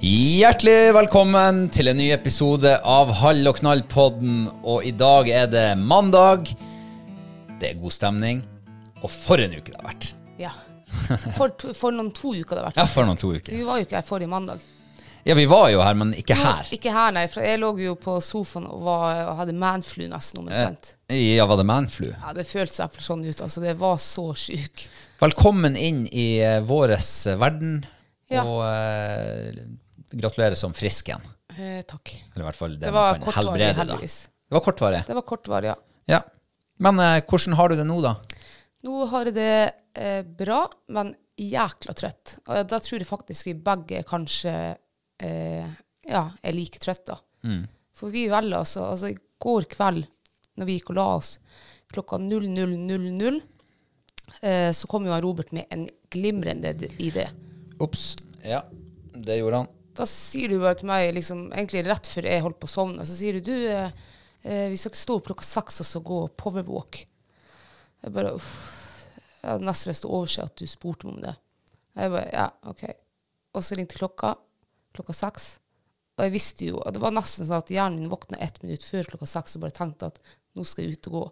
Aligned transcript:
Hjertelig 0.00 0.94
velkommen 0.96 1.66
til 1.68 1.90
en 1.90 1.98
ny 2.00 2.06
episode 2.14 2.70
av 2.88 3.10
Hall 3.18 3.44
og 3.50 3.58
knall-podden. 3.58 4.46
Og 4.64 4.86
i 4.88 4.94
dag 4.96 5.28
er 5.28 5.50
det 5.52 5.64
mandag. 5.76 6.48
Det 7.60 7.68
er 7.68 7.76
god 7.76 7.92
stemning. 7.92 8.40
Og 9.02 9.12
for 9.12 9.44
en 9.44 9.52
uke 9.52 9.68
det 9.68 9.76
har 9.76 9.84
vært. 9.90 10.08
Ja. 10.40 10.54
For, 11.36 11.52
to, 11.52 11.74
for 11.76 11.92
noen 11.92 12.08
to 12.16 12.32
uker 12.32 12.56
det 12.56 12.62
har 12.62 12.70
vært. 12.70 12.80
Ja, 12.80 12.88
for 12.88 13.10
noen 13.10 13.20
to 13.20 13.34
uker. 13.34 13.52
Vi 13.52 13.60
var 13.68 13.82
jo 13.82 13.84
ikke 13.90 13.98
her 13.98 14.08
forrige 14.08 14.32
mandag. 14.32 14.64
Ja, 15.28 15.36
vi 15.36 15.44
var 15.52 15.68
jo 15.68 15.84
her, 15.84 16.00
men 16.00 16.16
ikke 16.16 16.38
her. 16.46 16.72
Ikke 16.72 16.96
her, 16.96 17.12
nei. 17.18 17.26
For 17.28 17.44
jeg 17.44 17.60
lå 17.60 17.74
jo 17.84 17.92
på 18.00 18.16
sofaen 18.24 18.72
og, 18.72 18.80
var, 18.88 19.20
og 19.26 19.36
hadde 19.42 19.58
manflu 19.60 20.06
nesten 20.08 20.46
omtrent. 20.46 20.94
Ja, 21.12 21.44
var 21.44 21.60
det 21.60 21.68
manflu? 21.68 22.08
Ja, 22.08 22.32
det 22.40 22.48
føltes 22.48 22.80
iallfall 22.80 23.04
sånn 23.10 23.28
ut. 23.28 23.44
Altså, 23.44 23.60
det 23.68 23.76
var 23.84 24.00
så 24.00 24.30
sjuk. 24.48 24.88
Velkommen 25.20 25.76
inn 25.76 26.06
i 26.08 26.30
uh, 26.40 26.62
våres 26.64 27.12
verden. 27.36 27.82
Ja. 28.30 28.46
Og 28.46 28.62
eh, 28.64 29.64
gratulerer 30.10 30.58
som 30.58 30.74
frisk 30.76 31.10
igjen. 31.10 31.24
Eh, 31.56 31.80
takk. 31.88 32.12
Eller 32.32 32.44
i 32.44 32.48
hvert 32.48 32.58
fall 32.58 32.76
det, 32.76 32.86
Det 32.86 32.94
var 32.94 33.18
kortvarig, 33.18 33.36
helbrede, 33.36 33.78
heldigvis. 33.80 34.18
Det 34.48 34.56
var 34.56 34.64
kortvarig. 34.64 35.00
Det 35.06 35.16
var 35.18 35.26
kortvarig, 35.28 35.72
ja. 35.72 35.76
Ja. 36.10 36.20
Men 36.80 36.98
eh, 36.98 37.22
hvordan 37.28 37.56
har 37.58 37.70
du 37.70 37.76
det 37.78 37.86
nå, 37.88 37.98
da? 38.04 38.14
Nå 38.86 39.04
har 39.10 39.28
jeg 39.28 39.36
det 39.36 39.54
eh, 40.00 40.22
bra, 40.24 40.62
men 40.94 41.12
jækla 41.40 41.94
trøtt. 41.96 42.38
Og 42.46 42.68
da 42.68 42.80
tror 42.80 43.00
jeg 43.00 43.08
faktisk 43.08 43.50
vi 43.50 43.56
begge 43.66 44.02
kanskje 44.08 44.54
eh, 45.20 45.68
ja, 46.08 46.24
er 46.42 46.56
like 46.56 46.80
trøtte. 46.82 47.18
Mm. 47.44 47.66
For 47.96 48.12
vi 48.12 48.26
velger 48.32 48.60
altså, 48.60 48.86
altså 48.92 49.12
I 49.12 49.18
går 49.40 49.68
kveld, 49.72 50.06
når 50.60 50.68
vi 50.68 50.78
gikk 50.78 50.92
og 50.92 50.98
la 50.98 51.06
oss 51.18 51.34
klokka 51.90 52.20
00.00, 52.22 53.40
eh, 54.46 54.70
så 54.76 54.90
kom 54.90 55.08
jo 55.08 55.20
Robert 55.24 55.52
med 55.56 55.68
en 55.74 55.86
glimrende 56.12 56.72
idé. 57.02 57.26
Ops. 57.80 58.14
Ja, 58.44 58.62
det 59.14 59.40
gjorde 59.40 59.62
han. 59.64 59.70
Da 60.00 60.06
sier 60.08 60.48
du 60.48 60.62
bare 60.62 60.78
til 60.80 60.88
meg, 60.88 61.10
liksom, 61.12 61.50
egentlig 61.52 61.84
rett 61.84 62.08
før 62.08 62.28
jeg 62.30 62.40
holdt 62.40 62.56
på 62.62 62.68
å 62.70 62.72
sovne, 62.72 63.04
så 63.04 63.16
sier 63.16 63.36
du 63.36 63.50
du, 63.50 63.56
eh, 63.68 63.90
eh, 64.40 64.66
vi 64.72 64.78
skal 64.80 64.96
stå 64.96 65.18
opp 65.18 65.26
klokka 65.28 65.44
seks 65.44 65.82
og 65.84 65.88
så 65.88 66.00
gå 66.00 66.20
powerwalk. 66.40 67.02
Jeg 68.00 68.14
bare, 68.14 68.32
uff, 68.38 68.54
jeg 69.42 69.44
hadde 69.44 69.66
nesten 69.68 69.92
lyst 69.92 70.06
til 70.06 70.08
å 70.08 70.20
overse 70.22 70.46
at 70.48 70.56
du 70.56 70.64
spurte 70.70 71.04
meg 71.04 71.18
om 71.18 71.24
det. 71.26 71.34
Jeg 72.00 72.14
bare, 72.14 72.30
ja, 72.32 72.46
ok. 72.72 72.86
Og 73.58 73.66
så 73.66 73.76
ringte 73.76 73.98
klokka, 74.00 74.32
klokka 74.96 75.16
seks. 75.20 75.50
Og 76.16 76.24
jeg 76.24 76.34
visste 76.38 76.70
jo, 76.70 76.80
og 76.80 76.96
det 76.96 77.04
var 77.04 77.12
nesten 77.16 77.48
sånn 77.48 77.60
at 77.60 77.72
hjernen 77.72 78.00
min 78.00 78.12
våkna 78.12 78.40
ett 78.40 78.62
minutt 78.64 78.86
før 78.86 79.12
klokka 79.12 79.28
seks 79.28 79.58
og 79.58 79.66
bare 79.66 79.76
tenkte 79.76 80.08
at 80.08 80.20
nå 80.56 80.64
skal 80.64 80.86
jeg 80.86 80.96
ut 80.96 81.10
og 81.10 81.18
gå. 81.18 81.24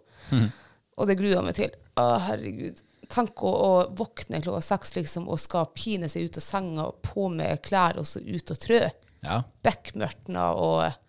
Og 0.99 1.09
det 1.09 1.17
grua 1.17 1.39
jeg 1.39 1.47
meg 1.47 1.57
til. 1.57 1.73
Å, 1.97 2.05
herregud. 2.27 2.85
Tenk 3.09 3.41
å, 3.41 3.49
å 3.49 3.71
våkne 3.97 4.41
klokka 4.43 4.61
seks 4.61 4.93
liksom, 4.99 5.27
og 5.31 5.41
skal 5.41 5.69
pine 5.73 6.09
seg 6.11 6.27
ut 6.29 6.37
av 6.37 6.45
senga, 6.45 6.87
på 7.05 7.29
med 7.33 7.61
klær 7.65 7.97
og 8.01 8.05
så 8.07 8.21
ut 8.21 8.53
og 8.53 8.59
trø. 8.61 8.83
Ja. 9.25 9.41
Bekmørtna 9.65 10.51
og 10.55 11.05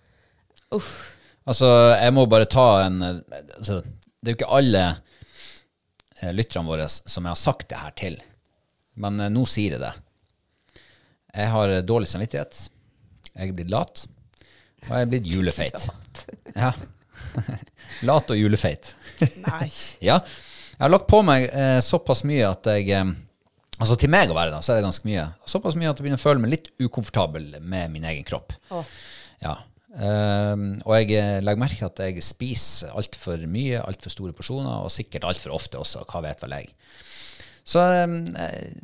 Uff. 0.75 1.16
Altså, 1.50 1.66
jeg 1.99 2.15
må 2.15 2.27
bare 2.31 2.47
ta 2.50 2.66
en 2.84 3.00
altså, 3.03 3.81
Det 3.83 4.28
er 4.28 4.34
jo 4.34 4.38
ikke 4.38 4.50
alle 4.55 4.83
eh, 6.21 6.31
lytterne 6.34 6.69
våre 6.69 6.87
som 6.91 7.27
jeg 7.27 7.33
har 7.33 7.41
sagt 7.41 7.71
det 7.72 7.81
her 7.81 7.94
til, 7.99 8.19
men 9.03 9.19
eh, 9.25 9.32
nå 9.32 9.43
sier 9.50 9.75
jeg 9.75 9.82
det. 9.82 9.93
Jeg 11.34 11.50
har 11.55 11.75
eh, 11.75 11.82
dårlig 11.87 12.11
samvittighet. 12.11 12.62
Jeg 13.32 13.50
er 13.50 13.56
blitt 13.56 13.72
lat. 13.72 14.05
Og 14.87 14.93
jeg 14.94 15.06
er 15.06 15.11
blitt 15.15 15.31
julefeit. 15.31 15.91
Ja. 16.56 16.72
lat 18.09 18.31
og 18.32 18.38
julefeit. 18.38 18.94
Nei. 19.47 19.67
Ja. 20.09 20.21
Jeg 20.80 20.86
har 20.86 20.94
lagt 20.94 21.10
på 21.12 21.18
meg 21.20 21.42
eh, 21.52 21.78
såpass 21.84 22.22
mye 22.24 22.46
at 22.48 22.70
jeg 22.72 22.88
eh, 22.96 23.10
Altså 23.80 23.96
til 23.96 24.10
meg 24.12 24.28
å 24.28 24.34
være, 24.36 24.52
da, 24.52 24.58
så 24.60 24.74
er 24.74 24.80
det 24.80 24.84
ganske 24.84 25.06
mye. 25.08 25.22
Såpass 25.48 25.76
mye 25.76 25.88
at 25.88 25.96
jeg 25.96 26.04
begynner 26.04 26.20
å 26.20 26.20
føle 26.20 26.41
meg 26.42 26.50
litt 26.52 26.66
ukomfortabel 26.84 27.46
med 27.64 27.94
min 27.94 28.04
egen 28.10 28.26
kropp. 28.28 28.52
Oh. 28.76 28.84
Ja. 29.40 29.54
Um, 29.94 30.74
og 30.84 30.92
jeg 30.98 31.14
eh, 31.16 31.38
legger 31.40 31.62
merke 31.62 31.78
til 31.78 31.88
at 31.88 32.02
jeg 32.04 32.26
spiser 32.26 32.92
altfor 32.92 33.40
mye, 33.48 33.80
altfor 33.80 34.12
store 34.12 34.36
porsjoner, 34.36 34.84
og 34.84 34.92
sikkert 34.92 35.24
altfor 35.30 35.56
ofte 35.56 35.80
også. 35.80 36.04
Hva 36.12 36.20
vet 36.26 36.44
vel 36.44 36.58
jeg. 36.58 36.69
Så 37.64 37.86
um, 38.04 38.19
jeg 38.36 38.76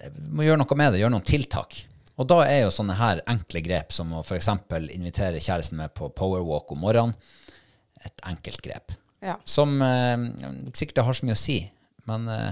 jeg 0.00 0.16
må 0.30 0.44
gjøre 0.44 0.60
noe 0.62 0.78
med 0.80 0.92
det, 0.92 1.02
gjøre 1.02 1.14
noen 1.14 1.26
tiltak. 1.26 1.76
Og 2.20 2.28
da 2.28 2.42
er 2.44 2.64
jo 2.64 2.72
sånne 2.74 2.96
her 2.98 3.22
enkle 3.30 3.62
grep 3.64 3.94
som 3.96 4.10
å 4.12 4.24
f.eks. 4.24 4.50
invitere 4.92 5.40
kjæresten 5.40 5.80
med 5.80 5.94
på 5.96 6.10
powerwalk 6.16 6.72
om 6.74 6.82
morgenen, 6.84 7.16
et 8.04 8.24
enkelt 8.28 8.60
grep. 8.64 8.96
Ja. 9.20 9.36
Som 9.44 9.80
eh, 9.84 10.16
ikke 10.70 10.80
sikkert 10.84 11.04
har 11.06 11.16
så 11.18 11.26
mye 11.28 11.36
å 11.36 11.40
si, 11.40 11.58
men 12.08 12.28
eh, 12.32 12.50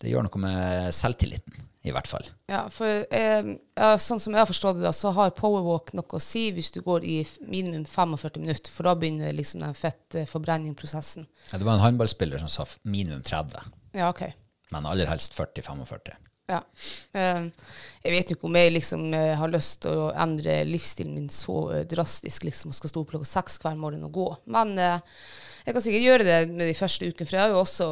det 0.00 0.12
gjør 0.12 0.24
noe 0.28 0.40
med 0.42 0.94
selvtilliten, 0.94 1.56
i 1.88 1.92
hvert 1.96 2.08
fall. 2.08 2.24
Ja, 2.50 2.62
for 2.72 2.86
eh, 3.10 3.50
ja, 3.76 3.90
sånn 4.00 4.20
som 4.22 4.34
jeg 4.36 4.42
har 4.42 4.48
forstått 4.48 4.78
det, 4.78 4.84
da, 4.86 4.92
så 4.96 5.10
har 5.16 5.32
powerwalk 5.36 5.92
noe 5.96 6.16
å 6.18 6.22
si 6.22 6.46
hvis 6.56 6.70
du 6.76 6.80
går 6.86 7.04
i 7.08 7.18
minimum 7.48 7.84
45 7.88 8.40
minutter, 8.44 8.72
for 8.72 8.88
da 8.88 8.94
begynner 9.00 9.34
liksom 9.36 9.64
den 9.64 9.74
fettforbrenningprosessen. 9.76 11.26
Ja, 11.50 11.58
Det 11.58 11.64
var 11.66 11.74
en 11.78 11.84
håndballspiller 11.84 12.38
som 12.42 12.48
sa 12.52 12.66
minimum 12.82 13.22
30, 13.22 13.70
Ja, 13.98 14.10
OK. 14.12 14.22
men 14.70 14.86
aller 14.86 15.08
helst 15.10 15.34
40-45. 15.34 16.14
Ja. 16.50 16.60
Eh, 17.14 17.44
jeg 18.02 18.12
vet 18.14 18.30
jo 18.32 18.36
ikke 18.36 18.48
om 18.48 18.56
jeg 18.58 18.72
liksom 18.74 19.04
eh, 19.14 19.36
har 19.38 19.52
lyst 19.52 19.82
til 19.84 20.00
å 20.06 20.08
endre 20.18 20.64
livsstilen 20.66 21.14
min 21.14 21.28
så 21.30 21.60
eh, 21.76 21.84
drastisk 21.86 22.46
liksom, 22.48 22.72
og 22.72 22.78
skal 22.78 22.90
stå 22.90 23.04
opp 23.04 23.12
klokka 23.12 23.28
seks 23.30 23.60
hver 23.62 23.76
morgen 23.78 24.02
og 24.08 24.16
gå. 24.16 24.26
Men 24.50 24.72
eh, 24.82 24.98
jeg 25.64 25.76
kan 25.76 25.84
sikkert 25.84 26.06
gjøre 26.06 26.26
det 26.26 26.40
med 26.50 26.66
de 26.68 26.76
første 26.76 27.08
ukene, 27.08 27.28
for 27.28 27.36
jeg 27.38 27.44
har 27.44 27.54
jo 27.54 27.62
også 27.62 27.88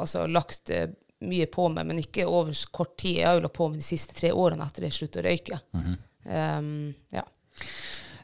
altså, 0.00 0.26
lagt 0.30 0.72
eh, 0.74 0.88
mye 1.24 1.48
på 1.50 1.68
meg, 1.72 1.88
men 1.88 2.02
ikke 2.02 2.26
over 2.28 2.54
kort 2.74 2.96
tid. 3.00 3.20
Jeg 3.20 3.28
har 3.28 3.38
jo 3.38 3.44
lagt 3.46 3.56
på 3.56 3.68
meg 3.70 3.82
de 3.82 3.86
siste 3.86 4.16
tre 4.16 4.32
årene 4.34 4.66
etter 4.66 4.88
jeg 4.88 4.98
sluttet 4.98 5.22
å 5.22 5.28
røyke. 5.28 5.60
um, 5.74 6.72
ja. 7.14 7.24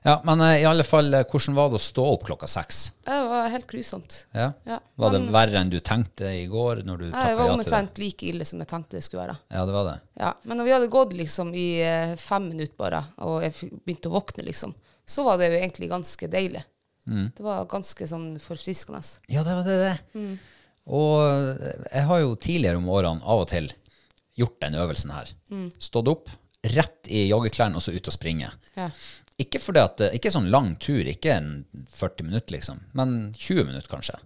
Ja, 0.02 0.14
men 0.24 0.40
eh, 0.40 0.62
i 0.62 0.64
alle 0.64 0.84
fall, 0.84 1.12
eh, 1.14 1.26
hvordan 1.28 1.56
var 1.58 1.68
det 1.68 1.76
å 1.76 1.84
stå 1.84 2.04
opp 2.14 2.22
klokka 2.24 2.48
seks? 2.48 2.78
Det 3.04 3.18
var 3.28 3.50
helt 3.52 3.66
grusomt. 3.68 4.22
Ja. 4.32 4.46
Ja. 4.64 4.78
Var 4.96 5.12
det 5.12 5.20
verre 5.34 5.60
enn 5.60 5.72
du 5.72 5.76
tenkte 5.84 6.30
i 6.38 6.46
går 6.48 6.80
når 6.88 7.02
du 7.02 7.06
ja 7.10 7.26
det 7.28 7.36
var 7.36 7.52
omtrent 7.52 8.00
like 8.00 8.24
ille 8.30 8.46
som 8.48 8.62
jeg 8.62 8.70
tenkte 8.70 8.96
det 8.96 9.04
skulle 9.04 9.26
være. 9.26 9.36
Ja, 9.52 9.66
det 9.68 9.76
var 9.76 9.90
det. 9.90 9.96
Ja, 10.22 10.32
Men 10.42 10.60
når 10.60 10.68
vi 10.68 10.74
hadde 10.76 10.92
gått 10.94 11.12
liksom 11.18 11.52
i 11.52 11.68
fem 12.20 12.48
minutter 12.48 12.78
bare, 12.80 13.02
og 13.28 13.44
jeg 13.44 13.72
begynte 13.84 14.08
å 14.08 14.16
våkne, 14.16 14.46
liksom, 14.48 14.72
så 15.04 15.26
var 15.26 15.36
det 15.36 15.50
jo 15.50 15.60
egentlig 15.60 15.90
ganske 15.92 16.32
deilig. 16.32 16.64
Det 17.06 17.44
var 17.44 17.68
ganske 17.70 18.06
sånn 18.06 18.32
forfriskende. 18.42 19.00
Ja, 19.32 19.44
det 19.46 19.56
var 19.58 19.68
det. 19.68 19.78
det. 19.84 20.26
Og 20.90 21.16
eh, 21.24 21.86
jeg 21.92 22.06
har 22.10 22.20
jo 22.22 22.36
tidligere 22.40 22.80
om 22.80 22.90
årene 22.92 23.24
av 23.24 23.44
og 23.44 23.50
til 23.52 23.70
gjort 24.40 24.60
den 24.62 24.76
øvelsen 24.80 25.14
her. 25.14 25.32
Stått 25.82 26.08
opp, 26.10 26.30
rett 26.74 27.08
i 27.08 27.26
joggeklærne 27.28 27.78
og 27.78 27.84
så 27.84 27.94
ut 27.94 28.08
og 28.08 28.14
springe. 28.14 28.50
Ja. 28.76 28.90
Ikke, 29.40 29.60
at, 29.80 30.02
ikke 30.12 30.32
sånn 30.32 30.50
lang 30.52 30.74
tur, 30.80 31.00
ikke 31.08 31.32
en 31.32 31.50
40 31.88 32.28
minutter 32.28 32.56
liksom, 32.58 32.82
men 32.96 33.32
20 33.36 33.70
minutter 33.70 33.88
kanskje. 33.88 34.18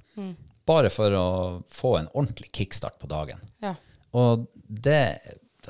Bare 0.66 0.90
for 0.90 1.14
å 1.14 1.26
få 1.70 1.96
en 2.00 2.10
ordentlig 2.12 2.50
kickstart 2.56 2.98
på 2.98 3.10
dagen. 3.10 3.42
Ja. 3.62 3.74
Og 4.18 4.46
det 4.66 5.04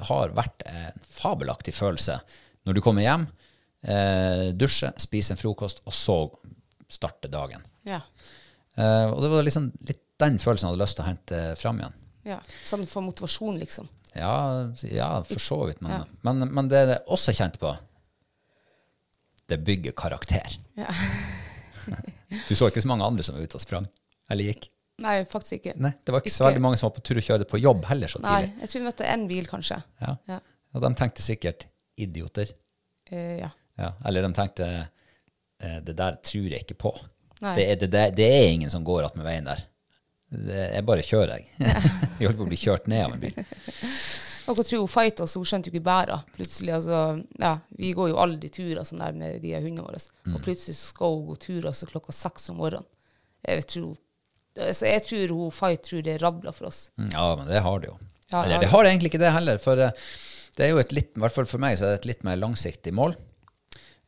har 0.08 0.34
vært 0.36 0.64
en 0.68 1.04
fabelaktig 1.08 1.74
følelse 1.76 2.18
når 2.64 2.78
du 2.78 2.80
kommer 2.84 3.04
hjem, 3.04 3.26
eh, 3.84 4.48
dusjer, 4.56 4.94
spiser 5.00 5.34
en 5.34 5.40
frokost, 5.40 5.82
og 5.84 5.92
så 5.92 6.18
starte 6.94 7.30
dagen. 7.32 7.62
Ja. 7.88 8.00
Uh, 8.78 9.10
og 9.12 9.20
det 9.22 9.30
var 9.34 9.44
liksom 9.46 9.68
litt 9.88 10.00
den 10.22 10.38
følelsen 10.38 10.68
jeg 10.68 10.74
hadde 10.74 10.82
lyst 10.84 10.96
til 10.98 11.04
å 11.04 11.08
hente 11.10 11.42
fram 11.58 11.80
igjen. 11.82 11.94
ja. 12.30 12.38
Sånn 12.66 12.86
for 12.90 13.02
motivasjon, 13.06 13.58
liksom. 13.62 13.88
Ja, 14.14 14.34
ja 14.86 15.08
for 15.26 15.42
så 15.42 15.58
vidt. 15.68 15.80
Men, 15.82 15.90
Ja. 15.98 16.04
men, 16.26 16.46
men 16.54 16.68
det 16.70 16.84
jeg 16.86 17.00
også 17.10 17.34
kjente 17.34 17.58
på, 17.62 17.72
det 19.50 19.58
bygger 19.66 19.92
karakter. 19.98 20.54
Ja. 20.78 20.90
Du 22.48 22.54
så 22.56 22.66
ikke 22.70 22.80
så 22.82 22.88
mange 22.90 23.04
andre 23.06 23.22
som 23.22 23.36
var 23.36 23.44
ute 23.46 23.58
og 23.58 23.62
sprang? 23.62 23.84
Eller 24.32 24.48
gikk? 24.48 24.64
Nei, 25.04 25.18
faktisk 25.28 25.58
ikke. 25.58 25.74
Nei, 25.82 25.90
det 26.06 26.14
var 26.14 26.22
ikke, 26.22 26.32
så 26.34 26.46
veldig 26.46 26.62
mange 26.64 26.78
som 26.80 26.88
var 26.88 26.94
på 26.96 27.02
tur 27.06 27.18
og 27.20 27.26
kjørte 27.26 27.46
på 27.50 27.60
jobb 27.60 27.84
heller 27.90 28.10
så 28.10 28.18
Nei, 28.24 28.40
tidlig. 28.46 28.62
jeg 28.62 28.70
tror 28.72 28.80
vi 28.80 28.86
møtte 28.88 29.06
én 29.12 29.26
bil, 29.30 29.46
kanskje. 29.50 29.78
Ja. 30.02 30.14
Ja. 30.30 30.38
Og 30.74 30.82
de 30.82 30.90
tenkte 30.98 31.22
sikkert 31.22 31.66
idioter. 32.00 32.50
Eh, 33.10 33.36
ja. 33.42 33.50
Ja. 33.78 33.90
Eller 34.08 34.26
de 34.26 34.32
tenkte 34.34 34.68
det 35.84 35.96
der 35.98 36.18
tror 36.24 36.48
jeg 36.50 36.64
ikke 36.66 36.80
på. 36.86 36.92
Det 37.44 37.64
er, 37.64 37.78
det, 37.80 38.02
det 38.16 38.26
er 38.26 38.50
ingen 38.52 38.72
som 38.72 38.84
går 38.86 39.08
attmed 39.08 39.26
veien 39.26 39.48
der. 39.48 39.62
Det, 40.34 40.60
jeg 40.74 40.84
bare 40.88 41.04
kjører, 41.04 41.38
jeg. 41.38 41.72
jeg 42.18 42.28
holdt 42.28 42.38
på 42.40 42.46
å 42.46 42.50
bli 42.50 42.58
kjørt 42.58 42.88
ned 42.90 43.04
av 43.04 43.16
en 43.16 43.22
bil. 43.22 43.36
Og 44.44 44.58
hva 44.58 44.64
tror 44.66 44.82
hun 44.82 44.90
fight 44.90 45.20
oss, 45.24 45.36
hun 45.38 45.46
skjønte 45.48 45.70
jo 45.70 45.74
ikke 45.74 45.86
bæra. 45.86 46.18
Plutselig, 46.36 46.72
altså, 46.76 47.00
ja, 47.40 47.54
Vi 47.78 47.92
går 47.96 48.10
jo 48.12 48.18
alle 48.20 48.40
de 48.40 48.50
turer 48.52 48.84
sånn 48.84 49.00
der 49.00 49.16
med 49.16 49.38
de 49.44 49.54
hundene 49.56 49.86
våre. 49.86 50.00
Mm. 50.26 50.34
Og 50.36 50.42
plutselig 50.44 50.76
skal 50.80 51.14
hun 51.16 51.28
gå 51.30 51.36
turer 51.46 51.70
altså, 51.70 51.88
klokka 51.88 52.14
seks 52.16 52.50
om 52.52 52.60
morgenen. 52.60 52.88
Jeg 53.44 53.66
tror, 53.68 53.96
så 54.72 54.88
jeg 54.88 55.04
tror 55.04 55.32
hun 55.36 55.52
fight 55.52 55.84
tror 55.84 56.04
det 56.04 56.18
rabler 56.22 56.56
for 56.56 56.70
oss. 56.70 56.86
Mm, 56.96 57.10
Ja, 57.12 57.26
men 57.40 57.48
det 57.48 57.60
har 57.64 57.80
det 57.80 57.90
jo. 57.92 57.98
Ja, 58.32 58.44
Eller 58.44 58.64
det 58.64 58.70
har 58.72 58.88
egentlig 58.88 59.12
ikke 59.12 59.20
det 59.20 59.32
heller, 59.34 59.60
for 59.62 59.80
eh, 59.80 60.06
det 60.56 60.66
er 60.66 60.72
jo 60.72 60.80
et 60.80 60.94
litt, 60.96 61.12
i 61.12 61.22
hvert 61.22 61.34
fall 61.34 61.48
for 61.48 61.62
meg 61.62 61.76
så 61.78 61.86
er 61.86 61.94
det 61.94 62.02
et 62.02 62.10
litt 62.14 62.24
mer 62.26 62.40
langsiktig 62.40 62.94
mål. 62.96 63.16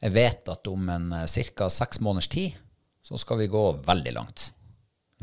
Jeg 0.03 0.13
vet 0.13 0.49
at 0.53 0.69
om 0.69 0.89
en 0.93 1.13
ca. 1.25 1.69
seks 1.73 2.01
måneders 2.05 2.29
tid 2.33 2.59
så 3.07 3.19
skal 3.21 3.39
vi 3.41 3.47
gå 3.51 3.65
veldig 3.87 4.13
langt. 4.13 4.51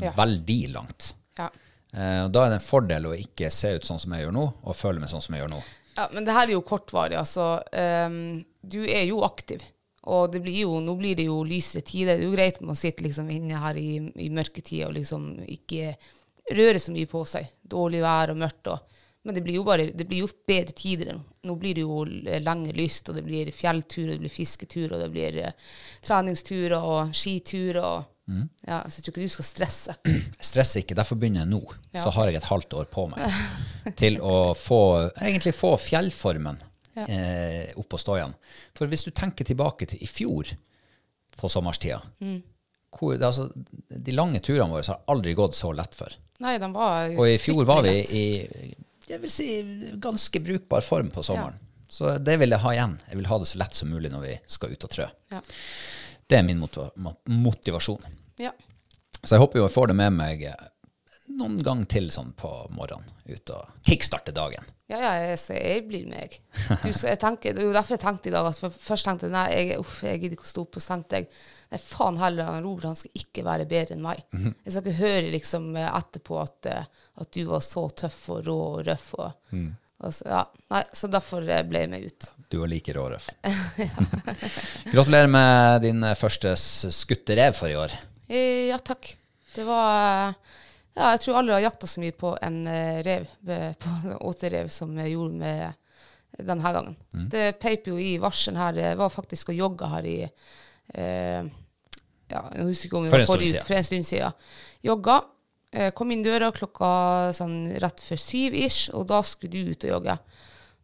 Ja. 0.00 0.10
Veldig 0.16 0.60
langt. 0.72 1.12
Ja. 1.38 1.50
Eh, 1.92 2.24
og 2.24 2.32
da 2.34 2.44
er 2.44 2.54
det 2.54 2.58
en 2.58 2.66
fordel 2.66 3.06
å 3.10 3.14
ikke 3.16 3.50
se 3.52 3.74
ut 3.76 3.86
sånn 3.86 4.00
som 4.02 4.14
jeg 4.16 4.24
gjør 4.24 4.34
nå, 4.34 4.44
og 4.64 4.78
føle 4.78 5.02
meg 5.02 5.12
sånn 5.12 5.22
som 5.22 5.36
jeg 5.36 5.44
gjør 5.44 5.52
nå. 5.54 5.60
Ja, 5.94 6.08
men 6.10 6.26
det 6.26 6.34
her 6.34 6.48
er 6.48 6.56
jo 6.56 6.64
kortvarig, 6.66 7.14
altså. 7.20 7.60
Um, 7.70 8.42
du 8.66 8.80
er 8.82 9.04
jo 9.06 9.20
aktiv. 9.26 9.62
Og 10.10 10.32
det 10.32 10.42
blir 10.44 10.64
jo, 10.64 10.80
nå 10.84 10.96
blir 10.98 11.16
det 11.16 11.28
jo 11.28 11.38
lysere 11.46 11.84
tider. 11.86 12.18
Det 12.18 12.26
er 12.26 12.28
jo 12.28 12.34
greit 12.34 12.58
at 12.58 12.66
man 12.66 12.76
sitter 12.76 13.06
liksom 13.06 13.30
inne 13.32 13.60
her 13.62 13.78
i, 13.80 14.00
i 14.20 14.28
mørketida 14.34 14.90
og 14.90 14.98
liksom 14.98 15.30
ikke 15.46 15.94
rører 16.50 16.80
så 16.82 16.92
mye 16.92 17.08
på 17.08 17.22
seg. 17.28 17.46
Dårlig 17.62 18.02
vær 18.04 18.34
og 18.34 18.40
mørkt. 18.42 18.72
Og, 18.74 18.93
men 19.24 19.34
det 19.34 19.40
blir 19.44 19.56
jo 19.56 19.64
bare, 19.64 19.86
det 19.96 20.04
blir 20.08 20.20
jo 20.24 20.28
bedre 20.46 20.74
tider 20.76 21.14
nå. 21.16 21.54
Blir 21.60 21.74
det 21.78 21.84
jo 21.84 22.02
lenge 22.44 22.72
lyst, 22.76 23.08
og 23.08 23.16
det 23.16 23.24
blir 23.24 23.48
fjelltur, 23.52 24.06
og 24.08 24.14
det 24.14 24.22
blir 24.24 24.32
fisketur, 24.32 24.92
og 24.92 25.00
det 25.00 25.10
blir 25.14 25.38
treningstur, 26.04 26.04
treningsturer 26.08 26.84
og 26.84 27.14
skiturer. 27.16 27.80
Og, 27.84 28.04
ja, 28.68 28.78
så 28.88 29.00
jeg 29.00 29.04
tror 29.06 29.12
ikke 29.14 29.26
du 29.28 29.34
skal 29.34 29.48
stresse. 29.48 29.96
Stresse 30.40 30.80
ikke, 30.84 30.96
derfor 30.96 31.18
begynner 31.20 31.44
jeg 31.44 31.52
nå. 31.52 31.60
Ja. 31.92 32.02
Så 32.04 32.12
har 32.16 32.28
jeg 32.28 32.38
et 32.40 32.48
halvt 32.48 32.76
år 32.80 32.88
på 32.92 33.06
meg 33.12 33.24
til 34.00 34.20
å 34.24 34.54
få, 34.56 34.80
egentlig 35.20 35.54
få 35.56 35.74
fjellformen 35.80 36.60
eh, 37.04 37.72
opp 37.80 37.96
å 37.96 38.00
stå 38.00 38.16
igjen. 38.20 38.34
For 38.76 38.88
hvis 38.92 39.04
du 39.08 39.12
tenker 39.12 39.48
tilbake 39.48 39.88
til 39.90 40.02
i 40.04 40.08
fjor 40.10 40.54
på 41.36 41.50
sommerstida, 41.50 42.00
Mm. 42.20 42.42
hvor, 42.94 43.16
altså, 43.18 43.48
de 43.90 44.12
lange 44.14 44.38
turene 44.40 44.70
våre 44.70 44.86
har 44.86 45.00
aldri 45.10 45.34
gått 45.34 45.56
så 45.58 45.72
lett 45.74 45.96
før. 45.98 46.14
Nei, 46.44 46.58
de 46.62 46.68
var 46.72 47.10
Og 47.18 47.26
i 47.28 47.38
fjor 47.42 47.64
var 47.66 47.82
vi 47.82 47.96
i 48.14 48.26
jeg 49.14 49.22
vil 49.22 49.32
si, 49.32 49.48
ganske 50.02 50.42
brukbar 50.44 50.84
form 50.84 51.10
på 51.14 51.24
sommeren. 51.26 51.56
Så 51.88 52.16
det 52.18 52.36
vil 52.40 52.50
jeg 52.50 52.62
ha 52.64 52.74
igjen. 52.74 52.94
Jeg 53.10 53.20
vil 53.20 53.30
ha 53.30 53.38
det 53.38 53.48
så 53.50 53.60
lett 53.60 53.76
som 53.78 53.90
mulig 53.92 54.10
når 54.10 54.22
vi 54.24 54.36
skal 54.50 54.74
ut 54.74 54.86
og 54.86 54.90
trø. 54.90 55.08
Ja. 55.30 55.42
Det 56.26 56.38
er 56.40 56.46
min 56.46 56.62
motivasjon. 56.62 58.06
Ja. 58.42 58.54
Så 59.22 59.36
jeg 59.36 59.44
håper 59.44 59.60
jo 59.60 59.66
jeg 59.68 59.74
får 59.76 59.92
det 59.92 59.98
med 60.00 60.16
meg 60.16 60.46
noen 61.34 61.60
gang 61.64 61.84
til 61.88 62.10
sånn 62.12 62.32
på 62.36 62.50
morgenen, 62.74 63.08
ut 63.30 63.52
og 63.54 63.84
kickstarte 63.86 64.34
dagen. 64.36 64.66
Ja, 64.90 64.98
ja, 65.00 65.12
jeg, 65.30 65.38
jeg 65.56 65.84
blir 65.88 66.08
med. 66.10 66.34
Du, 66.82 66.90
skal, 66.92 67.14
jeg 67.14 67.20
tenker, 67.22 67.54
det 67.56 67.62
er 67.62 67.70
jo 67.70 67.76
derfor 67.76 67.96
jeg 67.96 68.02
tenkte 68.02 68.28
i 68.28 68.34
dag 68.34 68.50
at 68.50 68.58
Først 68.60 69.08
tenkte 69.08 69.30
jeg 69.30 69.32
nei, 69.32 69.46
jeg, 69.54 69.78
uff, 69.80 70.02
jeg 70.04 70.20
gidder 70.20 70.36
ikke 70.36 70.44
å 70.44 70.50
stå 70.50 70.64
opp. 70.66 70.76
Og 70.76 70.84
så 70.84 70.92
tenkte 70.92 71.22
jeg 71.22 71.30
nei, 71.72 71.80
faen 71.80 72.20
heller, 72.20 72.58
Robert 72.64 72.90
han 72.90 72.98
skal 73.00 73.22
ikke 73.22 73.46
være 73.46 73.68
bedre 73.70 73.96
enn 73.96 74.04
meg. 74.04 74.20
Jeg 74.34 74.74
skal 74.74 74.84
ikke 74.84 75.00
høre 75.00 75.32
liksom 75.32 75.70
eh, 75.80 75.88
etterpå 75.88 76.38
at, 76.42 76.70
eh, 76.70 77.03
at 77.20 77.30
du 77.32 77.44
var 77.46 77.62
så 77.62 77.86
tøff 77.94 78.20
og 78.34 78.46
rå 78.46 78.56
og 78.74 78.86
røff. 78.88 79.08
Og, 79.22 79.58
og 80.04 80.14
så, 80.14 80.26
ja, 80.26 80.40
nei, 80.74 80.82
så 80.92 81.10
derfor 81.12 81.46
eh, 81.46 81.62
ble 81.68 81.84
jeg 81.84 81.92
med 81.92 82.08
ut. 82.08 82.30
Du 82.50 82.58
var 82.60 82.70
like 82.70 82.94
rå, 82.94 83.06
og 83.06 83.14
Røff. 83.14 83.30
Gratulerer 84.92 85.30
med 85.30 85.82
din 85.86 86.02
eh, 86.02 86.16
første 86.18 86.56
skutterev 86.58 86.98
skutte 86.98 87.38
rev 87.38 87.56
for 87.56 87.72
i 87.72 87.78
år. 87.78 87.94
Eh, 88.28 88.66
ja, 88.72 88.78
takk. 88.82 89.14
Det 89.54 89.66
var 89.68 90.34
Ja, 90.94 91.08
jeg 91.16 91.24
tror 91.24 91.40
aldri 91.40 91.56
har 91.56 91.64
jakta 91.64 91.88
så 91.90 91.98
mye 91.98 92.14
på 92.14 92.36
en 92.46 92.60
rev, 93.02 93.24
på 93.42 93.94
en 93.94 94.12
återev, 94.28 94.68
som 94.70 94.92
jeg 95.02 95.16
gjorde 95.16 95.40
med 95.40 95.80
denne 96.38 96.72
gangen. 96.76 96.96
Det 97.30 97.58
peip 97.62 97.88
jo 97.90 97.98
i 97.98 98.16
varselen 98.22 98.58
her. 98.58 98.78
Jeg 98.78 98.98
var 98.98 99.12
faktisk 99.12 99.50
og 99.52 99.58
jogga 99.58 99.90
her 99.96 100.08
i 100.08 100.16
eh, 100.24 101.50
Ja, 102.30 102.40
jeg 102.56 102.66
husker 102.66 102.88
ikke 102.88 102.98
om 102.98 103.06
det 103.06 103.12
var 103.14 103.26
forrige 103.28 103.58
uke, 103.60 103.66
for 103.68 103.78
en 103.78 103.86
stund 103.86 104.06
siden. 104.08 104.38
Jogga. 104.84 105.20
Eh, 105.74 105.90
kom 105.90 106.12
inn 106.14 106.22
døra 106.22 106.52
klokka 106.54 106.88
sånn 107.34 107.74
rett 107.82 107.98
før 107.98 108.20
syv 108.20 108.54
ish, 108.54 108.92
og 108.94 109.08
da 109.10 109.18
skulle 109.26 109.50
du 109.50 109.72
ut 109.72 109.86
og 109.88 109.96
jogge. 109.96 110.18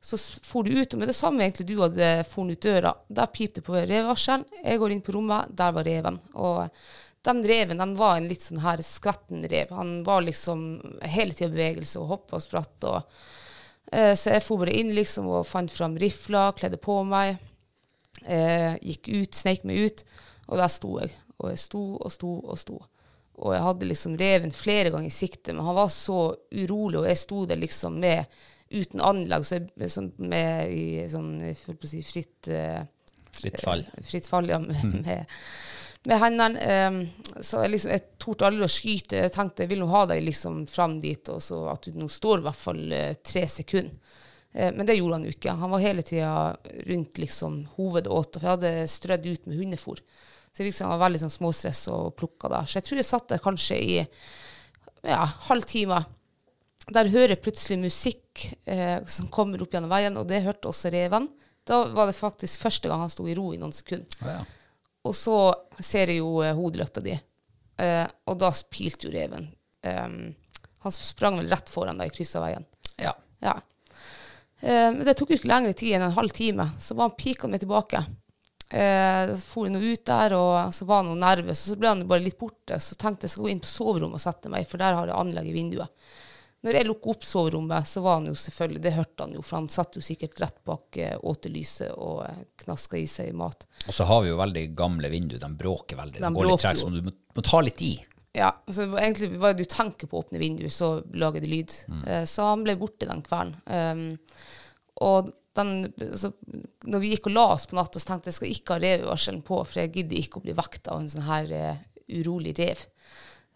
Så 0.02 0.16
for 0.42 0.64
du 0.64 0.72
ut, 0.74 0.94
og 0.94 0.98
med 0.98 1.10
det 1.12 1.14
samme 1.14 1.44
egentlig 1.44 1.68
du 1.68 1.76
hadde 1.82 2.08
funnet 2.26 2.58
ut 2.58 2.66
døra, 2.66 2.94
der 3.06 3.28
pipte 3.30 3.60
det 3.60 3.66
på 3.68 3.76
revevarselen. 3.76 4.46
Jeg 4.64 4.80
går 4.80 4.94
inn 4.94 5.04
på 5.04 5.14
rommet, 5.14 5.52
der 5.54 5.76
var 5.76 5.86
reven. 5.86 6.16
Og 6.34 6.62
den 7.28 7.42
reven 7.46 7.82
den 7.82 7.94
var 8.00 8.16
en 8.16 8.26
litt 8.30 8.42
sånn 8.42 8.62
her 8.64 8.80
skvetten 8.82 9.44
rev. 9.52 9.70
Han 9.76 10.00
var 10.06 10.24
liksom 10.24 10.64
hele 11.04 11.36
tida 11.36 11.52
i 11.52 11.54
bevegelse 11.54 12.00
og 12.00 12.14
hoppa 12.14 12.40
og 12.40 12.44
spratt. 12.48 12.88
Og, 12.88 13.20
eh, 13.92 14.14
så 14.16 14.34
jeg 14.34 14.46
for 14.46 14.64
bare 14.64 14.74
inn 14.80 14.94
liksom 14.96 15.28
og 15.28 15.46
fant 15.46 15.70
fram 15.70 15.98
rifla, 16.00 16.48
kledde 16.56 16.80
på 16.80 17.02
meg. 17.04 17.36
Eh, 18.24 18.74
gikk 18.80 19.12
ut, 19.12 19.36
sneik 19.36 19.68
meg 19.68 19.84
ut, 19.84 20.04
og 20.48 20.58
der 20.64 20.72
sto 20.72 20.96
jeg. 20.98 21.12
Og 21.38 21.52
jeg 21.52 21.62
sto 21.62 21.84
og 22.00 22.10
sto 22.10 22.32
og 22.40 22.58
sto. 22.58 22.80
Og 23.40 23.54
jeg 23.54 23.64
hadde 23.64 23.88
liksom 23.88 24.16
reven 24.20 24.52
flere 24.52 24.92
ganger 24.92 25.08
i 25.08 25.14
sikte, 25.14 25.54
men 25.56 25.64
han 25.64 25.78
var 25.78 25.90
så 25.94 26.20
urolig, 26.52 27.00
og 27.00 27.08
jeg 27.08 27.20
sto 27.22 27.44
der 27.48 27.60
liksom 27.60 27.96
med 28.02 28.40
uten 28.70 29.02
anlag, 29.02 29.44
så 29.46 29.58
jeg, 29.58 29.90
sånn, 29.90 30.12
med 30.30 30.70
i 30.70 30.84
sånn 31.10 31.32
på 31.66 31.74
å 31.74 31.90
si, 31.90 32.02
fritt 32.06 32.50
eh, 32.52 32.82
Fritt 33.40 33.62
fall. 33.64 33.86
fritt 34.04 34.26
fall, 34.28 34.50
ja, 34.50 34.58
med, 34.60 34.82
med, 35.00 35.36
med 36.04 36.20
hendene. 36.20 36.72
Um, 36.90 36.98
så 37.40 37.62
jeg, 37.64 37.72
liksom, 37.74 37.92
jeg 37.94 38.18
torde 38.20 38.48
aldri 38.50 38.66
å 38.66 38.72
skyte. 38.72 39.22
Jeg 39.24 39.32
tenkte 39.32 39.64
jeg 39.64 39.72
vil 39.72 39.80
nå 39.84 39.88
ha 39.92 40.02
deg 40.10 40.24
liksom 40.26 40.64
fram 40.68 40.98
dit, 41.00 41.30
og 41.32 41.40
så 41.44 41.62
at 41.72 41.88
du 41.88 41.96
nå 41.96 42.08
står 42.10 42.42
i 42.42 42.46
hvert 42.48 42.60
fall 42.60 42.82
eh, 42.96 43.14
tre 43.24 43.46
sekunder. 43.48 44.18
Eh, 44.52 44.72
men 44.74 44.86
det 44.86 44.98
gjorde 44.98 45.18
han 45.18 45.28
jo 45.28 45.34
ikke. 45.34 45.56
Han 45.62 45.72
var 45.72 45.84
hele 45.86 46.04
tida 46.06 46.34
rundt 46.90 47.22
liksom 47.22 47.62
hovedåta, 47.76 48.40
for 48.40 48.48
jeg 48.48 48.58
hadde 48.58 48.90
strødd 48.92 49.30
ut 49.30 49.48
med 49.48 49.62
hundefôr. 49.62 50.02
Så 50.50 50.62
jeg 50.62 50.72
liksom 50.72 50.90
var 50.90 51.02
veldig 51.04 51.20
sånn 51.22 51.32
småstress 51.32 51.84
og 51.94 52.14
plukka 52.18 52.50
da. 52.50 52.64
Så 52.66 52.80
jeg 52.80 52.88
tror 52.88 53.00
jeg 53.00 53.06
satt 53.06 53.28
der 53.30 53.42
kanskje 53.42 53.76
i 53.78 53.98
ja, 55.06 55.20
halv 55.48 55.66
time. 55.70 56.00
Der 56.90 57.10
hører 57.12 57.36
jeg 57.36 57.44
plutselig 57.44 57.78
musikk 57.78 58.46
eh, 58.66 58.98
som 59.06 59.30
kommer 59.30 59.62
opp 59.62 59.76
gjennom 59.76 59.92
veien, 59.92 60.18
og 60.18 60.26
det 60.28 60.42
hørte 60.44 60.72
også 60.72 60.90
reven. 60.92 61.28
Da 61.68 61.84
var 61.94 62.10
det 62.10 62.18
faktisk 62.18 62.64
første 62.64 62.90
gang 62.90 63.04
han 63.04 63.12
sto 63.12 63.28
i 63.30 63.36
ro 63.38 63.52
i 63.54 63.60
noen 63.60 63.74
sekunder. 63.74 64.10
Ja, 64.24 64.40
ja. 64.40 64.44
Og 65.06 65.14
så 65.16 65.36
ser 65.78 66.10
jeg 66.12 66.20
jo 66.20 66.40
eh, 66.44 66.56
hodelykta 66.56 67.00
di, 67.04 67.14
eh, 67.80 68.06
og 68.28 68.40
da 68.42 68.50
pilte 68.72 69.08
jo 69.08 69.14
reven. 69.14 69.48
Um, 69.86 70.34
Han 70.82 70.92
sprang 70.92 71.38
vel 71.38 71.48
rett 71.48 71.68
foran 71.72 71.96
da 72.00 72.04
jeg 72.08 72.18
kryssa 72.18 72.40
veien. 72.40 72.66
Ja. 73.00 73.14
Ja. 73.44 73.54
Eh, 74.60 74.88
men 74.92 75.04
det 75.04 75.14
tok 75.16 75.32
jo 75.32 75.38
ikke 75.38 75.48
lengre 75.48 75.72
tid 75.76 75.96
enn 75.96 76.06
en 76.08 76.16
halv 76.16 76.32
time. 76.36 76.66
Så 76.80 76.96
var 76.96 77.08
han 77.08 77.16
pika 77.20 77.48
meg 77.48 77.62
tilbake. 77.62 78.02
Eh, 78.70 79.34
så 79.34 79.42
for 79.42 79.66
jeg 79.66 79.82
ut 79.82 80.06
der, 80.06 80.34
og 80.38 80.74
så 80.74 80.86
var 80.86 81.04
han 81.04 81.18
nervøs. 81.18 81.58
Og 81.58 81.74
så 81.74 81.78
ble 81.80 81.92
han 81.92 82.08
bare 82.08 82.24
litt 82.24 82.38
borte. 82.38 82.78
Så 82.82 82.98
tenkte 82.98 83.26
jeg 83.26 83.34
skal 83.34 83.46
gå 83.46 83.54
inn 83.54 83.62
på 83.62 83.70
soverommet 83.70 84.20
og 84.20 84.24
sette 84.24 84.52
meg, 84.52 84.68
for 84.70 84.82
der 84.82 84.98
har 84.98 85.10
jeg 85.10 85.18
anlegg 85.18 85.50
i 85.50 85.56
vinduet. 85.56 86.10
Når 86.60 86.76
jeg 86.76 86.86
lukket 86.90 87.14
opp 87.14 87.24
soverommet, 87.24 87.88
så 87.88 88.02
var 88.04 88.18
han 88.18 88.26
jo 88.28 88.34
selvfølgelig 88.36 88.80
Det 88.84 88.90
hørte 88.92 89.24
han 89.24 89.30
jo, 89.32 89.40
for 89.40 89.56
han 89.56 89.68
satt 89.72 89.96
jo 89.96 90.02
sikkert 90.04 90.42
rett 90.42 90.58
bak 90.68 90.98
eh, 91.00 91.14
åtelyset 91.16 91.94
og 91.94 92.20
eh, 92.26 92.42
knaska 92.64 93.00
i 93.00 93.06
seg 93.08 93.32
mat. 93.36 93.64
Og 93.86 93.96
så 93.96 94.04
har 94.10 94.20
vi 94.26 94.32
jo 94.32 94.36
veldig 94.40 94.66
gamle 94.76 95.08
vinduer. 95.12 95.40
De 95.40 95.50
bråker 95.56 96.00
veldig. 96.02 96.20
De, 96.20 96.26
De 96.26 96.32
går 96.36 96.50
litt 96.50 96.64
tregt, 96.66 96.82
så 96.82 96.92
du 96.92 97.00
må, 97.06 97.14
må 97.36 97.46
ta 97.46 97.62
litt 97.64 97.80
i. 97.86 97.94
Ja, 98.36 98.52
så 98.70 98.86
var 98.86 99.02
egentlig 99.02 99.32
bare 99.40 99.56
du 99.58 99.64
tenker 99.66 100.06
på 100.06 100.18
å 100.18 100.22
åpne 100.22 100.38
vinduet, 100.38 100.72
så 100.74 101.00
lager 101.18 101.42
det 101.42 101.50
lyd. 101.50 101.74
Eh, 102.06 102.22
så 102.28 102.52
han 102.52 102.62
ble 102.66 102.76
borte 102.78 103.08
den 103.08 103.24
kvelden. 103.26 103.56
Um, 103.66 104.04
og 105.00 105.32
den, 105.58 105.90
så 106.16 106.30
når 106.86 107.02
vi 107.02 107.12
gikk 107.14 107.28
og 107.30 107.34
la 107.34 107.46
oss 107.56 107.66
på 107.70 107.78
natta, 107.78 108.00
så 108.00 108.12
tenkte 108.12 108.30
jeg 108.30 108.38
skal 108.38 108.52
ikke 108.54 108.76
ha 108.76 108.82
revevarselen 108.82 109.42
på, 109.46 109.60
for 109.64 109.82
jeg 109.82 109.92
gidder 109.96 110.20
ikke 110.20 110.40
å 110.40 110.44
bli 110.44 110.56
vekket 110.56 110.90
av 110.92 111.02
en 111.02 111.10
sånn 111.10 111.26
her 111.26 111.50
uh, 111.50 111.80
urolig 112.20 112.54
rev. 112.58 112.84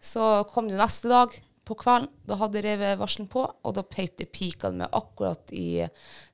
Så 0.03 0.25
kom 0.51 0.67
det 0.69 0.79
neste 0.79 1.11
dag 1.11 1.33
på 1.65 1.77
kvelden. 1.79 2.11
Da 2.27 2.37
hadde 2.39 2.63
revevarselen 2.65 3.29
på, 3.31 3.45
og 3.45 3.77
da 3.77 3.85
peip 3.87 4.19
det 4.19 4.29
pika 4.35 4.71
meg 4.75 4.93
akkurat 4.95 5.53
i 5.55 5.85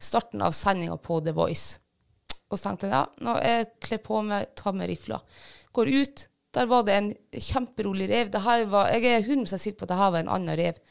starten 0.02 0.44
av 0.44 0.56
sendinga 0.58 0.98
på 1.02 1.22
The 1.24 1.36
Voice. 1.38 1.80
Og 2.52 2.58
så 2.58 2.68
tenkte 2.68 2.90
jeg 2.90 2.98
ja, 2.98 3.06
nå 3.24 3.38
jeg 3.40 3.70
kler 3.86 4.02
på 4.04 4.20
meg, 4.28 4.52
tar 4.60 4.76
med 4.76 4.92
rifla. 4.92 5.22
Går 5.72 5.94
ut, 5.94 6.26
der 6.52 6.68
var 6.68 6.84
det 6.84 6.98
en 6.98 7.14
kjemperolig 7.32 8.10
rev. 8.12 8.34
Var, 8.36 8.92
jeg 8.98 9.08
er 9.08 9.24
100 9.24 9.56
sikker 9.56 9.80
på 9.80 9.88
at 9.88 9.94
det 9.94 10.02
her 10.02 10.12
var 10.12 10.26
en 10.26 10.34
annen 10.36 10.60
rev. 10.60 10.82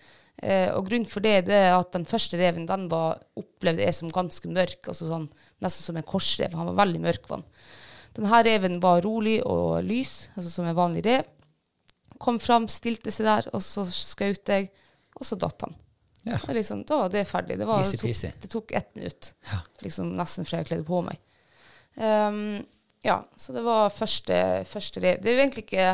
Eh, 0.41 0.71
og 0.73 0.87
grunnen 0.89 1.09
for 1.09 1.25
det, 1.25 1.45
det 1.51 1.57
er 1.67 1.75
at 1.77 1.93
den 1.93 2.07
første 2.09 2.39
reven 2.41 2.65
den 2.69 2.87
var, 2.93 3.21
opplevde 3.37 3.85
jeg 3.85 3.97
som 3.97 4.13
ganske 4.13 4.49
mørk, 4.49 4.89
altså 4.89 5.11
sånn, 5.11 5.29
nesten 5.61 5.89
som 5.91 6.01
en 6.01 6.07
korsrev. 6.07 6.57
Han 6.57 6.71
var 6.73 6.81
veldig 6.81 7.03
mørk. 7.05 7.29
Vann. 7.29 7.45
Denne 8.17 8.41
reven 8.47 8.81
var 8.83 9.05
rolig 9.05 9.39
og 9.47 9.85
lys, 9.87 10.31
altså 10.35 10.51
som 10.57 10.69
en 10.69 10.79
vanlig 10.79 11.05
rev. 11.07 11.29
Kom 12.21 12.41
fram, 12.43 12.67
stilte 12.69 13.13
seg 13.13 13.29
der, 13.29 13.47
og 13.57 13.63
så 13.65 13.87
skjøt 13.89 14.53
jeg, 14.53 14.73
og 15.17 15.29
så 15.29 15.39
datt 15.41 15.67
han. 15.67 15.77
Ja. 16.29 16.37
Liksom, 16.53 16.83
da 16.89 17.05
var 17.05 17.13
det 17.13 17.25
ferdig. 17.29 17.57
Det, 17.61 17.69
var, 17.69 17.85
det, 17.85 18.01
tok, 18.01 18.41
det 18.43 18.51
tok 18.53 18.75
ett 18.77 18.91
minutt, 18.97 19.33
liksom 19.85 20.13
nesten 20.19 20.49
fra 20.49 20.61
jeg 20.61 20.69
kledde 20.69 20.89
på 20.89 21.01
meg. 21.07 21.21
Ehm, 22.01 22.61
ja, 23.03 23.17
så 23.37 23.55
det 23.57 23.63
var 23.65 23.93
første, 23.95 24.35
første 24.69 25.01
rev. 25.01 25.21
Det 25.23 25.31
er 25.31 25.39
jo 25.39 25.43
egentlig 25.45 25.63
ikke 25.65 25.87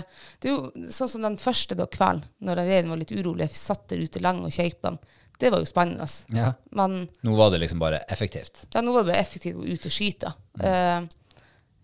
Det 0.43 0.49
er 0.49 0.55
jo 0.57 0.89
sånn 0.91 1.11
som 1.13 1.23
den 1.23 1.37
første 1.39 1.77
da 1.79 1.87
kvelden, 1.87 2.25
når 2.43 2.59
den 2.59 2.67
reven 2.73 2.91
var 2.91 2.99
litt 3.03 3.15
urolig, 3.15 3.47
jeg 3.47 3.61
satt 3.61 3.87
der 3.93 4.03
ute 4.03 4.23
lenge 4.25 4.49
og 4.49 4.57
kjøp 4.57 4.81
den. 4.89 4.99
Det 5.39 5.51
var 5.53 5.61
jo 5.61 5.69
spennende. 5.69 6.07
Ja. 6.33 6.51
Men 6.73 7.05
Nå 7.23 7.37
var 7.37 7.53
det 7.53 7.61
liksom 7.63 7.79
bare 7.79 7.99
effektivt. 8.09 8.67
ja, 8.73 8.81
nå 8.83 8.93
var 8.95 9.05
det 9.05 9.13
bare 9.13 9.23
effektivt 9.23 9.61
å 9.61 9.65
ut 9.69 9.87
og 9.87 9.93
skyte. 9.93 10.33
Eh, 10.65 11.01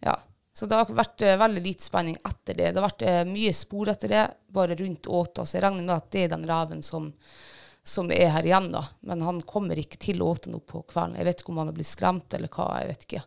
ja. 0.08 0.14
Så 0.52 0.66
det 0.68 0.76
har 0.76 0.90
vært 0.92 1.22
eh, 1.24 1.38
veldig 1.40 1.62
lite 1.64 1.84
spenning 1.84 2.16
etter 2.28 2.56
det. 2.56 2.72
Det 2.72 2.80
har 2.80 2.88
vært 2.88 3.02
eh, 3.08 3.22
mye 3.28 3.52
spor 3.56 3.88
etter 3.92 4.08
det, 4.12 4.24
bare 4.52 4.74
rundt 4.76 5.06
Åta. 5.06 5.46
Så 5.46 5.56
jeg 5.58 5.64
regner 5.64 5.84
med 5.84 5.94
at 5.96 6.10
det 6.12 6.26
er 6.26 6.32
den 6.34 6.48
reven 6.48 6.82
som, 6.84 7.06
som 7.84 8.10
er 8.12 8.32
her 8.34 8.48
igjen, 8.48 8.70
da. 8.72 8.82
Men 9.08 9.22
han 9.24 9.40
kommer 9.48 9.78
ikke 9.80 10.00
til 10.02 10.20
Åta 10.24 10.50
nå 10.52 10.60
på 10.64 10.82
kvelden. 10.88 11.16
Jeg 11.20 11.28
vet 11.30 11.40
ikke 11.44 11.54
om 11.54 11.62
han 11.62 11.70
har 11.70 11.76
blitt 11.78 11.92
skremt 11.92 12.36
eller 12.36 12.52
hva. 12.52 12.68
jeg 12.82 12.90
vet 12.90 13.06
ikke. 13.08 13.22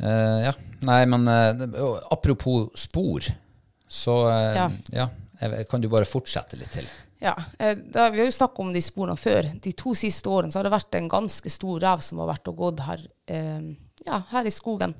Eh, 0.00 0.38
ja. 0.46 0.52
Nei, 0.82 1.00
men 1.06 1.28
uh, 1.28 1.98
apropos 2.10 2.70
spor, 2.74 3.26
så 3.88 4.16
uh, 4.26 4.56
ja. 4.56 4.70
Ja. 4.90 5.08
kan 5.70 5.80
du 5.80 5.88
bare 5.92 6.08
fortsette 6.08 6.58
litt 6.58 6.74
til? 6.74 6.88
Ja, 7.22 7.36
da, 7.54 8.08
Vi 8.10 8.18
har 8.18 8.26
jo 8.26 8.34
snakket 8.34 8.64
om 8.64 8.72
de 8.74 8.80
sporene 8.82 9.14
før. 9.20 9.46
De 9.62 9.70
to 9.78 9.92
siste 9.94 10.26
årene 10.26 10.50
så 10.50 10.58
har 10.58 10.66
det 10.66 10.74
vært 10.74 10.98
en 10.98 11.06
ganske 11.10 11.52
stor 11.54 11.78
rev 11.84 12.02
som 12.02 12.18
har 12.18 12.32
vært 12.32 12.50
og 12.50 12.56
gått 12.58 12.82
her, 12.82 13.04
ja, 14.02 14.18
her 14.32 14.48
i 14.50 14.50
skogen. 14.50 14.96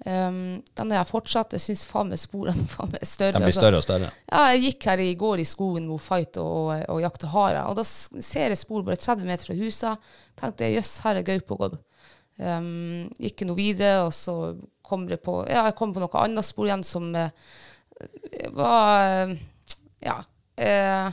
Um, 0.00 0.62
den 0.78 0.92
er 0.94 1.02
jeg 1.02 1.10
fortsatt. 1.10 1.52
Jeg 1.58 1.64
syns 1.64 1.82
faen 1.88 2.08
meg 2.08 2.20
sporene 2.22 2.64
faen 2.74 2.92
meg 2.94 3.04
større. 3.04 3.36
De 3.36 3.42
blir 3.42 3.50
altså. 3.50 3.64
større 3.64 3.80
og 3.80 3.84
større. 3.84 4.12
Ja, 4.30 4.44
jeg 4.54 4.62
gikk 4.64 4.88
her 4.88 5.02
i 5.04 5.10
går 5.20 5.42
i 5.42 5.48
skogen 5.48 5.90
med 5.90 6.00
Fight 6.04 6.40
og, 6.40 6.72
og 6.88 7.02
jakte 7.02 7.32
hare, 7.34 7.66
og 7.68 7.76
da 7.80 7.84
ser 7.84 8.54
jeg 8.54 8.62
spor 8.62 8.86
bare 8.86 9.00
30 9.00 9.28
meter 9.28 9.50
fra 9.50 9.58
huset. 9.58 10.10
Tenkte 10.40 10.68
jeg, 10.68 10.78
jøss, 10.78 10.94
her 11.04 11.20
er 11.20 11.26
gaupe 11.26 11.58
gått. 11.60 11.80
Um, 12.40 13.10
gikk 13.20 13.44
noe 13.44 13.58
videre, 13.58 14.06
og 14.06 14.14
så 14.16 14.54
kom 14.86 15.04
det 15.10 15.20
på 15.22 15.42
Ja, 15.44 15.66
jeg 15.68 15.76
kom 15.78 15.92
på 15.92 16.00
noe 16.00 16.22
annet 16.22 16.46
spor 16.46 16.70
igjen 16.70 16.84
som 16.86 17.10
uh, 17.12 17.28
var 18.56 19.28
uh, 19.28 19.34
Ja. 20.00 20.20
Uh, 20.56 21.10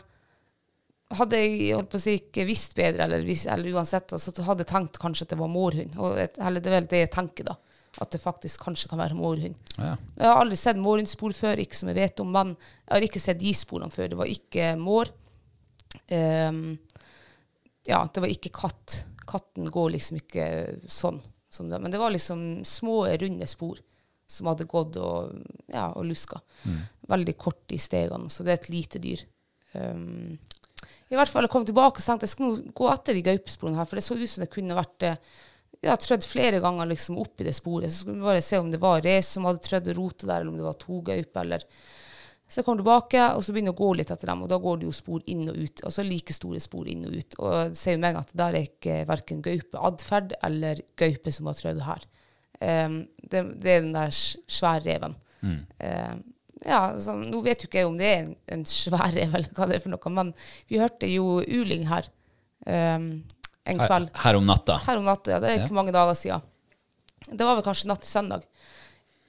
hadde 1.17 1.39
jeg 1.39 1.75
holdt 1.75 1.91
på 1.91 1.99
å 1.99 2.03
si, 2.03 2.17
ikke 2.19 2.45
visst 2.47 2.75
bedre, 2.75 3.05
eller, 3.05 3.23
eller 3.23 3.77
uansett, 3.79 4.11
altså, 4.15 4.33
så 4.35 4.43
hadde 4.43 4.65
jeg 4.65 4.71
tenkt 4.73 4.99
kanskje 4.99 5.27
at 5.27 5.31
det 5.31 5.39
var 5.39 5.51
morhund. 5.51 5.95
Og 6.03 6.17
eller 6.19 6.63
det 6.63 6.71
er 6.71 6.75
vel 6.75 6.89
det 6.91 7.03
jeg 7.05 7.11
tenker, 7.13 7.47
da. 7.47 7.55
At 8.03 8.11
det 8.13 8.19
faktisk 8.21 8.65
kanskje 8.65 8.91
kan 8.91 8.99
være 8.99 9.15
morhund. 9.17 9.55
Ja. 9.77 9.93
Jeg 10.17 10.27
har 10.27 10.41
aldri 10.41 10.57
sett 10.59 10.79
morhundspor 10.81 11.35
før, 11.37 11.61
ikke 11.63 11.79
som 11.79 11.91
jeg 11.91 11.97
vet 11.97 12.19
om, 12.23 12.33
men 12.35 12.51
jeg 12.57 12.91
har 12.91 13.07
ikke 13.07 13.23
sett 13.23 13.39
de 13.41 13.53
sporene 13.55 13.93
før. 13.93 14.11
Det 14.11 14.19
var 14.19 14.33
ikke 14.33 14.73
mår. 14.81 15.13
Um, 16.11 16.61
ja, 17.87 18.03
det 18.03 18.23
var 18.25 18.35
ikke 18.35 18.53
katt. 18.59 18.99
Katten 19.27 19.71
går 19.73 19.95
liksom 19.95 20.21
ikke 20.21 20.45
sånn. 20.83 21.21
Som 21.49 21.69
det. 21.71 21.79
Men 21.79 21.93
det 21.93 21.99
var 22.01 22.11
liksom 22.11 22.65
små, 22.67 23.05
runde 23.07 23.47
spor 23.47 23.79
som 24.27 24.49
hadde 24.51 24.67
gått 24.67 24.97
og, 24.99 25.37
ja, 25.71 25.87
og 25.95 26.03
luska. 26.09 26.41
Veldig 27.07 27.35
kort 27.39 27.71
i 27.71 27.79
stegene, 27.79 28.27
så 28.29 28.43
det 28.43 28.51
er 28.51 28.59
et 28.59 28.71
lite 28.73 28.99
dyr. 28.99 29.23
Um, 29.71 30.35
I 31.07 31.15
hvert 31.15 31.31
fall 31.31 31.47
jeg 31.47 31.53
kom 31.53 31.67
tilbake 31.67 32.01
og 32.01 32.03
tenkte 32.03 32.27
jeg 32.27 32.33
skal 32.33 32.49
nå 32.49 32.73
gå 32.75 32.89
etter 32.91 33.15
de 33.15 33.23
gaupesporene 33.29 33.79
her, 33.79 33.87
for 33.87 33.99
det 33.99 34.03
så 34.03 34.17
ut 34.19 34.27
som 34.27 34.43
det 34.43 34.51
kunne 34.51 34.75
vært 34.75 35.05
eh, 35.07 35.21
ja, 35.87 35.95
trødd 35.95 36.27
flere 36.27 36.59
ganger 36.63 36.91
liksom 36.91 37.19
opp 37.23 37.39
i 37.39 37.47
det 37.47 37.55
sporet. 37.55 37.93
Så 37.93 38.03
skulle 38.03 38.19
vi 38.19 38.27
bare 38.27 38.43
se 38.43 38.59
om 38.59 38.73
det 38.73 38.81
var 38.83 39.05
race 39.05 39.31
som 39.31 39.47
hadde 39.47 39.63
trødd 39.63 39.87
og 39.93 40.01
rotet 40.01 40.27
der, 40.27 40.41
eller 40.41 40.51
om 40.51 40.59
det 40.59 40.67
var 40.67 40.83
to 40.83 40.99
gauper. 41.07 41.47
eller... 41.47 41.63
Så 42.47 42.61
jeg 42.61 42.65
kommer 42.65 42.79
tilbake, 42.79 43.23
og 43.35 43.41
så 43.43 43.51
begynner 43.51 43.73
jeg 43.73 43.75
å 43.75 43.81
gå 43.81 43.89
litt 43.99 44.11
etter 44.13 44.29
dem, 44.31 44.43
og 44.45 44.47
da 44.51 44.57
går 44.63 44.77
det 44.79 44.87
jo 44.87 44.93
spor 44.95 45.23
inn 45.27 45.49
og 45.51 45.57
ut. 45.59 45.81
Altså 45.83 46.05
like 46.07 46.31
store 46.35 46.61
spor 46.63 46.87
inn 46.87 47.03
og 47.03 47.17
ut. 47.19 47.35
Og 47.43 47.55
jeg 47.57 47.73
ser 47.75 47.97
jo 47.97 48.03
gang 48.05 48.19
at 48.21 48.29
det 48.31 48.39
der 48.39 48.55
er 48.55 48.67
ikke 48.69 48.95
verken 49.09 49.41
gaupeatferd 49.43 50.35
eller 50.47 50.79
gaupe 50.99 51.33
som 51.35 51.49
har 51.51 51.57
trødd 51.59 51.81
her. 51.83 52.05
Um, 52.63 52.95
det, 53.19 53.41
det 53.61 53.73
er 53.73 53.81
den 53.83 53.91
der 53.97 54.15
svære 54.15 54.85
reven. 54.85 55.17
Mm. 55.43 55.57
Em, 55.83 56.21
ja, 56.63 56.79
altså, 56.93 57.13
nå 57.19 57.41
vet 57.45 57.61
jo 57.65 57.67
ikke 57.69 57.83
jeg 57.83 57.89
om 57.89 57.97
det 57.99 58.07
er 58.13 58.21
en, 58.23 58.31
en 58.55 58.63
sværrev 58.65 59.35
eller 59.37 59.51
hva 59.57 59.67
det 59.69 59.75
er 59.77 59.83
for 59.83 59.93
noe, 59.93 60.13
men 60.15 60.31
vi 60.71 60.79
hørte 60.81 61.09
jo 61.11 61.41
uling 61.43 61.83
her 61.91 62.07
um, 62.65 63.09
en 63.67 63.81
kveld. 63.83 64.07
her 64.23 64.39
om 64.39 64.47
natta. 64.47 64.79
Her 64.87 65.01
om 65.01 65.05
natta, 65.05 65.35
ja. 65.35 65.41
Det 65.43 65.51
er 65.51 65.59
Ja. 65.59 65.65
ikke 65.67 65.77
mange 65.77 65.93
dager 65.95 66.15
siden. 66.17 66.47
Det 67.27 67.43
var 67.43 67.59
vel 67.59 67.67
kanskje 67.67 67.91
natt 67.91 68.01
til 68.07 68.13
søndag. 68.15 68.47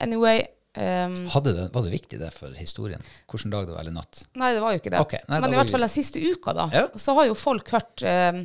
Anyway 0.00 0.46
em, 0.78 1.16
Hadde 1.34 1.52
det, 1.56 1.66
var 1.74 1.84
det 1.86 1.92
viktig 1.92 2.20
det 2.20 2.30
for 2.34 2.54
historien? 2.56 3.02
Hvilken 3.30 3.52
dag 3.54 3.66
det 3.68 3.74
var, 3.74 3.82
eller 3.84 3.96
natt? 3.98 4.22
Nei, 4.38 4.52
det 4.56 4.62
var 4.64 4.74
jo 4.74 4.80
ikke 4.82 4.92
det. 4.94 5.00
Okay. 5.04 5.20
nei, 5.28 5.40
Men 5.44 5.54
i 5.54 5.60
hvert 5.60 5.72
fall 5.74 5.84
den 5.86 5.92
siste 5.92 6.22
uka, 6.22 6.54
da, 6.56 6.68
Ja. 6.74 6.86
så 6.94 7.14
har 7.18 7.28
jo 7.28 7.34
folk 7.38 7.70
hørt 7.74 8.02
eh, 8.06 8.42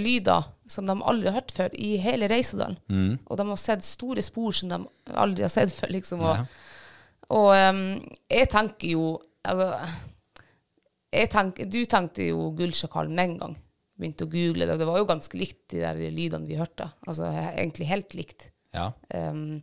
lyder 0.00 0.50
som 0.66 0.86
de 0.88 0.94
aldri 1.02 1.28
har 1.28 1.40
hørt 1.40 1.52
før 1.52 1.74
i 1.76 1.96
hele 2.00 2.28
Reisedalen. 2.30 2.78
Mm. 2.88 3.18
Og 3.26 3.36
de 3.40 3.48
har 3.50 3.60
sett 3.60 3.84
store 3.84 4.22
spor 4.24 4.54
som 4.56 4.70
de 4.72 4.78
aldri 5.12 5.44
har 5.44 5.52
sett 5.52 5.74
før, 5.76 5.92
liksom. 5.92 6.22
Og, 6.24 6.36
Ja. 6.38 6.46
og 7.36 7.50
um, 7.74 7.82
jeg 8.32 8.48
tenker 8.52 8.94
jo 8.94 9.04
altså, 9.44 9.68
jeg 11.14 11.30
tenker, 11.30 11.68
Du 11.70 11.84
tenkte 11.84 12.26
jo 12.30 12.50
Gullsjakalen 12.56 13.14
med 13.14 13.24
en 13.28 13.36
gang. 13.38 13.56
Begynte 14.00 14.26
å 14.26 14.30
google 14.32 14.66
det, 14.66 14.72
og 14.74 14.80
det 14.82 14.88
var 14.88 14.98
jo 14.98 15.06
ganske 15.06 15.38
likt 15.38 15.60
de 15.70 15.84
der 15.84 16.00
lydene 16.10 16.48
vi 16.48 16.56
hørte. 16.58 16.88
Altså 17.06 17.28
egentlig 17.52 17.86
helt 17.86 18.16
likt. 18.18 18.48
Ja. 18.74 18.88
Um, 19.14 19.60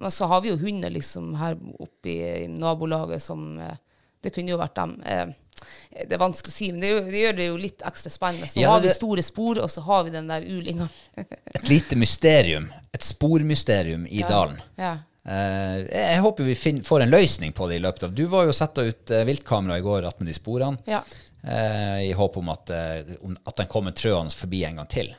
men 0.00 0.10
så 0.10 0.26
har 0.30 0.40
vi 0.44 0.50
jo 0.50 0.56
hunder 0.58 0.90
liksom 0.90 1.34
her 1.38 1.56
oppe 1.78 2.10
i, 2.10 2.46
nabolaget 2.48 3.22
som 3.22 3.58
eh, 3.60 3.76
Det 4.24 4.32
kunne 4.34 4.50
jo 4.54 4.56
vært 4.58 4.74
dem. 4.76 4.94
Eh, 5.06 5.26
det 6.08 6.16
er 6.16 6.20
vanskelig 6.20 6.50
å 6.50 6.54
si, 6.54 6.70
men 6.72 6.80
det, 6.80 6.92
det 7.12 7.20
gjør 7.20 7.36
det 7.38 7.46
jo 7.46 7.56
litt 7.60 7.82
ekstra 7.86 8.10
spennende. 8.12 8.48
Så 8.48 8.58
nå 8.58 8.62
Ja, 8.64 8.70
har 8.74 8.82
vi 8.84 8.92
store 8.92 9.22
spor, 9.24 9.60
og 9.62 9.70
så 9.70 9.84
har 9.86 10.04
vi 10.04 10.14
den 10.14 10.28
der 10.32 10.44
ulinga. 10.48 10.88
Et 11.16 11.68
lite 11.68 11.96
mysterium. 12.00 12.70
Et 12.92 13.04
spormysterium 13.04 14.06
i 14.08 14.22
dalen. 14.24 14.60
Ja. 14.80 14.96
Uh, 15.24 15.84
jeg 15.88 16.20
håper 16.20 16.44
vi 16.44 16.54
finner, 16.58 16.84
får 16.84 17.06
en 17.06 17.12
løsning 17.14 17.52
på 17.56 17.68
det 17.70 17.78
i 17.78 17.80
løpet 17.80 18.02
av 18.04 18.10
Du 18.12 18.26
var 18.28 18.44
jo 18.44 18.52
setta 18.52 18.82
ut 18.84 19.08
uh, 19.14 19.22
viltkamera 19.24 19.78
i 19.80 19.84
går 19.86 20.04
attmed 20.10 20.28
de 20.28 20.34
sporene, 20.36 20.76
Ja. 20.84 20.98
eh, 21.40 22.10
i 22.10 22.12
håp 22.12 22.36
om 22.42 22.50
at, 22.52 22.68
uh, 22.74 23.14
om 23.24 23.32
at 23.48 23.56
den 23.62 23.70
kommer 23.72 23.96
trøende 23.96 24.36
forbi 24.36 24.64
en 24.68 24.82
gang 24.82 24.90
til. 24.92 25.14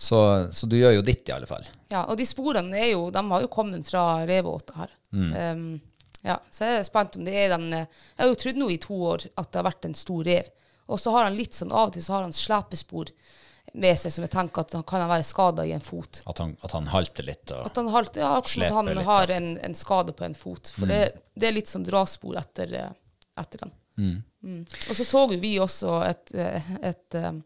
Så, 0.00 0.18
så 0.56 0.64
du 0.66 0.78
gjør 0.78 0.94
jo 0.96 1.04
ditt, 1.04 1.28
i 1.28 1.34
alle 1.34 1.48
fall. 1.48 1.66
ja. 1.92 2.06
Og 2.08 2.16
de 2.16 2.24
sporene 2.24 2.78
er 2.80 2.94
jo, 2.94 3.10
de 3.12 3.20
har 3.32 3.42
jo 3.44 3.50
kommet 3.52 3.84
fra 3.84 4.24
revåta 4.28 4.78
her. 4.78 4.94
Um, 5.12 5.66
ja, 6.24 6.38
så 6.52 6.64
jeg 6.64 6.78
er 6.78 6.86
spent 6.86 7.18
om 7.18 7.26
det 7.26 7.34
er 7.34 7.48
den 7.50 7.72
eh, 7.74 7.86
Jeg 8.14 8.20
har 8.22 8.28
jo 8.30 8.38
trodd 8.38 8.58
nå 8.60 8.66
i 8.70 8.78
to 8.80 8.96
år 9.10 9.24
at 9.40 9.48
det 9.48 9.58
har 9.58 9.66
vært 9.66 9.88
en 9.88 9.96
stor 9.98 10.24
rev. 10.24 10.48
Og 10.90 11.00
så 11.00 11.12
har 11.14 11.26
han 11.28 11.36
litt 11.36 11.56
sånn 11.56 11.72
av 11.72 11.90
og 11.90 11.94
til 11.94 12.04
så 12.04 12.16
har 12.16 12.24
han 12.26 12.34
slepespor 12.36 13.12
med 13.72 13.98
seg 14.00 14.12
som 14.14 14.24
jeg 14.26 14.32
tenker 14.32 14.64
at 14.64 14.74
han 14.74 14.86
kan 14.88 15.04
være 15.08 15.26
skada 15.26 15.64
i 15.68 15.74
en 15.76 15.84
fot. 15.84 16.22
At 16.26 16.40
han, 16.42 16.56
at 16.64 16.74
han 16.74 16.88
halter 16.90 17.28
litt. 17.28 17.44
Og, 17.54 17.66
At 17.68 17.76
han, 17.78 17.90
halter, 17.94 18.24
ja, 18.24 18.32
akkurat 18.40 18.56
som 18.56 18.64
at 18.66 18.76
han 18.78 18.90
litt, 18.90 19.04
har 19.06 19.34
en, 19.36 19.52
en 19.68 19.76
skade 19.78 20.16
på 20.16 20.26
en 20.26 20.34
fot. 20.34 20.72
For 20.74 20.90
det, 20.90 21.02
det 21.38 21.48
er 21.50 21.54
litt 21.54 21.70
sånn 21.70 21.86
draspor 21.86 22.40
etter, 22.40 22.72
eh, 22.80 22.90
etter 23.40 23.66
den. 23.66 23.76
Mm. 24.00 24.64
Og 24.88 24.96
så 24.96 25.04
så 25.04 25.26
vi 25.30 25.52
også 25.60 26.00
et, 26.06 26.32
et, 26.34 26.74
et, 26.80 27.14
eh, 27.20 27.28
eh, 27.28 27.40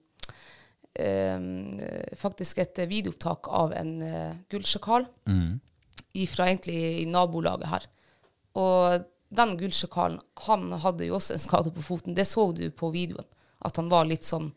faktisk 2.15 2.61
et 2.63 2.79
videoopptak 2.87 3.49
av 3.51 3.73
en 3.75 3.97
uh, 4.03 4.37
gullsjakal 4.53 5.09
fra 6.31 6.47
egentlig 6.47 6.77
i 7.01 7.07
nabolaget 7.11 7.67
her. 7.67 7.87
Og 8.55 9.03
den 9.35 9.57
gullsjakalen, 9.59 10.21
han 10.47 10.73
hadde 10.85 11.09
jo 11.09 11.17
også 11.19 11.35
en 11.35 11.43
skade 11.43 11.73
på 11.75 11.83
foten. 11.83 12.15
Det 12.15 12.27
så 12.29 12.47
du 12.55 12.69
på 12.71 12.93
videoen. 12.95 13.27
At 13.65 13.81
han 13.81 13.89
var 13.91 14.07
litt 14.07 14.27
sånn, 14.27 14.51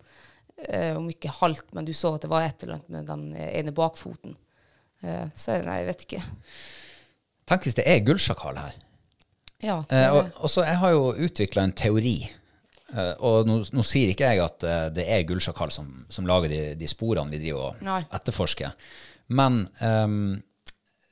eh, 0.67 0.93
om 0.97 1.07
ikke 1.09 1.33
halvt, 1.39 1.71
men 1.73 1.87
du 1.87 1.93
så 1.95 2.13
at 2.15 2.25
det 2.25 2.31
var 2.31 2.45
et 2.45 2.63
eller 2.63 2.77
annet 2.77 2.93
med 2.93 3.07
den 3.09 3.23
ene 3.47 3.73
bakfoten. 3.75 4.35
Eh, 5.01 5.25
så 5.35 5.57
nei, 5.63 5.81
jeg 5.81 5.89
vet 5.91 6.05
ikke. 6.07 6.23
Tenk 7.47 7.65
hvis 7.65 7.77
det 7.79 7.87
er 7.87 8.03
gullsjakal 8.05 8.59
her. 8.59 8.75
Ja, 9.63 9.79
Det... 9.89 9.97
Eh, 9.97 10.03
det, 10.03 10.09
og, 10.13 10.43
og 10.43 10.51
så 10.53 10.65
Jeg 10.67 10.77
har 10.83 10.93
jo 10.93 11.13
utvikla 11.13 11.63
en 11.65 11.77
teori. 11.77 12.17
Eh, 12.93 13.13
og 13.27 13.47
nå, 13.49 13.59
nå 13.75 13.83
sier 13.85 14.13
ikke 14.13 14.31
jeg 14.31 14.43
at 14.43 14.63
eh, 14.67 14.85
det 14.95 15.07
er 15.11 15.25
gullsjakal 15.27 15.73
som, 15.73 15.89
som 16.09 16.27
lager 16.29 16.51
de, 16.51 16.61
de 16.79 16.87
sporene 16.89 17.33
vi 17.33 17.41
driver 17.43 17.71
og 17.71 17.81
Nei. 17.87 17.99
etterforsker. 18.15 18.75
Men 19.27 19.65
um, 19.81 20.37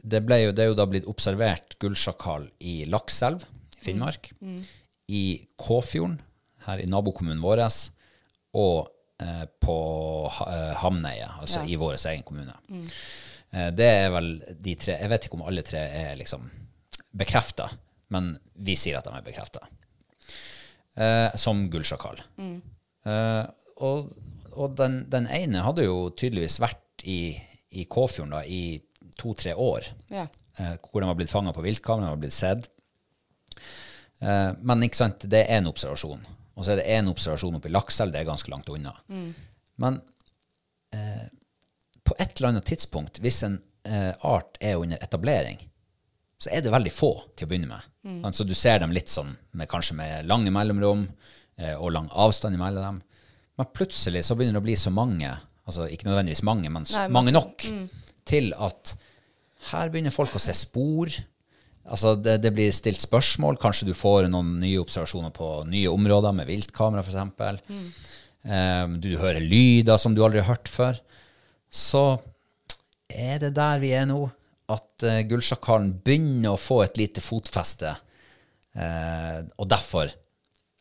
det, 0.06 0.22
jo, 0.24 0.54
det 0.56 0.64
er 0.64 0.70
jo 0.72 0.78
da 0.78 0.86
blitt 0.88 1.08
observert 1.12 1.76
gullsjakal 1.82 2.48
i 2.64 2.86
Lakselv 2.88 3.44
i 3.44 3.84
Finnmark, 3.86 4.32
i 5.12 5.24
Kåfjorden, 5.62 6.20
her 6.66 6.82
i 6.82 6.88
nabokommunen 6.90 7.44
vår, 7.44 7.62
og 8.58 8.88
eh, 9.22 9.44
på 9.62 9.78
eh, 10.48 10.72
Hamneiet, 10.82 11.36
altså 11.42 11.62
Ja. 11.62 11.70
i 11.70 11.78
vår 11.78 11.98
egen 12.00 12.24
kommune. 12.26 12.56
Eh, 13.52 13.70
det 13.76 13.86
er 13.86 14.10
vel 14.14 14.32
de 14.50 14.76
tre 14.76 14.98
Jeg 14.98 15.10
vet 15.12 15.28
ikke 15.28 15.38
om 15.38 15.46
alle 15.46 15.62
tre 15.62 15.80
er 15.80 16.16
liksom 16.18 16.48
bekrefta, 17.16 17.70
men 18.10 18.34
vi 18.56 18.76
sier 18.80 18.98
at 18.98 19.06
de 19.06 19.14
er 19.14 19.26
bekrefta. 19.26 19.62
Eh, 20.96 21.36
som 21.36 21.66
gullsjakal. 21.72 22.22
Eh, 23.06 23.44
og 23.84 24.14
og 24.56 24.76
den, 24.80 25.02
den 25.12 25.28
ene 25.32 25.64
hadde 25.66 25.86
jo 25.88 26.10
tydeligvis 26.16 26.60
vært 26.64 27.04
i, 27.12 27.36
i 27.76 27.86
Kåfjorden 27.92 28.36
da, 28.38 28.44
i 28.48 28.80
to-tre 29.20 29.54
år, 29.60 29.88
ja. 30.12 30.26
eh, 30.60 30.78
hvor 30.80 31.04
den 31.04 31.12
var 31.12 31.20
blitt 31.20 31.32
fanga 31.32 31.54
på 31.56 31.64
viltkamera, 31.66 32.08
den 32.08 32.16
var 32.16 32.24
blitt 32.24 32.36
sett. 32.36 32.70
Eh, 34.24 34.52
men 34.56 34.88
ikke 34.88 35.02
sant, 35.02 35.28
det 35.32 35.44
er 35.46 35.60
en 35.60 35.70
observasjon. 35.72 36.26
Og 36.56 36.64
så 36.64 36.74
er 36.74 36.82
det 36.82 36.90
en 36.96 37.12
observasjon 37.12 37.60
oppe 37.60 37.70
i 37.72 37.76
Lakselv, 37.76 38.14
det 38.16 38.22
er 38.22 38.30
ganske 38.30 38.52
langt 38.52 38.72
unna. 38.72 38.96
Men 39.84 40.00
eh, 40.96 41.26
på 42.06 42.16
et 42.16 42.38
eller 42.38 42.54
annet 42.54 42.70
tidspunkt, 42.72 43.20
hvis 43.24 43.42
en 43.48 43.60
eh, 43.88 44.14
art 44.24 44.60
er 44.64 44.80
under 44.80 45.02
etablering, 45.04 45.60
så 46.38 46.52
er 46.52 46.64
det 46.64 46.74
veldig 46.74 46.92
få 46.94 47.12
til 47.36 47.48
å 47.48 47.52
begynne 47.52 47.72
med. 47.72 48.32
Så 48.36 48.46
du 48.46 48.54
ser 48.58 48.82
dem 48.84 48.94
litt 48.94 49.10
sånn, 49.10 49.32
med, 49.58 49.70
kanskje 49.72 49.96
med 49.98 50.28
lange 50.30 50.52
mellomrom 50.54 51.06
eh, 51.58 51.74
og 51.74 51.94
lang 51.96 52.10
avstand 52.12 52.58
imellom 52.58 52.84
dem. 52.84 53.00
Men 53.56 53.72
plutselig 53.74 54.26
så 54.28 54.36
begynner 54.36 54.60
det 54.60 54.64
å 54.64 54.68
bli 54.68 54.76
så 54.78 54.92
mange, 54.94 55.32
altså 55.66 55.88
ikke 55.90 56.10
nødvendigvis 56.10 56.44
mange, 56.46 56.70
men 56.70 56.86
Nei, 56.92 57.06
mange 57.16 57.34
nok, 57.34 57.66
til 58.28 58.52
at 58.58 58.98
her 59.72 59.90
begynner 59.94 60.14
folk 60.14 60.36
å 60.36 60.42
se 60.44 60.54
spor. 60.58 61.10
Altså 61.86 62.16
det, 62.20 62.40
det 62.44 62.52
blir 62.54 62.74
stilt 62.76 63.02
spørsmål. 63.02 63.58
Kanskje 63.62 63.90
du 63.90 63.96
får 63.98 64.28
noen 64.30 64.58
nye 64.62 64.82
observasjoner 64.82 65.34
på 65.34 65.50
nye 65.70 65.92
områder 65.92 66.36
med 66.36 66.50
viltkamera 66.50 67.06
f.eks. 67.06 67.66
Um, 68.46 69.00
du 69.02 69.16
hører 69.18 69.42
lyder 69.42 69.98
som 70.02 70.14
du 70.14 70.22
aldri 70.26 70.44
har 70.44 70.52
hørt 70.54 70.70
før. 70.70 71.00
Så 71.70 72.06
er 73.10 73.40
det 73.42 73.56
der 73.58 73.80
vi 73.82 73.94
er 73.98 74.06
nå, 74.10 74.28
at 74.72 75.06
uh, 75.06 75.22
gullsjakalen 75.30 75.92
begynner 76.06 76.56
å 76.56 76.60
få 76.60 76.82
et 76.86 76.98
lite 76.98 77.22
fotfeste. 77.24 77.96
Uh, 78.76 79.44
og 79.62 79.68
derfor 79.72 80.12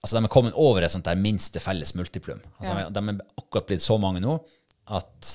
Altså, 0.05 0.19
de 0.19 0.27
er 0.27 0.33
kommet 0.35 0.53
over 0.61 0.85
et 0.85 0.93
sånt 0.93 1.07
der 1.09 1.17
minste 1.17 1.63
felles 1.65 1.95
multiplum. 1.97 2.37
Altså, 2.59 2.75
Ja. 2.77 2.91
De 2.93 3.01
er 3.09 3.21
akkurat 3.41 3.65
blitt 3.71 3.81
så 3.81 3.97
mange 3.97 4.21
nå 4.21 4.35
at 4.93 5.31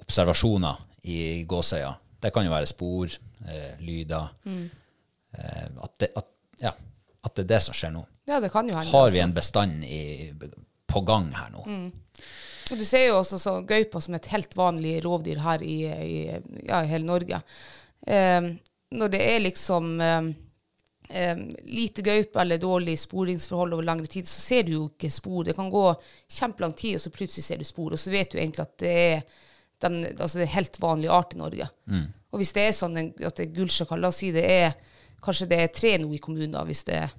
observasjoner 0.00 0.78
i 1.12 1.44
gåsøya 1.44 1.90
Det 2.22 2.30
kan 2.32 2.46
jo 2.46 2.54
være 2.54 2.70
spor, 2.70 3.12
uh, 3.44 3.74
lyder 3.84 4.30
eh, 4.48 5.66
at, 5.82 5.92
det, 6.00 6.08
at, 6.16 6.30
ja, 6.62 6.72
at 6.72 7.34
det 7.36 7.44
er 7.44 7.50
det 7.50 7.60
som 7.66 7.76
skjer 7.76 7.92
nå. 7.92 8.06
ja, 8.30 8.40
det 8.40 8.48
kan 8.54 8.68
jo 8.68 8.78
hende. 8.78 8.88
Har 8.94 9.10
vi 9.12 9.20
en 9.20 9.34
bestand 9.36 9.84
i, 9.84 10.32
på 10.88 11.04
gang 11.04 11.28
her 11.36 11.50
nå? 11.52 11.66
Og 12.70 12.78
du 12.78 12.84
ser 12.86 13.08
jo 13.08 13.18
også 13.18 13.40
så 13.40 13.56
gaupa 13.66 14.00
som 14.02 14.14
et 14.16 14.30
helt 14.32 14.54
vanlig 14.56 14.98
rovdyr 15.04 15.40
her 15.42 15.64
i, 15.66 15.78
i, 15.88 16.20
ja, 16.68 16.82
i 16.82 16.90
hele 16.90 17.08
Norge. 17.08 17.42
Eh, 18.06 18.52
når 18.92 19.12
det 19.12 19.20
er 19.24 19.44
liksom 19.44 20.00
eh, 20.00 21.36
lite 21.64 22.04
gaupe 22.06 22.40
eller 22.40 22.60
dårlig 22.60 22.98
sporingsforhold 23.00 23.74
over 23.76 23.86
lengre 23.88 24.06
tid, 24.06 24.28
så 24.28 24.40
ser 24.40 24.66
du 24.66 24.74
jo 24.76 24.86
ikke 24.90 25.10
spor. 25.12 25.44
Det 25.48 25.56
kan 25.58 25.70
gå 25.72 25.86
kjempelang 26.28 26.76
tid, 26.78 26.96
og 26.96 27.04
så 27.04 27.14
plutselig 27.14 27.46
ser 27.46 27.62
du 27.62 27.68
spor. 27.68 27.92
Og 27.92 28.00
så 28.00 28.12
vet 28.12 28.32
du 28.32 28.38
egentlig 28.38 28.64
at 28.64 28.76
det 28.82 28.96
er, 29.02 29.22
den, 29.82 30.02
altså 30.12 30.38
det 30.38 30.46
er 30.46 30.56
helt 30.56 30.80
vanlig 30.80 31.10
art 31.12 31.34
i 31.34 31.40
Norge. 31.40 31.68
Og 32.32 32.40
hvis 32.40 32.54
det 32.56 32.68
er 32.68 32.76
sånn 32.76 32.96
at 32.96 33.36
det 33.36 33.44
er 33.44 33.54
gullsjakal, 33.56 34.00
la 34.00 34.08
oss 34.12 34.22
si 34.22 34.30
det 34.32 34.44
er 34.48 34.76
kanskje 35.22 35.50
det 35.50 35.58
er 35.60 35.74
tre 35.74 35.96
nå 36.00 36.08
i 36.16 36.20
kommunen, 36.22 36.54
da, 36.54 36.64
hvis 36.66 36.84
det 36.88 36.96
er 37.04 37.12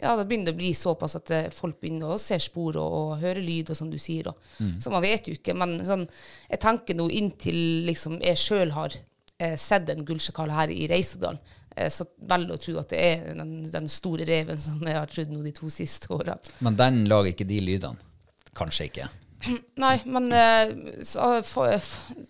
ja, 0.00 0.14
det 0.16 0.24
begynner 0.28 0.54
å 0.54 0.58
bli 0.58 0.70
såpass 0.74 1.18
at 1.18 1.30
eh, 1.36 1.50
folk 1.54 1.80
begynner 1.82 2.14
å 2.14 2.18
se 2.20 2.38
spor 2.40 2.78
og, 2.80 2.96
og 2.96 3.12
høre 3.20 3.42
og 3.42 3.76
som 3.76 3.90
du 3.90 3.98
sier. 4.00 4.30
Og. 4.32 4.50
Så 4.80 4.92
man 4.92 5.04
vet 5.04 5.28
jo 5.28 5.36
ikke. 5.36 5.54
Men 5.58 5.78
sånn, 5.86 6.06
jeg 6.48 6.62
tenker 6.62 6.98
nå 6.98 7.10
inntil 7.12 7.86
liksom, 7.88 8.20
jeg 8.24 8.40
sjøl 8.40 8.74
har 8.76 8.96
eh, 9.38 9.56
sett 9.60 9.88
en 9.92 10.04
gullsjakal 10.06 10.52
her 10.54 10.72
i 10.72 10.88
Reisadalen, 10.90 11.40
eh, 11.76 11.90
så 11.92 12.08
velger 12.30 12.56
å 12.56 12.62
tro 12.64 12.76
at 12.82 12.92
det 12.94 13.00
er 13.04 13.38
den, 13.38 13.56
den 13.70 13.88
store 13.90 14.28
reven 14.28 14.60
som 14.60 14.80
jeg 14.86 14.98
har 14.98 15.10
trodd 15.12 15.32
nå 15.32 15.42
de 15.46 15.54
to 15.56 15.70
siste 15.72 16.10
årene. 16.14 16.38
Men 16.64 16.78
den 16.80 17.04
lager 17.10 17.34
ikke 17.34 17.48
de 17.48 17.60
lydene. 17.64 18.08
Kanskje 18.56 18.90
ikke. 18.90 19.08
Nei, 19.84 19.96
men 20.10 20.28
eh, 20.36 20.74
så, 21.06 21.36
for, 21.46 21.72
for, 21.84 22.28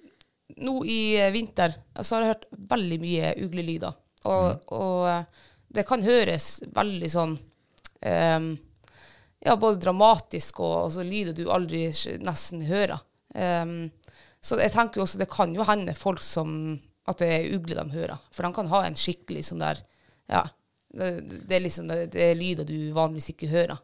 nå 0.61 0.81
i 0.85 1.01
eh, 1.19 1.33
vinter 1.35 1.75
så 2.01 2.16
har 2.16 2.25
jeg 2.25 2.35
hørt 2.35 2.49
veldig 2.71 2.99
mye 3.03 3.35
uglelyder. 3.47 3.97
Og, 4.29 4.66
og 4.77 5.07
eh, 5.09 5.47
det 5.70 5.87
kan 5.88 6.02
høres 6.04 6.61
veldig 6.74 7.11
sånn 7.12 7.37
um, 7.38 8.50
Ja, 9.40 9.54
både 9.56 9.80
dramatisk 9.80 10.61
og, 10.61 10.74
og 10.87 10.92
så 10.96 11.04
lyder 11.06 11.37
du 11.37 11.46
aldri 11.52 11.87
nesten 12.20 12.64
hører. 12.68 13.00
Um, 13.35 13.90
så 14.42 14.59
jeg 14.61 14.72
tenker 14.74 15.00
jo 15.00 15.06
også 15.06 15.20
det 15.20 15.30
kan 15.30 15.52
jo 15.54 15.66
hende 15.68 15.94
folk 15.94 16.22
som 16.24 16.80
At 17.09 17.20
det 17.22 17.28
er 17.33 17.52
ugler 17.56 17.85
de 17.85 17.94
hører. 17.94 18.18
For 18.35 18.46
de 18.46 18.52
kan 18.56 18.70
ha 18.72 18.83
en 18.87 18.98
skikkelig 18.98 19.46
sånn 19.50 19.62
der 19.64 19.85
Ja. 20.30 20.46
Det, 20.90 21.20
det 21.46 21.54
er 21.54 21.62
liksom 21.62 21.87
det, 21.87 22.09
det 22.16 22.24
er 22.24 22.35
lyder 22.35 22.66
du 22.66 22.90
vanligvis 22.96 23.30
ikke 23.30 23.50
hører. 23.50 23.78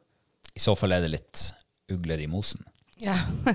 I 0.56 0.62
så 0.62 0.74
fall 0.74 0.96
er 0.96 1.04
det 1.04 1.12
litt 1.12 1.42
ugler 1.92 2.18
i 2.18 2.26
mosen. 2.26 2.64
Ja. 2.98 3.14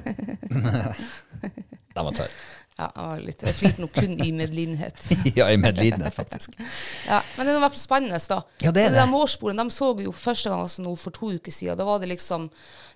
Den 1.92 2.06
var 2.08 2.16
tørr. 2.16 2.32
Ja, 2.78 2.88
jeg 2.88 3.08
var 3.12 3.20
litt, 3.22 3.44
jeg 3.46 3.74
nå 3.78 3.88
kun 3.94 4.14
i 4.24 4.32
medlidenhet. 4.34 5.02
ja, 5.38 5.50
i 5.52 5.58
medlidenhet, 5.60 6.16
faktisk. 6.16 6.56
Ja, 7.12 7.20
men 7.36 7.46
det 7.46 7.54
er 7.54 7.60
i 7.60 7.64
hvert 7.66 7.76
fall 7.76 7.84
spennende, 7.84 8.22
da. 8.32 8.40
Ja, 8.64 8.72
det 8.72 8.86
er 8.86 8.96
det. 8.96 9.02
De 9.02 9.10
mårsporene 9.12 9.66
de 9.68 9.76
så 9.76 9.92
vi 9.98 10.08
jo 10.08 10.16
første 10.16 10.52
gang 10.52 10.64
altså 10.64 10.86
nå 10.86 10.96
for 11.00 11.16
to 11.16 11.34
uker 11.36 11.54
siden. 11.54 11.78
Da 11.80 11.88
var 11.88 12.02
det 12.02 12.10
liksom 12.14 12.50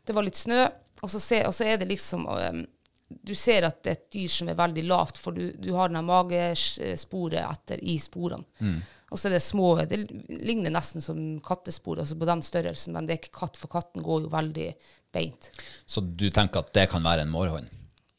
Det 0.06 0.16
var 0.16 0.26
litt 0.26 0.40
snø, 0.40 0.64
og 1.02 1.12
så, 1.12 1.20
se, 1.20 1.44
og 1.46 1.54
så 1.54 1.68
er 1.68 1.78
det 1.82 1.90
liksom 1.90 2.26
um, 2.26 2.64
Du 3.06 3.36
ser 3.38 3.68
at 3.68 3.84
det 3.84 3.92
er 3.92 4.00
et 4.00 4.12
dyr 4.16 4.32
som 4.32 4.50
er 4.50 4.58
veldig 4.58 4.88
lavt, 4.88 5.20
for 5.22 5.36
du, 5.36 5.52
du 5.58 5.74
har 5.76 5.92
den 5.92 6.06
magesporet 6.08 7.42
etter 7.44 7.84
i 7.84 8.00
sporene. 8.02 8.48
Mm. 8.60 8.80
Og 9.14 9.20
så 9.22 9.30
er 9.30 9.38
det 9.38 9.44
små 9.46 9.76
Det 9.86 10.02
ligner 10.30 10.74
nesten 10.74 11.04
som 11.04 11.20
kattespor, 11.46 12.02
altså 12.02 12.18
på 12.18 12.28
den 12.30 12.42
størrelsen, 12.46 12.96
men 12.96 13.06
det 13.06 13.16
er 13.16 13.22
ikke 13.22 13.40
katt, 13.44 13.60
for 13.60 13.72
katten 13.72 14.06
går 14.06 14.26
jo 14.26 14.34
veldig 14.34 14.70
beint. 15.14 15.52
Så 15.86 16.02
du 16.02 16.30
tenker 16.34 16.66
at 16.66 16.74
det 16.76 16.90
kan 16.92 17.06
være 17.06 17.24
en 17.28 17.34
mårhund? 17.34 17.70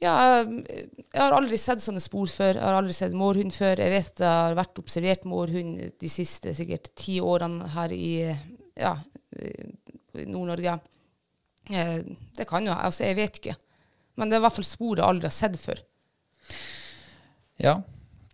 Ja, 0.02 0.12
jeg, 0.44 0.88
jeg 1.08 1.22
har 1.22 1.32
aldri 1.32 1.56
sett 1.60 1.80
sånne 1.80 2.02
spor 2.04 2.28
før. 2.28 2.58
Jeg 2.58 2.64
har 2.66 2.76
aldri 2.76 2.92
sett 2.96 3.14
mårhund 3.16 3.54
før. 3.56 3.80
Jeg 3.80 3.92
vet 3.94 4.10
det 4.20 4.28
har 4.28 4.56
vært 4.58 4.80
observert 4.82 5.24
mårhund 5.28 5.80
de 6.02 6.10
siste 6.12 6.52
sikkert 6.56 6.90
ti 6.98 7.16
årene 7.24 7.70
her 7.72 7.94
i, 7.96 8.10
ja, 8.76 8.92
i 9.40 10.26
Nord-Norge. 10.28 10.76
Eh, 11.72 12.00
Det 12.36 12.44
kan 12.48 12.66
jo 12.68 12.74
Altså, 12.76 13.06
jeg 13.08 13.16
vet 13.16 13.40
ikke. 13.40 13.56
Men 14.16 14.28
det 14.28 14.36
er 14.36 14.42
i 14.42 14.46
hvert 14.46 14.56
fall 14.58 14.68
spor 14.68 15.00
jeg 15.00 15.06
aldri 15.06 15.30
har 15.30 15.34
sett 15.34 15.56
før. 15.60 15.80
Ja. 17.60 17.78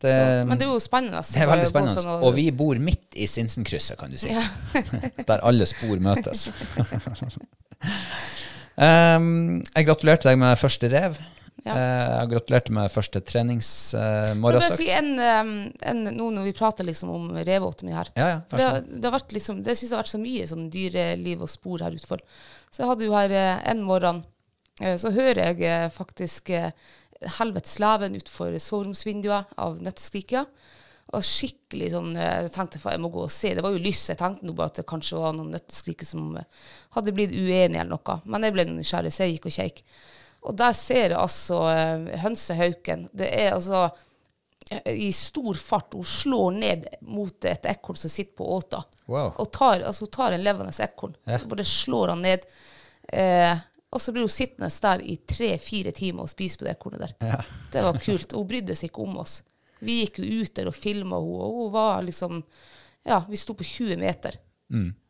Det, 0.03 0.11
Så, 0.11 0.47
men 0.49 0.59
det 0.59 0.67
er 0.67 0.73
jo 0.73 0.81
spennende. 0.83 1.21
det 1.23 1.43
er 1.45 1.47
veldig 1.47 1.69
spennende. 1.71 2.03
sånn 2.03 2.25
Og 2.27 2.33
vi 2.35 2.49
bor 2.51 2.75
midt 2.83 3.15
i 3.15 3.29
Sinsenkrysset, 3.31 3.95
kan 4.01 4.11
du 4.11 4.19
si. 4.19 4.35
Der 5.31 5.45
alle 5.47 5.67
spor 5.71 6.03
møtes. 6.03 6.49
um, 8.83 9.61
jeg 9.63 9.87
gratulerte 9.87 10.27
deg 10.31 10.41
med 10.43 10.59
første 10.59 10.91
rev. 10.91 11.21
Ja. 11.63 11.75
Eh, 11.79 12.27
gratulerte 12.27 12.73
med 12.75 12.91
første 12.91 13.21
treningsmorgensøkt. 13.23 14.43
bare 14.43 14.79
si 14.81 14.89
en, 14.91 15.13
en, 15.83 16.01
nå 16.17 16.31
når 16.35 16.49
vi 16.49 16.55
prater 16.59 16.87
liksom 16.89 17.13
om 17.15 17.29
reveåtemi 17.39 17.93
her. 17.95 18.11
Ja, 18.19 18.27
ja, 18.33 18.41
Det, 18.51 18.63
har- 18.65 18.81
det 18.89 19.05
har 19.07 19.15
vært 19.21 19.33
liksom, 19.37 19.61
det 19.63 19.77
synes 19.79 19.91
jeg 19.91 19.97
har 19.97 20.03
vært 20.03 20.15
så 20.15 20.23
mye 20.23 20.49
sånn 20.51 20.65
dyreliv 20.75 21.43
og 21.47 21.51
spor 21.53 21.85
her 21.85 21.95
utenfor. 21.95 22.25
Så 22.71 22.83
jeg 22.83 22.91
hadde 22.91 23.07
jo 23.07 23.15
her 23.15 23.31
eh, 23.31 23.63
en 23.71 23.83
morgen, 23.87 24.25
eh, 24.81 24.97
så 24.99 25.13
hører 25.15 25.53
jeg 25.53 25.63
eh, 25.69 25.89
faktisk 25.95 26.51
eh, 26.51 26.73
helvetes 27.39 27.79
leven 27.79 28.17
utenfor 28.19 28.59
soveromsvinduet 28.59 29.53
av 29.63 29.79
nøttskriket. 29.87 30.49
Og 31.13 31.21
skikkelig 31.27 31.91
sånn 31.93 32.17
eh, 32.17 32.41
Jeg 32.47 32.53
tenkte 32.55 32.81
for 32.81 32.91
jeg 32.95 33.03
må 33.05 33.11
gå 33.13 33.23
og 33.27 33.31
se. 33.31 33.53
Det 33.55 33.63
var 33.63 33.71
jo 33.75 33.79
lyst. 33.85 34.09
Jeg 34.11 34.19
tenkte 34.19 34.47
nå 34.49 34.55
bare 34.57 34.73
at 34.73 34.81
det 34.81 34.87
kanskje 34.89 35.21
var 35.21 35.35
noen 35.37 35.53
nøtteskriker 35.55 36.09
som 36.09 36.35
eh, 36.41 36.47
hadde 36.97 37.13
blitt 37.15 37.35
uenige 37.37 37.83
eller 37.85 37.95
noe. 37.95 38.19
Men 38.25 38.43
jeg 38.49 38.55
ble 38.57 38.65
nysgjerrig, 38.71 39.13
så 39.13 39.27
jeg 39.29 39.37
gikk 39.37 39.47
og 39.51 39.57
kjekk. 39.61 39.83
Og 40.43 40.57
der 40.59 40.75
ser 40.75 41.13
jeg 41.13 41.19
altså 41.19 41.61
eh, 41.71 42.09
hønsehauken. 42.23 43.07
Det 43.15 43.29
er 43.31 43.53
altså 43.55 43.85
eh, 44.71 44.95
i 45.07 45.11
stor 45.15 45.59
fart. 45.59 45.95
Hun 45.95 46.07
slår 46.09 46.57
ned 46.59 46.89
mot 47.07 47.47
et 47.49 47.69
ekorn 47.71 47.99
som 48.01 48.11
sitter 48.11 48.35
på 48.41 48.49
åta. 48.57 48.83
Wow. 49.07 49.35
Og 49.43 49.53
tar, 49.55 49.85
altså, 49.87 50.07
hun 50.07 50.15
tar 50.19 50.35
en 50.35 50.43
levende 50.43 50.75
ekorn. 50.83 51.15
Ja. 51.31 51.39
Bare 51.47 51.67
slår 51.69 52.15
han 52.15 52.25
ned. 52.27 52.49
Eh, 53.13 53.55
og 53.93 54.01
så 54.01 54.15
blir 54.15 54.25
hun 54.25 54.33
sittende 54.33 54.71
der 54.83 55.03
i 55.05 55.19
tre-fire 55.29 55.93
timer 55.95 56.25
og 56.25 56.33
spise 56.33 56.59
på 56.59 56.67
det 56.67 56.75
ekornet 56.75 57.05
der. 57.05 57.47
Det 57.73 57.83
var 57.85 57.99
kult. 58.03 58.35
Hun 58.35 58.49
brydde 58.49 58.77
seg 58.79 58.91
ikke 58.91 59.05
om 59.05 59.19
oss. 59.23 59.43
Vi 59.83 60.01
gikk 60.01 60.23
jo 60.23 60.43
ut 60.43 60.55
der 60.57 60.71
og 60.71 60.79
filma 60.79 61.19
henne, 61.19 61.43
og 61.43 61.59
hun 61.59 61.73
var 61.75 62.03
liksom 62.07 62.43
Ja, 63.03 63.19
vi 63.29 63.37
sto 63.37 63.55
på 63.59 63.67
20 63.67 63.99
meter. 63.99 64.39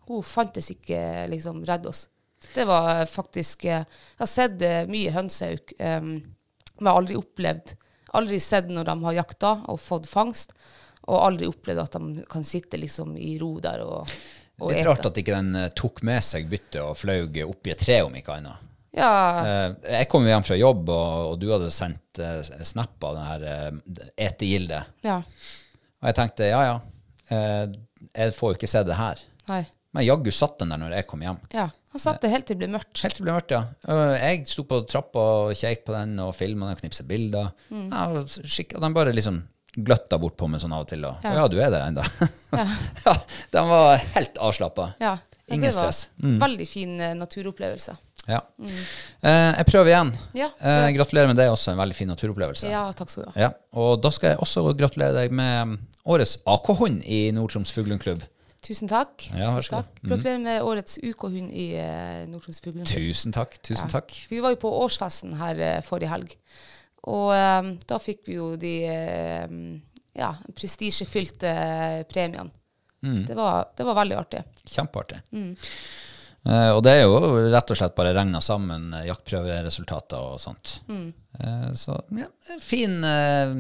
Hun 0.08 0.24
fantes 0.24 0.70
ikke 0.72 0.98
liksom 1.30 1.60
redde 1.68 1.90
oss. 1.92 2.06
Det 2.54 2.64
var 2.68 3.06
faktisk 3.08 3.64
eh, 3.64 3.84
Jeg 3.86 4.20
har 4.22 4.30
sett 4.30 4.62
eh, 4.62 4.82
mye 4.90 5.12
hønsehauk, 5.14 5.72
um, 5.78 6.12
men 6.18 6.86
jeg 6.86 6.90
har 6.90 7.00
aldri 7.00 7.16
opplevd 7.20 7.74
Aldri 8.12 8.38
sett 8.44 8.68
når 8.68 8.84
de 8.90 8.96
har 9.06 9.14
jakta 9.22 9.50
og 9.72 9.78
fått 9.80 10.04
fangst, 10.10 10.50
og 11.08 11.16
aldri 11.24 11.46
opplevd 11.48 11.80
at 11.80 11.94
de 11.96 12.24
kan 12.28 12.44
sitte 12.44 12.76
liksom 12.76 13.14
i 13.16 13.38
ro 13.40 13.54
der 13.64 13.80
og, 13.86 14.10
og 14.60 14.68
Litt 14.74 14.84
rart 14.84 15.06
at 15.08 15.16
ikke 15.22 15.32
den 15.38 15.54
eh, 15.56 15.70
tok 15.78 16.02
med 16.04 16.20
seg 16.26 16.44
byttet 16.50 16.82
og 16.82 16.92
fløy 17.00 17.24
opp 17.46 17.66
i 17.66 17.72
et 17.72 17.80
tre, 17.80 18.02
om 18.04 18.12
ikke 18.20 18.36
annet. 18.36 18.68
Ja, 18.92 19.08
Eh, 19.40 19.94
Jeg 19.96 20.08
kom 20.12 20.26
hjem 20.28 20.44
fra 20.44 20.58
jobb, 20.60 20.90
og, 20.92 21.38
du 21.40 21.48
hadde 21.54 21.70
sendt 21.72 22.20
eh, 22.20 22.42
snap 22.68 23.00
av 23.08 23.16
det 23.16 23.24
her 23.30 23.46
eh, 23.48 24.02
etegildet. 24.28 24.92
ja. 25.08 25.22
Og 26.02 26.08
jeg 26.10 26.16
tenkte 26.18 26.48
ja, 26.50 26.60
ja, 26.66 26.76
eh, 27.30 27.72
jeg 28.12 28.34
får 28.34 28.52
jo 28.52 28.56
ikke 28.58 28.68
se 28.76 28.80
det 28.84 28.96
her. 28.98 29.20
Nei. 29.48 29.62
Men 29.92 30.06
jaggu 30.06 30.30
satt 30.32 30.58
den 30.62 30.70
der 30.72 30.80
når 30.80 30.94
jeg 30.96 31.06
kom 31.10 31.20
hjem. 31.24 31.38
Ja. 31.52 31.66
Han 31.92 32.00
satt 32.00 32.22
det 32.22 32.30
helt 32.32 32.46
til 32.48 32.56
det 32.56 32.62
ble 32.64 32.70
mørkt. 32.78 33.02
Helt 33.04 33.16
til 33.18 33.24
det 33.24 33.28
ble 33.28 33.34
mørkt, 33.36 33.52
ja. 33.52 33.62
Jeg 34.16 34.46
sto 34.48 34.64
på 34.68 34.78
trappa 34.88 35.24
og 35.48 35.50
kjekk 35.58 35.82
på 35.88 35.92
den 35.96 36.14
og 36.24 36.30
filma 36.36 36.70
den 36.70 36.78
og 36.78 36.80
knipsa 36.80 37.04
bilder. 37.08 37.50
Mm. 37.68 37.90
Ja, 37.92 38.22
skikk- 38.48 38.78
den 38.80 38.96
bare 38.96 39.12
liksom 39.12 39.42
gløtta 39.76 40.18
bort 40.20 40.36
på 40.40 40.48
meg 40.52 40.60
sånn 40.64 40.72
av 40.76 40.86
og 40.86 40.88
til. 40.88 41.04
Og, 41.08 41.20
ja. 41.24 41.34
ja, 41.36 41.44
du 41.48 41.58
er 41.60 41.72
der 41.74 41.84
ennå. 41.90 42.04
Ja. 43.04 43.14
den 43.52 43.68
var 43.68 44.00
helt 44.16 44.40
avslappa. 44.48 44.90
Ja. 45.00 45.18
Ja, 45.48 45.56
Ingen 45.56 45.72
stress. 45.74 46.06
Mm. 46.22 46.38
Veldig 46.40 46.66
fin 46.68 46.92
eh, 47.02 47.14
naturopplevelse. 47.18 47.94
Ja. 48.30 48.38
Eh, 48.62 49.52
jeg 49.58 49.66
prøver 49.68 49.90
igjen. 49.90 50.12
Ja, 50.38 50.48
eh, 50.60 50.88
gratulerer 50.96 51.28
med 51.32 51.36
det, 51.40 51.48
også 51.50 51.72
en 51.72 51.80
veldig 51.80 51.96
fin 51.98 52.08
naturopplevelse. 52.12 52.70
Ja, 52.70 52.84
takk 52.96 53.10
skal 53.10 53.26
du 53.26 53.30
ha. 53.32 53.40
Ja, 53.42 53.48
og 53.76 53.96
da 54.04 54.12
skal 54.14 54.32
jeg 54.34 54.40
også 54.44 54.62
gratulere 54.78 55.16
deg 55.16 55.34
med 55.34 55.74
årets 56.08 56.38
AK-hund 56.48 57.02
i 57.04 57.24
Nord-Troms 57.34 57.72
Fuglehundklubb. 57.74 58.22
Tusen 58.62 58.88
takk. 58.90 59.24
Ja, 59.34 59.48
Tusen 59.56 59.74
takk. 59.80 59.96
Gratulerer 60.06 60.38
med 60.42 60.62
årets 60.62 60.98
UK-hund 61.02 61.50
i 61.50 61.72
uh, 61.82 62.22
Nord-Troms 62.30 62.60
Fuglehund. 62.62 62.86
Tusen 62.86 63.34
takk. 63.34 63.56
Tusen 63.66 63.88
Ja. 63.88 63.96
takk. 63.98 64.14
Vi 64.30 64.38
var 64.44 64.54
jo 64.54 64.60
på 64.62 64.70
årsfesten 64.84 65.34
her 65.40 65.58
uh, 65.58 65.80
forrige 65.82 66.12
helg, 66.12 66.36
og 67.10 67.32
um, 67.34 67.72
da 67.90 67.98
fikk 67.98 68.22
vi 68.30 68.36
jo 68.38 68.52
de 68.60 68.74
um, 69.50 69.58
ja, 70.14 70.28
prestisjefylte 70.54 71.48
eh, 71.48 72.00
premiene. 72.06 72.50
Mm. 73.02 73.22
Det, 73.26 73.34
var, 73.34 73.70
det 73.74 73.86
var 73.88 73.96
veldig 73.96 74.16
artig. 74.20 74.42
Kjempeartig. 74.68 75.22
Mm. 75.32 75.54
Uh, 76.46 76.70
og 76.76 76.82
det 76.84 76.92
er 76.92 77.02
jo 77.06 77.16
rett 77.54 77.70
og 77.72 77.78
slett 77.78 77.94
bare 77.96 78.12
regna 78.14 78.40
sammen 78.44 78.92
eh, 78.98 79.06
jaktprøveresultater 79.08 80.20
og 80.34 80.40
sånt. 80.42 80.76
Mm. 80.90 81.08
Eh, 81.40 81.68
så 81.78 81.96
ja, 82.18 82.28
fin, 82.62 82.98
eh, 83.08 83.54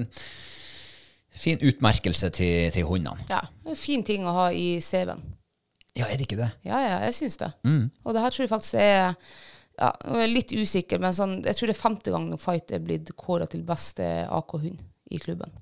fin 1.32 1.58
utmerkelse 1.62 2.30
til, 2.30 2.70
til 2.74 2.84
hundene. 2.88 3.24
Ja, 3.30 3.40
en 3.66 3.76
fin 3.78 4.02
ting 4.04 4.26
å 4.28 4.32
ha 4.36 4.50
i 4.52 4.78
CV-en. 4.84 5.22
Ja, 5.96 6.06
er 6.08 6.16
det 6.16 6.26
ikke 6.26 6.38
det? 6.40 6.50
Ja, 6.64 6.78
ja, 6.80 6.98
jeg 7.06 7.14
syns 7.18 7.36
det. 7.40 7.50
Mm. 7.68 7.90
Og 8.04 8.14
det 8.14 8.22
her 8.24 8.30
tror 8.32 8.44
jeg 8.46 8.52
faktisk 8.52 8.74
er 8.80 8.94
ja, 9.78 9.88
jeg 10.04 10.22
er 10.22 10.30
litt 10.32 10.52
usikker, 10.52 11.00
men 11.00 11.12
sånn, 11.16 11.38
jeg 11.44 11.56
tror 11.56 11.68
det 11.70 11.74
er 11.76 11.80
femte 11.82 12.12
gang 12.12 12.26
Fight 12.40 12.72
er 12.76 12.82
blitt 12.84 13.10
kåra 13.16 13.46
til 13.48 13.62
beste 13.64 14.04
AK-hund 14.28 14.82
i 15.12 15.18
klubben. 15.20 15.52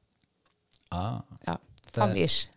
Ah, 0.90 1.20
Ja, 1.46 1.56
Fem 1.92 2.12
Det- 2.14 2.24
ish. 2.24 2.48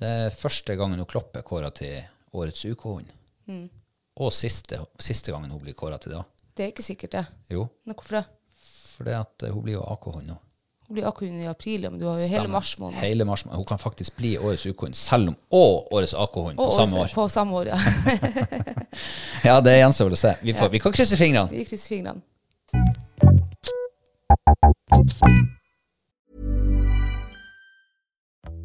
det 0.00 0.08
er 0.08 0.30
første 0.30 0.76
gangen 0.76 0.98
hun 0.98 1.06
Klopp 1.06 1.36
er 1.36 1.42
kåra 1.42 1.70
til 1.72 2.02
årets 2.34 2.64
UK-hund. 2.64 3.12
Mm. 3.48 3.68
Og 4.20 4.32
siste, 4.32 4.78
siste 4.98 5.32
gangen 5.32 5.50
hun 5.50 5.60
blir 5.60 5.74
kåra 5.74 5.98
til 6.00 6.12
det. 6.12 6.24
Det 6.56 6.64
er 6.64 6.72
ikke 6.72 6.82
sikkert, 6.84 7.10
det. 7.12 7.26
Jo, 7.50 7.68
Men 7.84 7.94
hvorfor 7.94 8.16
det? 8.20 8.26
Fordi 8.96 9.10
at 9.12 9.42
hun 9.52 9.62
blir 9.62 9.74
jo 9.74 9.82
AK-hund 9.84 10.26
nå. 10.26 10.36
Hun 10.86 10.94
blir 10.94 11.06
AK-hund 11.08 11.42
i 11.42 11.46
april, 11.50 11.82
ja, 11.82 11.90
men 11.90 11.98
du 12.00 12.06
har 12.06 12.18
jo 12.20 12.26
hele 12.30 12.48
mars 12.48 12.76
måned. 12.78 12.98
Hele 13.02 13.24
mars 13.26 13.42
måned. 13.44 13.56
Hun 13.56 13.64
kan 13.66 13.78
faktisk 13.78 14.16
bli 14.16 14.36
årets 14.38 14.66
UK-hund, 14.66 14.94
selv 14.94 15.28
om 15.32 15.36
og 15.50 15.92
årets 15.92 16.14
AK-hund 16.14 16.56
på 16.56 16.62
Og 16.62 16.72
samme 16.72 17.00
år. 17.02 17.10
På 17.14 17.28
samme 17.28 17.56
år, 17.56 17.66
ja. 17.66 17.78
Ja, 19.48 19.60
det 19.60 19.76
gjenstår 19.80 20.04
vel 20.10 20.14
å 20.16 20.20
se. 20.20 20.34
Vi, 20.42 20.54
får, 20.54 20.68
vi 20.72 20.78
kan 20.78 20.92
krysse 20.94 21.18
fingrene. 21.18 21.50
Vi 21.50 21.64
krysser 21.66 21.96
fingrene. 21.96 22.22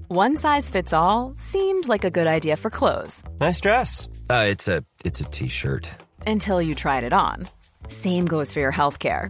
One 0.09 0.35
size 0.35 0.69
fits 0.69 0.91
all 0.93 1.33
seemed 1.37 1.87
like 1.87 2.03
a 2.03 2.09
good 2.09 2.27
idea 2.27 2.57
for 2.57 2.69
clothes 2.69 3.23
Nice 3.39 3.61
dress. 3.61 4.09
Uh, 4.29 4.45
it's 4.49 4.67
a 4.67 4.83
it's 5.05 5.21
a 5.21 5.23
t-shirt. 5.25 5.89
until 6.27 6.61
you 6.61 6.75
tried 6.75 7.03
it 7.03 7.13
on. 7.13 7.47
Same 7.87 8.25
goes 8.25 8.51
for 8.51 8.59
your 8.59 8.71
healthcare. 8.73 9.29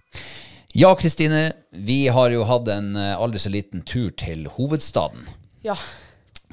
Ja, 0.73 0.95
Kristine, 0.95 1.51
vi 1.71 2.07
har 2.07 2.31
jo 2.31 2.45
hatt 2.47 2.69
en 2.71 2.93
eh, 2.95 3.15
aldri 3.19 3.39
så 3.43 3.51
liten 3.51 3.81
tur 3.87 4.11
til 4.15 4.45
hovedstaden. 4.55 5.25
Ja. 5.65 5.75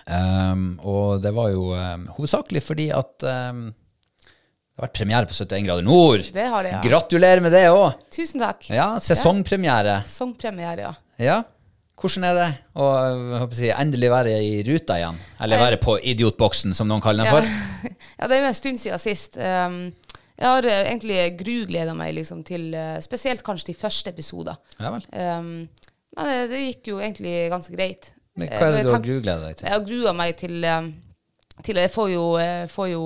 Um, 0.09 0.79
og 0.83 1.21
det 1.23 1.31
var 1.37 1.53
jo 1.53 1.69
um, 1.77 2.07
hovedsakelig 2.17 2.63
fordi 2.65 2.89
at 2.97 3.27
um, 3.29 3.69
det 3.69 4.81
har 4.81 4.87
vært 4.87 4.97
premiere 4.97 5.29
på 5.29 5.37
71 5.37 5.67
grader 5.69 5.87
nord. 5.87 6.25
Det 6.35 6.49
har 6.51 6.67
det, 6.67 6.73
ja. 6.75 6.81
Gratulerer 6.87 7.45
med 7.45 7.55
det 7.55 7.67
òg! 7.71 8.01
Tusen 8.15 8.43
takk. 8.43 8.67
Ja, 8.73 8.89
sesongpremiere. 9.05 10.01
Sesongpremiere, 10.09 10.89
ja. 10.89 10.93
Ja. 11.23 11.39
Hvordan 11.99 12.29
er 12.29 12.37
det 12.39 12.49
å 12.79 12.89
jeg 13.59 13.75
endelig 13.75 14.11
være 14.13 14.35
i 14.39 14.61
ruta 14.67 14.99
igjen? 15.01 15.19
Eller 15.43 15.63
være 15.63 15.81
på 15.83 15.97
idiotboksen, 15.99 16.75
som 16.79 16.91
noen 16.91 17.03
kaller 17.03 17.27
den 17.27 17.33
Ja. 17.33 17.39
for? 17.39 17.95
ja, 18.21 18.29
det 18.31 18.37
er 18.37 18.45
jo 18.45 18.51
en 18.51 18.59
stund 18.59 18.83
siden 18.83 19.03
sist. 19.03 19.39
Um, 19.39 19.81
jeg 20.39 20.47
har 20.47 20.67
eh, 20.71 20.85
egentlig 20.93 21.19
grugleda 21.41 21.95
meg 21.99 22.15
liksom 22.15 22.45
til 22.47 22.69
eh, 22.75 22.99
spesielt 23.03 23.43
kanskje 23.47 23.73
de 23.73 23.79
første 23.81 24.13
episoder. 24.15 24.59
Ja 24.79 24.93
vel. 24.95 25.07
Um, 25.11 25.51
men 26.19 26.31
det, 26.31 26.39
det 26.53 26.61
gikk 26.63 26.93
jo 26.93 27.01
egentlig 27.03 27.35
ganske 27.53 27.75
greit. 27.75 28.13
Men 28.39 28.49
Eh, 28.49 28.59
Hva 28.59 28.69
er 28.69 28.77
det 28.77 28.85
du 28.87 28.93
har 28.95 29.03
grugleda 29.03 29.49
deg 29.49 29.57
til? 29.59 29.67
Jeg 29.67 29.75
har 29.75 29.87
grua 29.89 30.13
meg 30.15 30.37
til, 30.39 30.69
til 31.67 31.81
Jeg 31.83 31.91
får 31.91 32.11
jo, 32.13 32.27
får 32.71 32.89
jo 32.93 33.03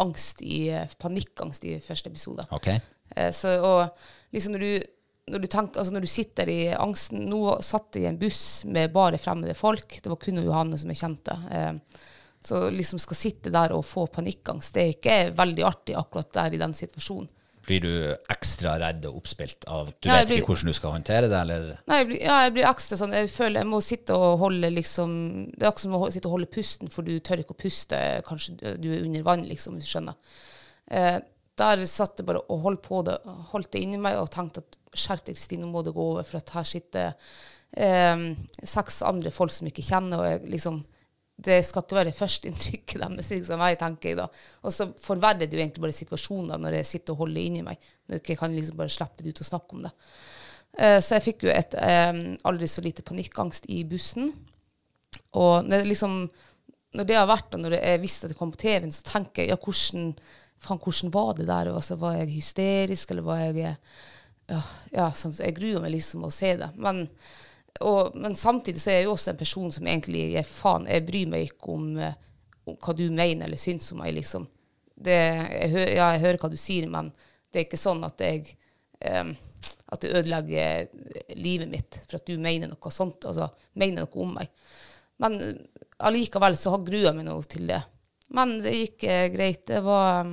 angst 0.00 0.40
i 0.40 0.62
panikkangst 1.00 1.66
i 1.68 1.74
første 1.84 2.08
episoder. 2.08 2.48
Ok. 2.56 2.70
Eh, 2.72 3.30
Så, 3.36 3.52
og 3.60 3.90
liksom 4.32 4.56
når 4.56 4.64
du, 4.64 4.88
når 5.34 5.44
du, 5.44 5.48
tenker, 5.52 5.82
altså 5.82 5.92
når 5.92 6.06
du 6.06 6.10
sitter 6.10 6.48
i 6.48 6.60
angsten 6.74 7.26
Nå 7.28 7.58
satt 7.66 7.98
jeg 7.98 8.06
i 8.06 8.08
en 8.10 8.18
buss 8.20 8.64
med 8.64 8.92
bare 8.94 9.20
fremmede 9.20 9.54
folk. 9.58 10.00
Det 10.00 10.08
var 10.08 10.16
kun 10.22 10.40
Johanne 10.42 10.78
som 10.80 10.88
jeg 10.92 11.02
kjente. 11.02 11.36
Eh, 11.52 11.74
Så 12.44 12.70
liksom 12.72 13.00
skal 13.02 13.18
sitte 13.18 13.52
der 13.52 13.74
og 13.76 13.84
få 13.84 14.06
panikkangst, 14.08 14.72
det 14.74 14.82
er 14.82 14.94
ikke 14.94 15.18
veldig 15.36 15.64
artig 15.68 15.96
akkurat 15.98 16.30
der 16.32 16.56
i 16.56 16.60
den 16.62 16.72
situasjonen. 16.76 17.28
Blir 17.66 17.82
du 17.84 17.90
ekstra 18.32 18.78
redd 18.80 19.04
og 19.06 19.18
oppspilt 19.20 19.66
av 19.68 19.90
Du 20.00 20.08
Ja, 20.08 20.22
vet 20.22 20.30
vet 20.30 20.40
ikke 20.40 20.54
hvordan 20.54 20.72
du 20.72 20.76
skal 20.78 20.94
håndtere 20.94 21.28
det, 21.28 21.40
eller? 21.44 21.66
Nei, 21.90 21.98
jeg 22.00 22.06
blir, 22.08 22.20
ja, 22.24 22.38
jeg 22.46 22.54
blir 22.56 22.68
ekstra 22.70 22.96
sånn 22.98 23.12
Jeg 23.14 23.28
føler 23.30 23.60
jeg 23.60 23.68
må 23.68 23.80
sitte 23.84 24.16
og 24.16 24.40
holde 24.40 24.70
liksom 24.72 25.12
Det 25.52 25.60
er 25.60 25.68
akkurat 25.68 25.84
som 25.84 25.96
å 25.98 26.08
sitte 26.10 26.30
og 26.30 26.34
holde 26.38 26.48
pusten, 26.56 26.90
for 26.90 27.06
du 27.06 27.12
tør 27.20 27.42
ikke 27.44 27.54
å 27.54 27.60
puste. 27.60 28.00
Kanskje 28.26 28.56
du 28.80 28.88
er 28.88 29.04
under 29.04 29.26
vann, 29.28 29.44
liksom, 29.46 29.76
hvis 29.76 29.86
du 29.86 29.92
skjønner. 29.92 30.16
Eh, 30.90 31.18
der 31.60 31.84
satt 31.92 32.22
jeg 32.22 32.30
bare 32.30 32.40
og 32.48 32.64
holdt 32.64 32.82
på 32.86 33.02
det, 33.06 33.18
holdt 33.52 33.70
det 33.76 33.84
inni 33.84 34.00
meg 34.00 34.16
og 34.18 34.32
tenkte 34.32 34.64
at 34.64 34.78
skjerp 34.96 35.26
deg, 35.28 35.36
Kristine, 35.36 35.66
nå 35.66 35.70
må 35.74 35.84
det 35.84 35.92
gå 35.94 36.06
over, 36.14 36.26
for 36.26 36.40
at 36.40 36.54
her 36.56 36.66
sitter 36.66 37.12
eh, 37.76 38.24
seks 38.64 39.02
andre 39.06 39.30
folk 39.34 39.52
som 39.54 39.68
ikke 39.68 39.84
kjenner, 39.84 40.24
og 40.24 40.30
jeg 40.30 40.54
liksom 40.56 40.80
det 41.44 41.60
skal 41.66 41.84
ikke 41.84 41.98
være 41.98 42.12
førsteinntrykket 42.14 43.00
deres, 43.02 43.30
liksom, 43.32 43.62
jeg 43.64 43.78
tenker. 43.80 44.20
Og 44.64 44.74
så 44.74 44.90
forverrer 45.00 45.46
det 45.46 45.56
jo 45.56 45.62
egentlig 45.62 45.84
bare 45.86 45.96
situasjonen 45.96 46.60
når 46.60 46.80
jeg 46.80 46.88
sitter 46.90 47.14
og 47.14 47.24
holder 47.24 47.42
inni 47.42 47.64
meg. 47.66 47.80
Når 48.06 48.18
jeg 48.18 48.24
ikke 48.24 48.38
kan 48.42 48.54
liksom 48.56 48.78
bare 48.80 48.92
slippe 48.92 49.24
det 49.24 49.32
ut 49.32 49.42
og 49.44 49.48
snakke 49.48 49.78
om 49.78 49.86
det. 49.86 49.94
Eh, 50.78 50.98
så 51.02 51.16
jeg 51.16 51.26
fikk 51.30 51.46
jo 51.46 51.54
et 51.54 51.74
eh, 51.80 52.12
aldri 52.48 52.68
så 52.70 52.84
lite 52.84 53.06
panikkangst 53.06 53.68
i 53.72 53.82
bussen. 53.88 54.30
Og 55.40 55.66
når, 55.66 55.88
liksom, 55.88 56.20
når 56.98 57.08
det 57.08 57.18
har 57.18 57.28
vært, 57.30 57.54
og 57.54 57.64
når 57.64 57.78
jeg 57.78 58.04
visste 58.04 58.28
at 58.28 58.34
det 58.34 58.38
kom 58.38 58.52
på 58.54 58.62
TV-en, 58.62 58.94
så 58.94 59.06
tenker 59.06 59.44
jeg 59.44 59.54
ja, 59.54 59.58
hvordan, 59.60 60.12
faen, 60.60 60.82
hvordan 60.84 61.14
var 61.14 61.34
det 61.38 61.48
der? 61.50 61.72
Altså, 61.74 61.98
var 62.00 62.18
jeg 62.20 62.34
hysterisk, 62.36 63.14
eller 63.14 63.26
var 63.26 63.44
jeg 63.46 63.76
ja, 64.50 64.58
ja, 64.90 65.04
sånn, 65.14 65.30
så 65.30 65.44
Jeg 65.46 65.54
gruer 65.60 65.82
meg 65.84 65.94
liksom 65.94 66.26
å 66.26 66.32
se 66.34 66.56
det. 66.58 66.72
Men, 66.80 67.04
og, 67.80 68.16
men 68.18 68.36
samtidig 68.36 68.80
så 68.82 68.90
er 68.92 69.00
jeg 69.00 69.08
jo 69.08 69.14
også 69.14 69.32
en 69.32 69.40
person 69.40 69.70
som 69.72 69.86
egentlig 69.88 70.26
gir 70.34 70.48
faen. 70.48 70.88
Jeg 70.90 71.06
bryr 71.08 71.30
meg 71.32 71.46
ikke 71.48 71.74
om, 71.74 71.86
eh, 71.98 72.16
om 72.68 72.76
hva 72.76 72.94
du 72.96 73.06
mener 73.08 73.46
eller 73.46 73.60
syns 73.60 73.92
om 73.94 74.02
meg, 74.02 74.14
liksom. 74.18 74.48
Det, 75.00 75.16
jeg, 75.16 75.70
hø 75.72 75.84
ja, 75.86 76.10
jeg 76.14 76.24
hører 76.26 76.40
hva 76.42 76.50
du 76.52 76.58
sier, 76.60 76.90
men 76.92 77.08
det 77.50 77.62
er 77.62 77.68
ikke 77.68 77.80
sånn 77.80 78.02
at 78.04 78.20
jeg 78.20 78.50
um, 79.00 79.32
at 79.90 80.04
det 80.04 80.12
ødelegger 80.14 80.86
livet 81.34 81.70
mitt 81.70 81.98
for 82.04 82.20
at 82.20 82.28
du 82.28 82.36
mener 82.38 82.70
noe 82.70 82.92
sånt, 82.94 83.24
altså 83.26 83.48
mener 83.80 84.04
noe 84.04 84.22
om 84.22 84.36
meg. 84.36 84.52
Men 85.20 85.38
eh, 85.42 85.56
allikevel 86.06 86.56
så 86.56 86.76
har 86.76 86.86
grua 86.86 87.14
meg 87.16 87.26
noe 87.26 87.42
til 87.50 87.66
det. 87.70 87.80
Men 88.36 88.58
det 88.62 88.76
gikk 88.76 89.06
eh, 89.08 89.26
greit. 89.34 89.64
Det 89.66 89.82
var 89.84 90.30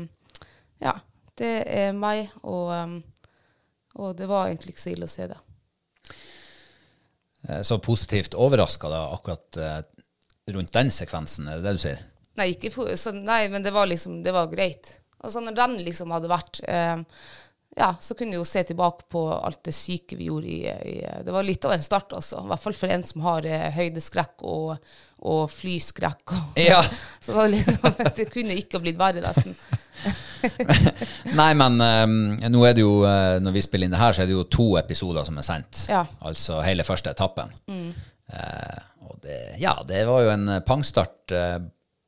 Ja, 0.77 0.93
det 1.37 1.53
er 1.73 1.95
meg, 1.97 2.29
og, 2.43 2.69
um, 2.69 2.99
og 3.97 4.13
det 4.17 4.27
var 4.29 4.45
egentlig 4.45 4.75
ikke 4.75 4.83
så 4.83 4.93
ille 4.93 5.09
å 5.09 5.15
se 5.15 5.25
det. 5.31 5.37
Eh, 7.47 7.61
Så 7.61 7.77
positivt 7.83 8.33
overraska 8.37 8.89
da 8.89 9.01
akkurat 9.13 9.57
eh, 9.61 9.81
rundt 10.53 10.73
den 10.73 10.91
sekvensen, 10.91 11.47
er 11.51 11.59
det 11.59 11.67
det 11.67 11.75
du 11.77 11.83
sier? 11.83 12.05
Nei, 12.37 12.51
ikke, 12.53 12.71
så, 12.97 13.11
nei 13.17 13.47
men 13.49 13.63
det 13.65 13.73
var 13.73 13.89
liksom 13.89 14.21
Det 14.23 14.31
var 14.35 14.47
greit. 14.51 14.99
Altså 15.17 15.41
når 15.41 15.55
den 15.57 15.77
liksom 15.87 16.11
hadde 16.13 16.29
vært 16.29 16.59
eh, 16.69 17.01
Ja, 17.77 17.91
så 18.01 18.13
kunne 18.17 18.35
vi 18.35 18.39
jo 18.39 18.45
se 18.45 18.61
tilbake 18.65 19.07
på 19.09 19.23
alt 19.33 19.63
det 19.65 19.73
syke 19.75 20.15
vi 20.17 20.29
gjorde 20.29 20.47
i, 20.49 20.59
i 20.65 20.95
Det 21.25 21.33
var 21.33 21.45
litt 21.45 21.65
av 21.65 21.73
en 21.73 21.83
start, 21.83 22.13
altså. 22.13 22.43
I 22.45 22.51
hvert 22.51 22.63
fall 22.63 22.77
for 22.77 22.93
en 22.93 23.03
som 23.05 23.25
har 23.25 23.45
eh, 23.49 23.67
høydeskrekk 23.75 24.45
og, 24.45 24.77
og 25.25 25.43
flyskrekk. 25.53 26.23
Og, 26.37 26.61
Ja. 26.61 26.79
Så 27.25 27.33
det 27.37 27.49
liksom 27.57 27.99
Det 28.21 28.29
kunne 28.33 28.57
ikke 28.57 28.77
ha 28.79 28.85
blitt 28.85 29.01
verre, 29.01 29.21
nesten. 29.25 29.57
Nei, 31.39 31.49
men 31.57 31.81
um, 31.81 32.17
nå 32.37 32.65
er 32.67 32.75
det 32.77 32.83
jo, 32.83 33.01
eh, 33.07 33.37
når 33.43 33.55
vi 33.55 33.63
spiller 33.65 33.87
inn 33.87 33.95
det 33.95 34.01
her, 34.01 34.13
så 34.15 34.23
er 34.23 34.29
det 34.29 34.35
jo 34.35 34.45
to 34.51 34.67
episoder 34.79 35.25
som 35.27 35.39
er 35.39 35.47
sendt. 35.47 35.83
Ja. 35.91 36.03
Altså 36.27 36.61
hele 36.65 36.85
første 36.87 37.13
etappen. 37.15 37.53
Eh, 37.67 38.77
og 39.07 39.19
det, 39.23 39.39
ja, 39.61 39.75
det 39.87 40.03
var 40.09 40.25
jo 40.25 40.33
en 40.33 40.49
pangstart 40.67 41.33
uh, 41.35 41.57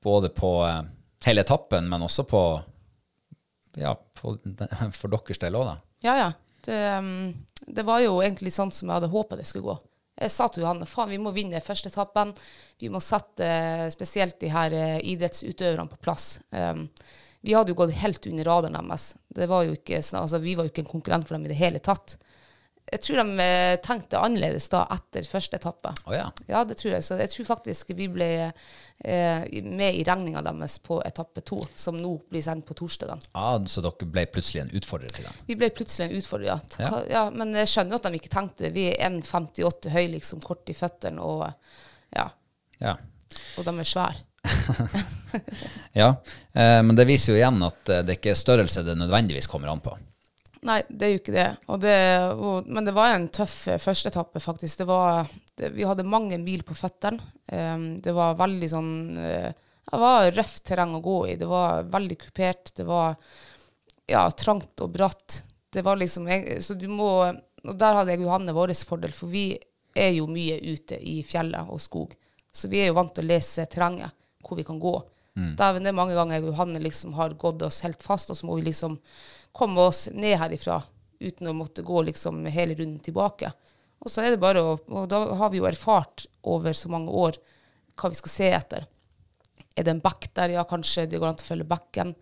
både 0.03 0.31
på 0.35 0.53
uh, 0.63 0.81
hele 1.25 1.45
etappen, 1.45 1.89
men 1.89 2.05
også 2.05 2.27
på 2.29 2.43
ja, 3.79 3.93
på, 3.93 4.37
for 4.99 5.13
deres 5.13 5.41
del 5.41 5.57
òg, 5.59 5.73
da. 5.73 5.77
Ja, 6.05 6.17
ja. 6.19 6.31
Det, 6.65 6.79
um, 6.99 7.31
det 7.67 7.85
var 7.87 8.01
jo 8.03 8.19
egentlig 8.23 8.51
sånn 8.55 8.71
som 8.75 8.89
jeg 8.89 8.99
hadde 8.99 9.13
håpa 9.13 9.39
det 9.39 9.47
skulle 9.47 9.71
gå. 9.71 9.77
Jeg 10.19 10.33
sa 10.33 10.49
til 10.51 10.65
Johanne 10.65 10.87
faen, 10.89 11.11
vi 11.13 11.19
må 11.21 11.31
vinne 11.35 11.61
første 11.63 11.87
etappen. 11.91 12.33
Vi 12.79 12.89
må 12.91 12.99
sette 13.03 13.45
eh, 13.45 13.85
spesielt 13.93 14.35
de 14.41 14.49
her 14.51 14.73
eh, 14.75 14.97
idrettsutøverne 15.13 15.87
på 15.93 15.99
plass. 16.03 16.33
Um, 16.51 16.89
vi 17.41 17.53
hadde 17.55 17.71
jo 17.71 17.77
gått 17.79 17.93
helt 18.01 18.25
under 18.27 18.43
radaren 18.49 18.75
deres. 18.89 19.13
Det 19.29 19.47
var 19.49 19.63
ikke, 19.69 20.01
altså, 20.01 20.39
vi 20.43 20.55
var 20.59 20.65
jo 20.67 20.73
ikke 20.73 20.83
en 20.85 20.93
konkurrent 20.93 21.27
for 21.27 21.37
dem 21.37 21.45
i 21.47 21.53
det 21.53 21.59
hele 21.61 21.79
tatt. 21.79 22.17
Jeg 22.89 23.03
tror 23.05 23.19
de 23.21 23.43
eh, 23.43 23.75
tenkte 23.85 24.17
annerledes 24.17 24.65
da 24.73 24.79
etter 24.95 25.21
første 25.29 25.59
etappe. 25.59 25.91
Oh, 26.09 26.13
ja. 26.15 26.23
Ja, 26.49 26.63
det 26.65 26.79
tror 26.79 26.95
jeg. 26.95 27.03
Så 27.05 27.19
jeg 27.19 27.29
tror 27.29 27.45
faktisk 27.51 27.91
vi 27.93 28.07
ble 28.09 28.29
eh, 28.49 29.43
med 29.61 29.93
i 29.93 30.01
regninga 30.07 30.41
deres 30.47 30.79
på 30.81 30.97
etappe 31.05 31.43
to, 31.45 31.59
som 31.77 31.99
nå 32.01 32.15
blir 32.33 32.41
sendt 32.41 32.65
på 32.65 32.73
torsdag. 32.79 33.13
Ah, 33.37 33.59
Så 33.69 33.83
dere 33.85 34.09
ble 34.09 34.25
plutselig 34.33 34.63
en 34.63 34.73
utfordrer 34.81 35.13
til 35.13 35.27
dem? 35.29 35.37
Vi 35.51 35.59
ble 35.61 35.69
plutselig 35.69 36.07
en 36.09 36.17
utfordrer, 36.17 36.49
ja. 36.49 36.57
Ja. 36.81 37.03
Ja. 37.13 37.23
Men 37.29 37.53
jeg 37.61 37.69
skjønner 37.69 38.01
at 38.01 38.09
de 38.09 38.17
ikke 38.23 38.33
tenkte 38.33 38.65
det. 38.65 38.73
Vi 38.79 38.87
er 38.89 39.05
1,58 39.11 39.93
høy, 39.93 40.03
liksom, 40.17 40.41
kort 40.41 40.73
i 40.73 40.77
føttene, 40.81 41.21
og, 41.21 41.45
ja, 42.17 42.25
Ja. 42.81 42.97
og 43.59 43.69
de 43.69 43.77
er 43.85 43.93
svære. 43.93 44.25
ja. 46.01 46.13
Eh, 46.53 46.79
men 46.83 46.95
det 46.97 47.07
viser 47.09 47.33
jo 47.33 47.39
igjen 47.39 47.59
at 47.65 47.91
eh, 47.91 48.05
det 48.05 48.19
ikke 48.19 48.33
er 48.33 48.39
størrelse 48.39 48.85
det 48.87 48.97
nødvendigvis 48.99 49.49
kommer 49.51 49.71
an 49.71 49.83
på. 49.83 49.95
Nei, 50.67 50.81
det 50.89 51.05
er 51.05 51.13
jo 51.13 51.19
ikke 51.21 51.35
det. 51.35 51.49
Og 51.71 51.79
det 51.79 51.97
og, 52.35 52.67
men 52.67 52.87
det 52.87 52.93
var 52.95 53.13
en 53.13 53.29
tøff 53.31 53.55
førsteetappe, 53.69 53.83
første 53.83 54.11
etappe, 54.11 54.43
faktisk. 54.43 54.81
Det 54.81 54.87
var, 54.89 55.29
det, 55.55 55.71
vi 55.75 55.87
hadde 55.87 56.07
mange 56.07 56.39
mil 56.41 56.65
på 56.67 56.75
føttene. 56.75 57.21
Um, 57.47 57.85
det 58.03 58.13
var 58.15 58.35
veldig 58.39 58.69
sånn 58.69 58.91
uh, 59.15 59.47
Det 59.89 59.99
var 60.01 60.27
røft 60.35 60.65
terreng 60.67 60.97
å 60.97 61.03
gå 61.05 61.19
i. 61.31 61.37
Det 61.39 61.47
var 61.47 61.87
veldig 61.93 62.17
kupert. 62.25 62.73
Det 62.75 62.87
var 62.87 63.15
ja, 64.09 64.25
trangt 64.35 64.83
og 64.83 64.91
bratt. 64.91 65.43
Det 65.71 65.85
var 65.85 65.99
liksom 66.01 66.27
Så 66.59 66.73
du 66.73 66.87
må 66.89 67.29
Og 67.29 67.75
der 67.77 67.93
hadde 67.93 68.15
jeg 68.15 68.23
Johanne 68.23 68.55
vår 68.55 68.73
fordel, 68.87 69.13
for 69.13 69.31
vi 69.31 69.53
er 69.95 70.11
jo 70.15 70.27
mye 70.31 70.59
ute 70.63 70.99
i 70.99 71.19
fjellet 71.23 71.71
og 71.71 71.81
skog. 71.83 72.13
Så 72.51 72.67
vi 72.71 72.81
er 72.81 72.89
jo 72.89 72.97
vant 72.97 73.11
til 73.15 73.25
å 73.25 73.29
lese 73.29 73.65
terrenget, 73.69 74.15
hvor 74.43 74.57
vi 74.57 74.65
kan 74.67 74.79
gå. 74.79 74.93
Dæven, 75.59 75.83
det 75.83 75.91
er 75.91 75.97
mange 75.97 76.15
ganger 76.17 76.35
jeg 76.37 76.43
og 76.45 76.51
Johanne 76.53 76.79
liksom 76.83 77.13
har 77.17 77.33
gått 77.39 77.61
oss 77.67 77.81
helt 77.85 78.03
fast, 78.03 78.29
og 78.29 78.37
så 78.37 78.45
må 78.49 78.55
vi 78.59 78.67
liksom 78.69 78.97
komme 79.55 79.81
oss 79.89 80.07
ned 80.13 80.37
herifra 80.39 80.81
uten 81.19 81.47
å 81.51 81.53
måtte 81.53 81.83
gå 81.83 82.01
liksom 82.07 82.45
hele 82.47 82.75
runden 82.79 82.99
tilbake. 83.03 83.51
Og 83.99 84.07
så 84.11 84.21
er 84.23 84.31
det 84.31 84.39
bare 84.39 84.61
å 84.63 84.77
Og 84.87 85.07
da 85.11 85.17
har 85.35 85.49
vi 85.51 85.57
jo 85.59 85.65
erfart 85.67 86.25
over 86.43 86.71
så 86.73 86.87
mange 86.89 87.11
år 87.11 87.35
hva 87.99 88.09
vi 88.09 88.15
skal 88.15 88.29
se 88.31 88.49
etter. 88.55 88.85
Er 89.75 89.83
det 89.83 89.91
en 89.91 89.99
bekk 90.03 90.29
der? 90.33 90.49
Ja, 90.55 90.63
kanskje 90.63 91.07
det 91.09 91.19
går 91.19 91.27
an 91.33 91.35
å 91.41 91.43
følge 91.43 91.67
bekken. 91.67 92.13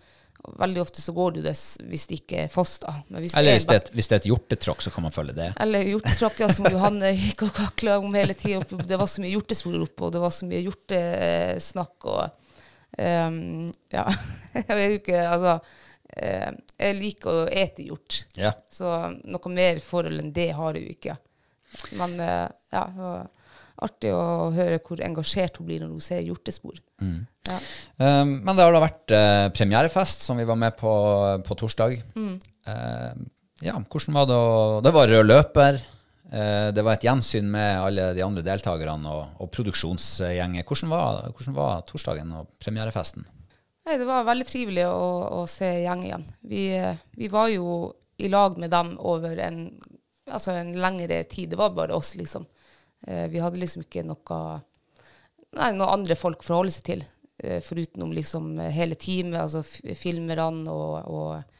Veldig 0.58 0.82
ofte 0.82 1.01
så 1.01 1.13
går 1.13 1.32
det 1.36 1.39
jo 1.41 1.45
det 1.49 1.53
hvis 1.91 2.08
det 2.08 2.17
ikke 2.21 2.39
er 2.45 2.47
foss, 2.49 2.80
da. 2.80 2.93
Men 3.10 3.21
hvis 3.21 3.36
Eller 3.38 3.51
det 3.51 3.53
er 3.53 3.58
hvis 3.60 3.65
det, 3.67 3.75
er 3.75 3.82
et- 3.84 3.93
hvis 3.93 4.08
det 4.08 4.15
er 4.15 4.21
et 4.23 4.30
hjortetråkk, 4.32 4.82
så 4.82 4.91
kan 4.93 5.03
man 5.03 5.12
følge 5.12 5.36
det. 5.36 5.53
eller 5.60 5.84
hjortetråkk, 5.84 6.41
som 6.56 6.65
Johanne 6.73 7.12
gikk 7.17 7.43
og 7.43 7.53
kakla 7.53 7.97
om 7.99 8.13
hele 8.13 8.34
tida. 8.34 8.62
Det 8.63 8.97
var 8.97 9.06
så 9.08 9.21
mye 9.21 9.34
hjortesporer 9.36 9.82
oppe, 9.86 10.06
og 10.06 10.12
det 10.13 10.21
var 10.21 10.30
så 10.32 10.45
mye 10.49 10.63
hjortesnakk 10.65 12.06
og 12.06 12.32
ehm, 12.97 13.69
Ja. 13.93 14.07
Jeg 14.57 14.99
ikke 15.01 15.21
Altså, 15.21 15.60
eh, 16.17 16.51
jeg 16.79 16.97
liker 16.97 17.43
å 17.43 17.47
ete 17.51 17.86
hjort, 17.86 18.23
Ja. 18.38 18.53
så 18.73 19.12
noe 19.21 19.53
mer 19.53 19.79
forhold 19.83 20.19
enn 20.23 20.31
det 20.33 20.51
har 20.57 20.73
jeg 20.73 20.88
jo 20.88 20.95
ikke. 20.95 21.17
Men 21.99 22.19
eh, 22.23 22.47
ja, 22.73 22.86
det 22.89 23.01
var 23.03 23.27
artig 23.86 24.12
å 24.15 24.49
høre 24.55 24.79
hvor 24.81 25.01
engasjert 25.05 25.60
hun 25.60 25.67
blir 25.67 25.83
når 25.83 25.91
hun 25.93 26.01
ser 26.01 26.23
hjortespor. 26.25 26.79
Ja. 26.97 27.57
Um, 28.01 28.39
men 28.41 28.57
det 28.57 28.65
har 28.65 28.73
da 28.73 28.81
vært 28.81 29.13
uh, 29.13 29.49
premierefest, 29.53 30.25
som 30.25 30.39
vi 30.41 30.47
var 30.49 30.57
med 30.57 30.73
på 30.79 30.91
på 31.45 31.57
torsdag. 31.62 31.99
Mm. 32.17 32.33
Uh, 32.67 33.27
ja, 33.62 33.77
hvordan 33.77 34.17
var 34.17 34.25
det 34.29 34.38
å 34.38 34.81
Det 34.86 34.93
var 34.95 35.13
rød 35.13 35.29
løper. 35.29 35.77
Eh, 36.31 36.69
det 36.75 36.83
var 36.85 36.97
et 36.97 37.05
gjensyn 37.07 37.49
med 37.51 37.79
alle 37.81 38.11
de 38.17 38.23
andre 38.25 38.43
deltakerne 38.45 39.11
og, 39.11 39.41
og 39.43 39.51
produksjonsgjengen. 39.53 40.65
Hvordan 40.67 40.91
var, 40.93 41.19
hvordan 41.33 41.57
var 41.57 41.83
torsdagen 41.89 42.33
og 42.37 42.51
premierefesten? 42.63 43.25
Nei, 43.87 43.97
det 43.99 44.07
var 44.09 44.27
veldig 44.27 44.47
trivelig 44.47 44.87
å, 44.89 45.09
å 45.39 45.43
se 45.49 45.69
gjeng 45.83 46.03
igjen. 46.07 46.25
Vi, 46.47 46.63
eh, 46.75 47.03
vi 47.17 47.31
var 47.31 47.51
jo 47.53 47.91
i 48.17 48.31
lag 48.33 48.57
med 48.59 48.73
dem 48.73 48.95
over 48.97 49.37
en, 49.43 49.67
altså 50.29 50.57
en 50.57 50.73
lengre 50.77 51.21
tid. 51.29 51.53
Det 51.53 51.59
var 51.59 51.75
bare 51.77 51.95
oss, 51.95 52.15
liksom. 52.19 52.47
Eh, 53.07 53.27
vi 53.31 53.43
hadde 53.43 53.61
liksom 53.61 53.85
ikke 53.85 54.05
noe 54.07 54.41
nei, 55.57 55.71
noen 55.71 55.89
andre 55.89 56.17
folk 56.19 56.43
forholde 56.45 56.73
seg 56.75 56.89
til, 56.91 57.05
foruten 57.61 58.01
om 58.01 58.09
liksom 58.17 58.55
hele 58.73 58.95
teamet, 58.97 59.37
altså 59.37 59.61
filmerne 59.93 60.73
og, 60.73 61.05
og 61.05 61.57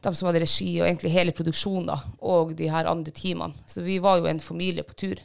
de 0.00 0.14
som 0.14 0.28
hadde 0.28 0.42
regi, 0.44 0.70
og 0.78 0.86
egentlig 0.86 1.12
hele 1.14 1.34
produksjonen, 1.34 1.90
og 2.22 2.54
de 2.58 2.70
her 2.70 2.88
andre 2.90 3.14
teamene. 3.14 3.66
Så 3.66 3.82
vi 3.86 3.98
var 4.02 4.20
jo 4.20 4.28
en 4.30 4.42
familie 4.42 4.86
på 4.86 4.94
tur. 4.98 5.20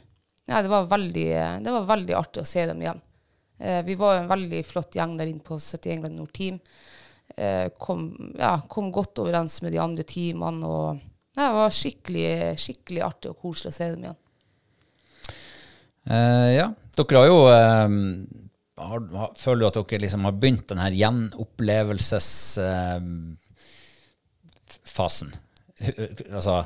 Ja, 0.50 0.60
det 0.62 0.68
var 0.72 0.90
veldig, 0.90 1.28
det 1.64 1.72
var 1.72 1.86
veldig 1.88 2.16
artig 2.18 2.42
å 2.42 2.48
se 2.48 2.66
dem 2.68 2.82
igjen. 2.82 3.00
Eh, 3.58 3.80
vi 3.86 3.96
var 3.96 4.16
jo 4.16 4.24
en 4.24 4.32
veldig 4.32 4.60
flott 4.66 4.98
gjeng 4.98 5.14
der 5.16 5.30
inne 5.30 5.44
på 5.44 5.56
71 5.60 6.02
Grand 6.02 6.18
nord 6.18 6.34
team. 6.36 6.58
Eh, 7.36 7.70
kom, 7.78 8.08
ja, 8.38 8.58
kom 8.68 8.90
godt 8.92 9.22
overens 9.22 9.60
med 9.64 9.72
de 9.74 9.80
andre 9.82 10.04
teamene, 10.06 10.68
og 10.68 11.00
ja, 11.34 11.48
det 11.48 11.54
var 11.56 11.74
skikkelig, 11.74 12.28
skikkelig 12.60 13.02
artig 13.06 13.32
og 13.32 13.40
koselig 13.42 13.72
å 13.72 13.78
se 13.78 13.90
dem 13.94 14.04
igjen. 14.04 14.20
Eh, 16.04 16.50
ja, 16.58 16.68
dere 16.98 17.22
har 17.22 17.30
jo 17.30 17.38
eh, 17.48 17.94
har, 18.84 19.06
har, 19.16 19.30
Føler 19.40 19.62
du 19.62 19.68
at 19.70 19.78
dere 19.80 20.04
liksom 20.04 20.26
har 20.28 20.36
begynt 20.36 20.66
den 20.70 20.82
her 20.82 20.98
gjenopplevelses... 20.98 22.30
fasen. 24.94 25.34
Altså, 26.30 26.62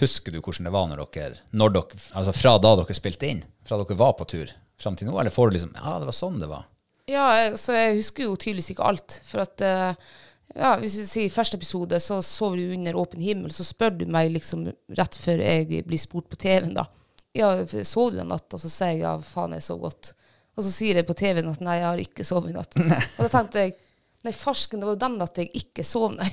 husker 0.00 0.32
du 0.32 0.40
hvordan 0.40 0.68
det 0.68 0.74
var 0.74 0.88
når 0.88 1.04
dere, 1.12 1.40
når 1.52 1.74
dere 1.76 2.02
Altså 2.16 2.32
fra 2.32 2.56
da 2.62 2.72
dere 2.80 2.96
spilte 2.96 3.28
inn, 3.28 3.42
fra 3.68 3.76
dere 3.80 3.98
var 4.00 4.16
på 4.16 4.26
tur, 4.32 4.52
fram 4.80 4.96
til 4.96 5.10
nå, 5.10 5.18
eller 5.20 5.34
får 5.34 5.50
du 5.50 5.58
liksom 5.58 5.74
Ja, 5.76 5.98
det 6.00 6.08
var 6.08 6.16
sånn 6.16 6.40
det 6.40 6.48
var. 6.50 6.66
Ja, 7.10 7.26
så 7.58 7.74
jeg 7.76 7.98
husker 7.98 8.28
jo 8.28 8.36
tydeligvis 8.38 8.72
ikke 8.72 8.86
alt. 8.86 9.18
For 9.26 9.42
at 9.42 9.62
eh, 9.66 10.00
ja, 10.54 10.74
Hvis 10.80 10.96
vi 11.00 11.06
sier 11.08 11.32
første 11.34 11.58
episode, 11.58 11.98
så 12.00 12.20
sover 12.24 12.60
du 12.60 12.74
under 12.76 12.98
åpen 13.00 13.22
himmel. 13.24 13.52
Så 13.54 13.66
spør 13.66 13.94
du 14.00 14.06
meg 14.12 14.32
liksom 14.32 14.66
rett 14.98 15.18
før 15.18 15.42
jeg 15.42 15.84
blir 15.88 16.00
spurt 16.00 16.28
på 16.30 16.38
TV-en, 16.40 16.76
da. 16.78 16.86
Ja, 17.36 17.54
sov 17.88 18.12
du 18.12 18.20
den 18.20 18.28
natt? 18.32 18.48
Og 18.52 18.60
så 18.60 18.68
sier 18.70 18.94
jeg 18.94 19.06
ja, 19.06 19.16
faen, 19.24 19.56
jeg 19.56 19.64
sov 19.64 19.80
godt. 19.82 20.12
Og 20.52 20.66
så 20.66 20.72
sier 20.72 21.00
jeg 21.00 21.08
på 21.08 21.16
TV-en 21.16 21.48
at 21.52 21.62
nei, 21.64 21.78
jeg 21.80 21.88
har 21.88 22.02
ikke 22.02 22.26
sovet 22.28 22.52
i 22.52 22.56
natt. 22.56 22.76
Og 23.16 23.24
da 23.24 23.30
tenkte 23.32 23.64
jeg 23.64 23.76
nei, 24.22 24.32
farsken, 24.36 24.80
det 24.80 24.88
var 24.88 24.96
jo 24.96 25.02
den 25.02 25.24
at 25.24 25.40
jeg 25.40 25.50
ikke 25.62 25.84
sov, 25.86 26.14
nei. 26.14 26.28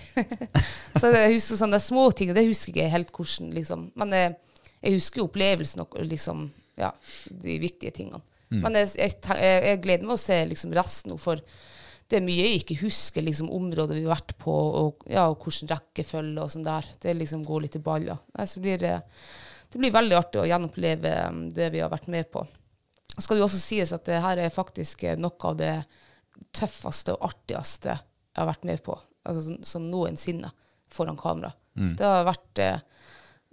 så 0.99 1.11
jeg 1.13 1.33
husker 1.35 1.59
sånne 1.59 1.81
småting, 1.81 2.33
det 2.37 2.47
husker 2.47 2.73
jeg 2.73 2.89
ikke 2.89 2.95
helt 2.95 3.13
hvordan, 3.15 3.51
liksom. 3.57 3.89
Men 3.99 4.15
jeg, 4.17 4.35
jeg 4.79 4.97
husker 4.97 5.25
opplevelsen 5.25 5.85
og 5.85 5.97
liksom, 6.05 6.47
ja, 6.79 6.93
de 7.43 7.57
viktige 7.61 7.95
tingene. 7.95 8.23
Men 8.49 8.73
jeg, 8.79 8.95
jeg, 8.97 9.17
jeg, 9.37 9.57
jeg 9.67 9.81
gleder 9.83 10.07
meg 10.07 10.15
å 10.15 10.21
se 10.21 10.39
liksom 10.49 10.71
resten 10.73 11.13
for 11.21 11.41
det 12.09 12.17
er 12.17 12.25
mye 12.25 12.41
jeg 12.41 12.61
ikke 12.63 12.79
husker, 12.81 13.21
liksom 13.21 13.51
området 13.53 13.99
vi 13.99 14.05
har 14.07 14.15
vært 14.15 14.33
på, 14.41 14.53
og, 14.53 15.03
ja, 15.09 15.27
og 15.29 15.43
hvordan 15.43 15.69
rekkefølge 15.75 16.41
og 16.41 16.49
sånn 16.49 16.65
der. 16.65 16.87
Det 16.97 17.13
liksom 17.13 17.43
går 17.45 17.67
litt 17.67 17.77
i 17.77 17.83
baller. 17.85 18.17
Nei, 18.33 18.47
så 18.49 18.61
blir 18.63 18.79
det, 18.81 18.95
det 19.69 19.81
blir 19.81 19.93
veldig 19.93 20.17
artig 20.17 20.41
å 20.41 20.47
gjenoppleve 20.49 21.11
um, 21.29 21.43
det 21.53 21.69
vi 21.75 21.83
har 21.83 21.91
vært 21.93 22.09
med 22.09 22.31
på. 22.33 22.41
Skal 23.13 23.37
det 23.37 23.43
jo 23.43 23.49
også 23.49 23.61
sies 23.61 23.93
at 23.93 24.09
det 24.09 24.23
her 24.23 24.41
er 24.41 24.53
faktisk 24.53 25.05
eh, 25.05 25.19
noe 25.21 25.37
av 25.51 25.59
det 25.59 25.73
tøffeste 26.55 27.15
og 27.15 27.29
artigste 27.29 27.93
jeg 27.93 28.43
har 28.43 28.49
vært 28.49 28.67
med 28.69 28.83
på, 28.85 28.95
altså 29.27 29.41
sånn, 29.43 29.63
sånn 29.65 29.87
noensinne, 29.91 30.51
foran 30.89 31.17
kamera. 31.19 31.51
Det 31.99 32.05
har 32.05 32.23
vært, 32.27 32.61
eh, 32.63 32.79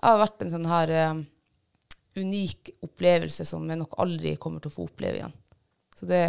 har 0.02 0.20
vært 0.20 0.44
en 0.44 0.52
sånn 0.52 0.68
her 0.70 0.92
eh, 0.94 1.22
unik 2.16 2.70
opplevelse 2.86 3.44
som 3.44 3.66
jeg 3.68 3.80
nok 3.80 3.96
aldri 4.02 4.36
kommer 4.40 4.62
til 4.62 4.72
å 4.72 4.76
få 4.76 4.86
oppleve 4.88 5.20
igjen. 5.20 5.34
Så, 5.96 6.06
det, 6.08 6.22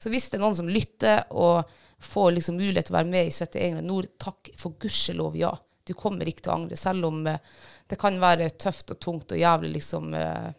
så 0.00 0.12
hvis 0.12 0.28
det 0.30 0.38
er 0.38 0.44
noen 0.44 0.58
som 0.58 0.68
lytter 0.68 1.22
og 1.30 1.70
får 1.98 2.30
liksom 2.36 2.58
mulighet 2.60 2.88
til 2.88 2.94
å 2.94 2.98
være 2.98 3.10
med 3.10 3.28
i 3.28 3.34
71 3.34 3.72
grader 3.74 3.88
nord, 3.88 4.10
takk 4.20 4.52
for 4.56 4.78
gudskjelov, 4.80 5.36
ja. 5.38 5.52
Du 5.88 5.94
kommer 5.96 6.28
ikke 6.28 6.44
til 6.44 6.52
å 6.52 6.56
angre, 6.58 6.76
selv 6.76 7.08
om 7.08 7.22
eh, 7.26 7.40
det 7.88 8.00
kan 8.00 8.18
være 8.20 8.50
tøft 8.60 8.92
og 8.92 9.00
tungt 9.00 9.32
og 9.32 9.40
jævlig 9.40 9.78
liksom 9.78 10.12
eh, 10.16 10.50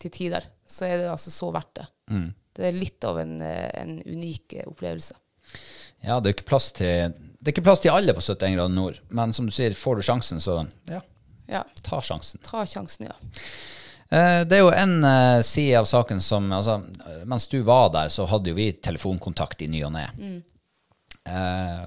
til 0.00 0.14
tider. 0.14 0.48
Så 0.64 0.88
er 0.88 1.02
det 1.02 1.10
altså 1.12 1.32
så 1.32 1.50
verdt 1.54 1.74
det. 1.82 1.88
Det 2.56 2.66
er 2.68 2.72
litt 2.76 3.04
av 3.08 3.18
en, 3.22 3.40
eh, 3.42 3.70
en 3.80 3.96
unik 4.02 4.52
eh, 4.60 4.66
opplevelse. 4.68 5.14
Ja, 6.02 6.18
det 6.20 6.28
er 6.28 6.34
ikke 6.36 6.48
plass 6.50 6.70
til, 6.76 7.12
det 7.40 7.52
ikke 7.54 7.64
plass 7.64 7.80
til 7.80 7.92
alle 7.94 8.14
på 8.14 8.20
71 8.22 8.56
grader 8.56 8.74
nord, 8.74 8.98
men 9.08 9.32
som 9.32 9.46
du 9.46 9.52
sier, 9.54 9.74
får 9.78 9.96
du 10.00 10.02
sjansen, 10.02 10.40
så 10.42 10.60
ja, 10.90 11.00
Ja, 11.48 11.64
ta 11.82 12.00
sjansen. 12.00 12.40
ta 12.46 12.64
sjansen, 12.66 13.08
ja. 13.10 13.16
Eh, 14.12 14.44
Det 14.44 14.58
er 14.58 14.62
jo 14.62 14.70
en 14.70 15.42
side 15.42 15.78
av 15.78 15.84
saken 15.88 16.20
som 16.20 16.50
altså, 16.52 16.82
Mens 17.26 17.48
du 17.48 17.62
var 17.62 17.90
der, 17.90 18.08
så 18.08 18.26
hadde 18.28 18.50
jo 18.52 18.54
vi 18.58 18.72
telefonkontakt 18.72 19.62
i 19.62 19.68
ny 19.68 19.82
og 19.84 19.92
ne. 19.92 20.06
Mm. 20.18 20.42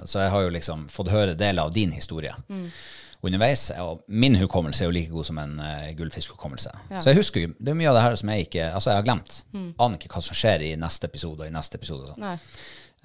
så 0.08 0.20
jeg 0.22 0.32
har 0.32 0.42
jo 0.46 0.50
liksom 0.50 0.88
fått 0.88 1.10
høre 1.12 1.34
deler 1.36 1.64
av 1.68 1.74
din 1.74 1.92
historie 1.92 2.34
underveis. 3.30 3.68
Og 3.82 4.04
min 4.08 4.36
hukommelse 4.40 4.84
er 4.84 4.90
jo 4.90 4.96
like 4.96 5.12
god 5.14 5.28
som 5.28 5.40
en 5.42 5.58
uh, 5.60 5.92
gullfiskhukommelse. 5.98 6.72
Så 7.00 7.12
jeg 7.12 7.20
husker 7.20 7.46
jo 7.46 7.52
det 7.58 7.74
er 7.74 7.78
mye 7.80 7.90
av 7.92 7.98
det 8.00 8.04
her 8.06 8.18
som 8.22 8.32
jeg 8.34 8.48
ikke 8.48 8.68
Altså, 8.72 8.92
jeg 8.92 9.02
har 9.02 9.08
glemt. 9.08 9.38
Aner 9.82 10.00
ikke 10.00 10.12
hva 10.16 10.24
som 10.26 10.38
skjer 10.38 10.66
i 10.68 10.74
neste 10.80 11.10
episode 11.10 11.46
og 11.46 11.48
i 11.50 11.54
neste 11.56 11.80
episode. 11.80 12.10
og 12.10 12.16
sånn. 12.16 12.26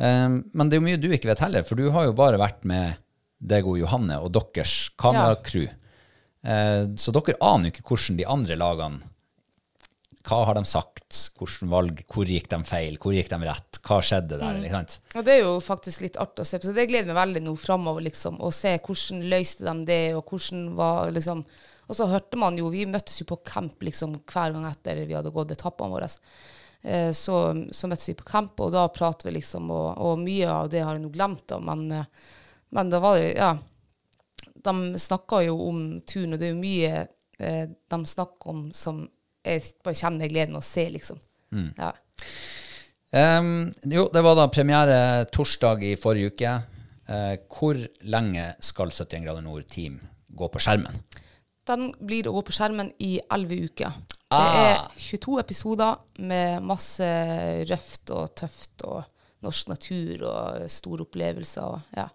Eh, 0.00 0.28
men 0.56 0.68
det 0.68 0.76
er 0.76 0.80
jo 0.80 0.86
mye 0.88 1.00
du 1.00 1.10
ikke 1.12 1.28
vet 1.30 1.42
heller, 1.44 1.64
for 1.68 1.76
du 1.76 1.90
har 1.94 2.08
jo 2.08 2.16
bare 2.16 2.40
vært 2.40 2.64
med 2.68 2.98
deg 3.40 3.64
og 3.68 3.78
Johanne 3.80 4.18
og 4.20 4.32
deres 4.36 4.90
kameracrew. 5.00 5.68
Eh, 6.44 6.82
så 6.96 7.12
dere 7.12 7.36
aner 7.44 7.68
jo 7.68 7.74
ikke 7.74 7.86
hvordan 7.90 8.16
de 8.16 8.24
andre 8.32 8.56
lagene 8.56 9.02
Hva 10.24 10.38
har 10.48 10.56
de 10.56 10.62
sagt? 10.68 11.30
Hvordan 11.36 11.68
valg? 11.72 12.00
Hvor 12.08 12.28
gikk 12.28 12.48
de 12.48 12.58
feil? 12.68 12.96
Hvor 13.00 13.12
gikk 13.12 13.28
de 13.32 13.38
rett? 13.44 13.69
Hva 13.86 13.98
skjedde 14.04 14.36
der? 14.40 14.58
Mm. 14.60 14.68
sant? 14.72 14.98
Og 15.16 15.24
det 15.24 15.34
er 15.34 15.42
jo 15.44 15.56
faktisk 15.64 16.04
litt 16.04 16.18
artig 16.20 16.44
å 16.44 16.48
se 16.48 16.60
på, 16.60 16.68
så 16.68 16.76
det 16.76 16.86
gleder 16.90 17.10
meg 17.10 17.20
veldig 17.20 17.42
nå 17.46 17.54
framover, 17.58 18.04
liksom, 18.04 18.40
å 18.44 18.52
se 18.54 18.74
hvordan 18.76 19.24
løste 19.32 19.66
de 19.66 19.88
det, 19.88 20.00
og 20.18 20.28
hvordan 20.28 20.70
var 20.78 21.12
liksom 21.16 21.44
Og 21.90 21.96
så 21.98 22.06
hørte 22.06 22.38
man 22.38 22.54
jo, 22.54 22.68
vi 22.70 22.84
møttes 22.86 23.16
jo 23.18 23.24
på 23.26 23.40
camp 23.42 23.82
liksom 23.82 24.12
hver 24.30 24.52
gang 24.54 24.66
etter 24.68 25.00
vi 25.08 25.16
hadde 25.16 25.32
gått 25.34 25.50
etappene 25.50 25.90
våre. 25.90 26.06
Eh, 26.82 27.10
så, 27.12 27.40
så 27.74 27.88
møttes 27.90 28.12
vi 28.12 28.14
på 28.14 28.28
camp, 28.28 28.60
og 28.62 28.70
da 28.70 28.84
prater 28.94 29.26
vi 29.26 29.40
liksom, 29.40 29.72
og, 29.74 29.88
og 29.98 30.22
mye 30.22 30.52
av 30.52 30.70
det 30.70 30.84
har 30.86 30.94
jeg 30.94 31.02
nå 31.02 31.10
glemt, 31.16 31.42
da, 31.50 31.58
men, 31.58 31.82
eh, 31.90 32.06
men 32.76 32.92
da 32.94 33.02
var 33.02 33.18
det 33.18 33.34
Ja. 33.34 33.56
De 34.60 35.00
snakka 35.00 35.38
jo 35.46 35.54
om 35.66 35.80
turen, 36.04 36.34
og 36.34 36.38
det 36.38 36.46
er 36.46 36.52
jo 36.52 36.60
mye 36.60 36.96
eh, 37.40 37.66
de 37.66 37.98
snakker 38.06 38.52
om 38.52 38.62
som 38.76 39.02
jeg 39.42 39.62
bare 39.82 39.96
kjenner 39.96 40.28
gleden 40.28 40.58
av 40.58 40.60
å 40.60 40.68
se, 40.68 40.84
liksom. 40.92 41.18
Ja. 41.78 41.94
Ehm, 43.12 43.72
jo, 43.90 44.06
det 44.12 44.22
var 44.22 44.36
da 44.38 44.46
premiere 44.52 45.24
torsdag 45.34 45.82
i 45.82 45.96
forrige 45.98 46.30
uke. 46.34 46.52
Uh, 47.10 47.34
hvor 47.50 47.74
lenge 48.06 48.44
skal 48.62 48.92
71 48.94 49.24
grader 49.24 49.42
nord 49.42 49.64
team 49.66 49.96
gå 50.30 50.46
på 50.46 50.60
skjermen? 50.62 51.00
Den 51.66 51.88
blir 52.06 52.28
å 52.30 52.36
gå 52.36 52.44
på 52.46 52.54
skjermen 52.54 52.92
i 53.02 53.16
11 53.26 53.64
uker. 53.66 53.96
Det 54.30 54.38
Ah. 54.38 54.60
er 54.62 54.76
22 54.94 55.40
episoder 55.40 55.96
med 56.22 56.62
masse 56.62 57.08
røft 57.66 58.12
og 58.14 58.30
tøft 58.38 58.84
og 58.86 59.02
norsk 59.42 59.72
natur 59.72 60.22
og 60.22 60.70
store 60.70 61.02
opplevelser. 61.02 61.66
Og, 61.66 61.80
ja. 61.98 62.06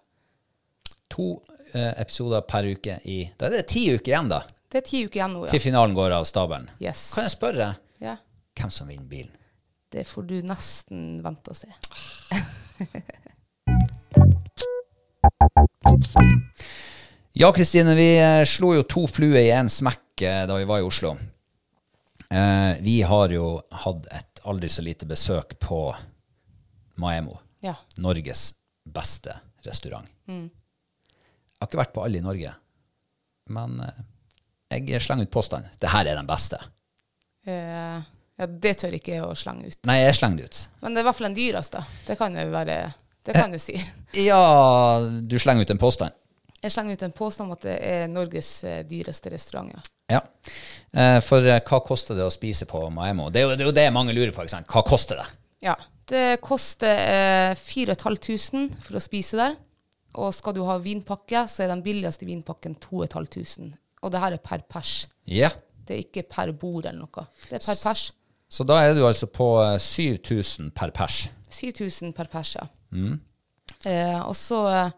To 1.12 1.26
uh, 1.74 1.92
episoder 2.00 2.40
per 2.48 2.64
uke 2.72 2.96
i 3.04 3.18
Da 3.36 3.50
er 3.50 3.58
det 3.58 3.66
ti 3.68 3.90
uker 3.92 4.14
igjen, 4.14 4.30
da, 4.32 4.40
Det 4.72 4.80
er 4.80 4.86
ti 4.88 5.04
uker 5.04 5.20
igjen 5.20 5.36
nå, 5.36 5.44
ja. 5.44 5.50
til 5.52 5.60
finalen 5.60 5.94
går 5.94 6.16
av 6.16 6.24
stabelen. 6.24 6.70
Yes. 6.80 7.10
Kan 7.14 7.28
jeg 7.28 7.36
spørre 7.36 7.74
yeah. 8.00 8.16
hvem 8.56 8.72
som 8.72 8.88
vinner 8.88 9.12
bilen? 9.12 9.36
Det 9.96 10.04
får 10.04 10.22
du 10.28 10.34
nesten 10.44 11.22
vente 11.24 11.54
og 11.54 11.56
se. 11.56 11.72
Ja, 17.36 17.48
Kristine, 17.52 17.94
vi 17.96 18.04
eh, 18.16 18.42
slo 18.48 18.70
jo 18.72 18.84
to 18.88 19.02
fluer 19.08 19.42
i 19.42 19.50
én 19.52 19.68
smekk 19.68 20.22
eh, 20.24 20.42
da 20.48 20.56
vi 20.56 20.64
var 20.68 20.80
i 20.80 20.86
Oslo. 20.86 21.10
Eh, 22.32 22.78
vi 22.80 22.94
har 23.04 23.32
jo 23.32 23.50
hatt 23.84 24.08
et 24.16 24.40
aldri 24.48 24.70
så 24.72 24.84
lite 24.84 25.08
besøk 25.08 25.52
på 25.60 25.80
Maemo. 27.00 27.36
Ja. 27.64 27.74
Norges 28.00 28.54
beste 28.84 29.36
restaurant. 29.68 30.08
Jeg 30.28 31.60
har 31.60 31.68
ikke 31.68 31.82
vært 31.82 31.92
på 31.96 32.04
alle 32.06 32.20
i 32.20 32.24
Norge, 32.24 32.52
men 33.52 33.80
jeg 34.72 35.04
slenger 35.04 35.28
ut 35.28 35.36
påstand. 35.36 35.68
Det 35.80 35.92
her 35.92 36.08
er 36.08 36.16
den 36.20 36.28
beste. 36.28 36.60
Eh, 37.44 38.00
ja, 38.38 38.46
det 38.46 38.74
tør 38.82 38.94
ikke 38.98 39.14
jeg 39.16 39.24
å 39.24 39.32
slenge 39.38 39.70
ut. 39.72 39.78
Nei, 39.88 39.98
jeg 40.02 40.14
slenger 40.18 40.42
det 40.42 40.50
ut. 40.50 40.60
Men 40.82 40.94
det 40.94 41.00
er 41.00 41.04
i 41.04 41.08
hvert 41.08 41.18
fall 41.20 41.28
den 41.30 41.38
dyreste. 41.38 41.82
Det 42.06 42.16
kan 42.20 42.36
jeg 42.36 42.50
være 42.52 42.76
Det 43.26 43.34
kan 43.34 43.56
jeg 43.56 43.62
si. 43.64 43.76
Ja, 44.26 44.40
du 45.22 45.38
slenger 45.42 45.66
ut 45.66 45.70
en 45.74 45.80
påstand. 45.82 46.14
Jeg 46.62 46.72
slenger 46.72 46.96
ut 46.96 47.02
en 47.06 47.12
påstand 47.14 47.50
om 47.50 47.54
at 47.56 47.64
det 47.66 47.74
er 47.84 48.06
Norges 48.10 48.50
eh, 48.64 48.80
dyreste 48.88 49.30
restaurant. 49.32 49.70
Ja. 49.74 49.82
Ja. 50.16 50.20
Eh, 50.96 51.18
For 51.22 51.44
eh, 51.46 51.60
hva 51.66 51.80
koster 51.84 52.16
det 52.18 52.24
å 52.26 52.32
spise 52.32 52.66
på 52.70 52.80
Maemmo? 52.94 53.28
Det 53.30 53.40
er, 53.42 53.44
jo, 53.46 53.56
det 53.58 53.64
er 53.66 53.70
jo 53.70 53.74
det 53.76 53.84
mange 53.94 54.14
lurer 54.16 54.32
på. 54.34 54.42
ikke 54.46 54.54
sant? 54.56 54.70
Hva 54.72 54.82
koster 54.86 55.20
det? 55.20 55.26
Ja, 55.66 55.74
det 56.10 56.24
koster 56.44 56.92
eh, 56.96 57.54
4500 57.58 58.76
for 58.82 58.98
å 58.98 59.02
spise 59.04 59.38
der. 59.40 59.56
Og 60.16 60.32
skal 60.32 60.54
du 60.56 60.62
ha 60.64 60.78
vinpakke, 60.80 61.42
så 61.50 61.64
er 61.66 61.72
den 61.74 61.82
billigste 61.84 62.24
vinpakken 62.28 62.78
2500. 62.80 63.74
Og 64.06 64.12
det 64.14 64.22
her 64.22 64.36
er 64.38 64.42
per 64.44 64.62
pers. 64.70 64.94
Ja. 65.28 65.50
Det 65.86 65.96
er 65.98 66.04
ikke 66.06 66.24
per 66.30 66.52
bord 66.56 66.86
eller 66.88 67.04
noe. 67.04 67.26
Det 67.50 67.58
er 67.60 67.66
per 67.66 67.78
pers. 67.82 68.06
Så 68.48 68.64
da 68.64 68.78
er 68.86 68.94
du 68.94 69.02
altså 69.06 69.26
på 69.26 69.46
eh, 69.64 69.78
7000 69.82 70.70
per 70.76 70.90
pers. 70.94 71.30
7000 71.50 72.12
per 72.16 72.28
pers, 72.30 72.54
ja. 72.58 72.66
Eh, 73.86 74.20
og 74.22 74.36
så 74.38 74.60
eh, 74.70 74.90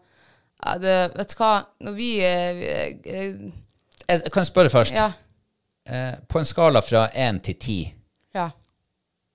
ja, 0.65 0.75
det, 0.81 0.93
Vet 1.17 1.31
du 1.33 1.39
hva, 1.39 1.51
når 1.85 1.95
vi 1.97 2.09
vi 2.19 2.69
eh, 3.09 3.33
Jeg 4.09 4.31
kan 4.33 4.45
spørre 4.47 4.69
først. 4.73 4.93
Ja. 4.95 5.11
Eh, 5.89 6.15
På 6.29 6.39
en 6.41 6.45
skala 6.45 6.81
fra 6.85 7.07
1 7.13 7.41
til 7.47 7.55
10, 7.55 7.77
ja. 8.35 8.49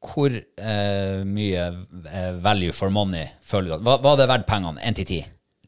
hvor 0.05 0.31
eh, 0.37 1.25
mye 1.27 1.65
eh, 2.13 2.33
value 2.45 2.73
for 2.77 2.91
money 2.95 3.27
føler 3.43 3.69
du? 3.69 3.75
at- 3.81 3.85
Var, 3.85 3.99
var 4.05 4.17
det 4.21 4.29
verdt 4.29 4.47
pengene? 4.47 4.81
1 4.85 4.97
til 5.01 5.07
10? 5.07 5.21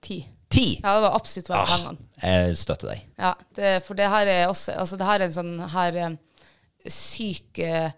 Ti. 0.02 0.18
10! 0.50 0.80
Ja, 0.84 0.92
det 0.94 1.02
var 1.08 1.14
absolutt 1.18 1.48
verdt 1.50 1.60
Ah, 1.70 1.76
pengene. 1.76 2.08
jeg 2.22 2.56
støtter 2.56 2.92
deg. 2.92 3.00
Ja, 3.18 3.32
det, 3.56 3.70
for 3.82 3.94
det 3.98 4.06
her 4.12 4.26
er 4.30 4.46
også 4.48 4.72
Altså, 4.78 4.96
det 4.96 5.06
her 5.08 5.20
er 5.20 5.24
en 5.26 5.34
sånn 5.34 5.56
her 5.72 5.96
eh, 6.04 6.16
syk 6.92 7.58
eh, 7.58 7.90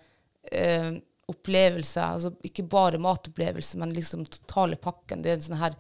eh, 0.53 0.93
opplevelse. 1.29 2.03
Altså 2.03 2.33
ikke 2.45 2.65
bare 2.69 3.01
matopplevelse, 3.03 3.79
men 3.79 3.95
liksom 3.95 4.27
totale 4.27 4.79
pakken. 4.81 5.23
Det 5.23 5.33
er 5.33 5.39
en 5.39 5.45
sånn 5.45 5.61
her 5.61 5.77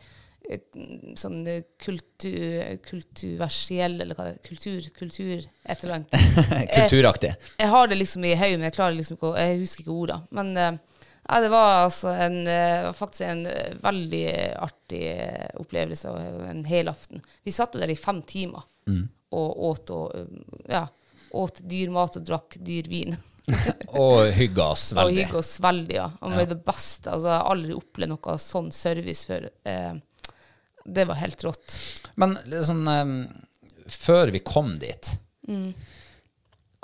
eh, 0.50 0.64
sånn 1.18 1.40
eh, 1.48 1.62
kultur, 1.80 2.76
kulturversiell, 2.84 3.96
eller 4.02 4.18
hva 4.18 4.28
det 4.28 4.36
er, 4.36 4.42
kultur, 4.48 4.90
kultur, 4.98 5.46
et 5.64 5.84
eller 5.84 5.98
annet. 5.98 6.18
Kulturaktig. 6.76 7.32
Jeg 7.60 7.72
har 7.72 7.88
det 7.88 8.00
liksom 8.00 8.28
i 8.28 8.36
hodet, 8.36 8.60
men 8.60 8.68
jeg 8.68 8.76
klarer 8.76 8.98
liksom 8.98 9.18
ikke 9.18 9.34
Jeg 9.40 9.58
husker 9.64 9.86
ikke 9.86 9.98
ordene. 10.04 10.30
Men 10.40 10.54
eh, 10.56 10.84
Ja, 11.28 11.42
det 11.44 11.48
var 11.52 11.82
altså 11.82 12.08
en, 12.24 12.38
faktisk 12.96 13.26
en 13.26 13.42
veldig 13.82 14.28
artig 14.64 15.02
opplevelse 15.60 16.08
en 16.48 16.62
helaften. 16.64 17.20
Vi 17.44 17.52
satt 17.52 17.74
jo 17.76 17.82
der 17.82 17.92
i 17.92 17.98
fem 18.00 18.22
timer 18.24 18.64
og 19.36 19.64
åt 19.68 19.92
og 19.92 20.14
ja, 20.64 20.86
åt 21.36 21.60
dyr 21.68 21.92
mat 21.92 22.16
og 22.16 22.24
drakk 22.24 22.56
dyr 22.64 22.88
vin. 22.88 23.16
Og 24.03 24.28
hygge 24.36 24.64
oss 24.64 24.90
Og 24.92 25.12
hygge 25.14 25.40
oss 25.40 25.55
veldig, 25.64 25.96
ja. 25.96 26.09
Og 26.20 26.34
med 26.34 26.51
det 26.53 26.61
beste. 26.66 27.11
Altså, 27.12 27.30
jeg 27.32 27.40
har 27.40 27.53
aldri 27.55 27.76
opplevd 27.76 28.12
noe 28.12 28.36
sånn 28.42 28.70
service 28.74 29.28
før. 29.28 29.49
Eh, 29.68 29.94
det 30.88 31.05
var 31.09 31.20
helt 31.20 31.44
rått. 31.44 31.76
Men 32.20 32.36
liksom, 32.49 32.84
eh, 32.92 33.14
før 33.99 34.32
vi 34.34 34.44
kom 34.44 34.74
dit, 34.80 35.14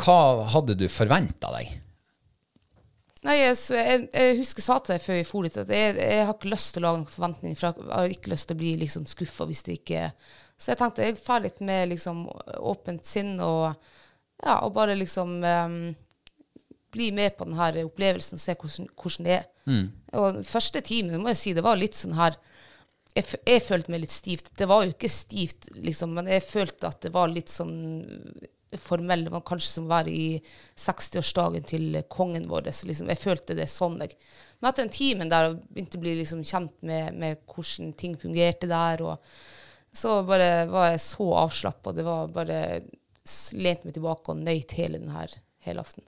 hva 0.01 0.21
hadde 0.55 0.77
du 0.79 0.87
forventa 0.91 1.53
deg? 1.55 1.81
Nei, 3.25 3.39
jeg, 3.41 3.57
jeg, 4.13 4.37
husker 4.37 4.61
jeg 4.61 4.67
sa 4.67 4.77
til 4.85 4.95
deg 4.95 5.05
før 5.05 5.17
vi 5.17 5.25
for 5.25 5.47
dit, 5.47 5.55
at 5.63 5.71
jeg, 5.73 5.95
jeg 5.97 6.25
har 6.29 6.35
ikke 6.35 6.51
lyst 6.53 6.75
til 6.75 6.83
å 6.83 6.89
lage 6.89 7.01
noen 7.01 7.13
forventninger, 7.15 7.57
for 7.57 7.71
jeg 7.71 7.93
har 7.95 8.13
ikke 8.13 8.33
lyst 8.35 8.49
til 8.51 8.57
å 8.57 8.61
bli 8.61 8.73
liksom 8.83 9.07
skuffa 9.09 9.47
hvis 9.49 9.65
det 9.65 9.77
ikke 9.79 10.03
Så 10.61 10.73
jeg 10.73 10.81
tenkte 10.81 11.07
jeg 11.07 11.17
drar 11.23 11.45
litt 11.45 11.63
med 11.65 11.89
liksom 11.95 12.27
åpent 12.61 13.09
sinn 13.09 13.39
og, 13.41 13.73
ja, 14.45 14.59
og 14.59 14.75
bare 14.77 14.99
liksom 15.01 15.39
em, 15.41 15.79
bli 16.95 17.11
med 17.15 17.37
på 17.37 17.47
denne 17.49 17.85
opplevelsen 17.89 18.39
og 18.39 18.43
se 18.43 18.57
hvordan, 18.57 18.91
hvordan 19.03 19.29
det 19.29 19.37
er. 19.41 19.47
Og 20.21 20.41
den 20.41 20.49
første 20.49 20.83
timen 20.85 21.23
må 21.23 21.33
jeg 21.33 21.41
si, 21.43 21.55
det 21.57 21.65
var 21.67 21.81
litt 21.81 21.99
sånn 21.99 22.17
her 22.19 22.39
jeg, 23.15 23.39
jeg 23.47 23.63
følte 23.63 23.93
meg 23.95 24.03
litt 24.03 24.15
stivt. 24.15 24.51
Det 24.59 24.67
var 24.67 24.83
jo 24.85 24.95
ikke 24.95 25.11
stivt, 25.13 25.69
liksom, 25.79 26.17
men 26.17 26.29
jeg 26.33 26.43
følte 26.43 26.91
at 26.91 27.05
det 27.05 27.13
var 27.15 27.31
litt 27.31 27.53
sånn 27.53 27.77
formell. 28.81 29.25
Det 29.27 29.31
var 29.31 29.45
kanskje 29.47 29.71
som 29.71 29.87
å 29.87 29.93
være 29.93 30.11
i 30.11 30.27
60-årsdagen 30.83 31.67
til 31.69 32.01
kongen 32.11 32.49
vår. 32.51 32.73
Så 32.75 32.89
liksom, 32.91 33.13
jeg 33.13 33.23
følte 33.23 33.57
det 33.59 33.69
sånn. 33.71 34.01
Jeg. 34.03 34.17
Men 34.59 34.71
etter 34.71 34.83
den 34.83 34.97
timen 34.97 35.31
der 35.31 35.47
jeg 35.47 35.61
begynte 35.69 36.01
å 36.01 36.05
bli 36.05 36.17
liksom 36.21 36.43
kjent 36.49 36.75
med, 36.83 37.15
med 37.21 37.45
hvordan 37.51 37.95
ting 38.01 38.19
fungerte 38.21 38.71
der, 38.71 39.05
og 39.07 39.95
så 39.95 40.19
bare 40.27 40.67
var 40.67 40.91
jeg 40.91 41.05
så 41.05 41.31
avslappa. 41.45 41.95
Det 41.95 42.07
var 42.07 42.35
bare 42.35 42.61
lent 42.83 43.01
lente 43.57 43.87
meg 43.87 43.95
tilbake 43.97 44.35
og 44.35 44.43
nøyt 44.43 44.75
hele 44.77 44.99
den 45.01 45.15
her 45.15 45.33
helaften. 45.65 46.05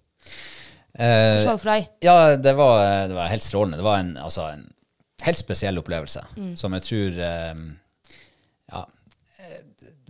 Eh, 0.98 1.42
det? 1.64 2.06
Ja, 2.06 2.36
det 2.36 2.52
var, 2.56 3.08
det 3.08 3.14
var 3.18 3.28
helt 3.28 3.42
strålende. 3.44 3.76
Det 3.80 3.84
var 3.86 3.98
en, 4.00 4.14
altså, 4.16 4.46
en 4.54 4.66
helt 5.26 5.38
spesiell 5.40 5.78
opplevelse, 5.80 6.22
som 6.56 6.72
jeg 6.76 6.82
tror 6.86 7.18
eh, 7.24 7.60
ja, 8.72 8.82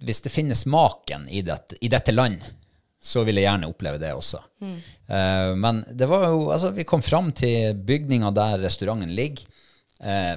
Hvis 0.07 0.21
det 0.23 0.33
finnes 0.35 0.65
maken 0.67 1.29
i, 1.29 1.43
dette- 1.47 1.79
i 1.81 1.89
dette 1.89 2.13
land, 2.13 2.41
så 3.03 3.23
vil 3.25 3.39
jeg 3.39 3.47
gjerne 3.47 3.69
oppleve 3.71 3.99
det 4.03 4.13
også. 4.15 4.41
Eh, 4.63 5.53
men 5.57 5.85
det 5.95 6.09
var 6.11 6.27
jo 6.33 6.49
Altså, 6.51 6.73
vi 6.75 6.85
kom 6.85 7.03
fram 7.07 7.31
til 7.33 7.75
bygninga 7.87 8.31
der 8.35 8.59
restauranten 8.65 9.15
ligger. 9.15 9.47
Eh, 10.03 10.37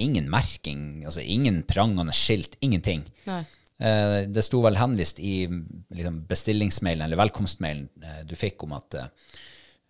ingen 0.00 0.30
merking, 0.32 1.04
altså 1.04 1.20
ingen 1.20 1.62
prangende 1.68 2.12
skilt, 2.16 2.56
ingenting. 2.64 3.02
Nei. 3.28 3.42
Eh, 3.80 4.26
det 4.28 4.42
sto 4.44 4.60
vel 4.64 4.76
henvist 4.76 5.20
i 5.24 5.46
liksom, 5.48 6.22
bestillingsmailen 6.28 7.06
eller 7.06 7.16
velkomstmailen 7.20 7.86
eh, 8.04 8.22
du 8.28 8.34
fikk 8.36 8.64
om 8.66 8.74
at 8.76 8.96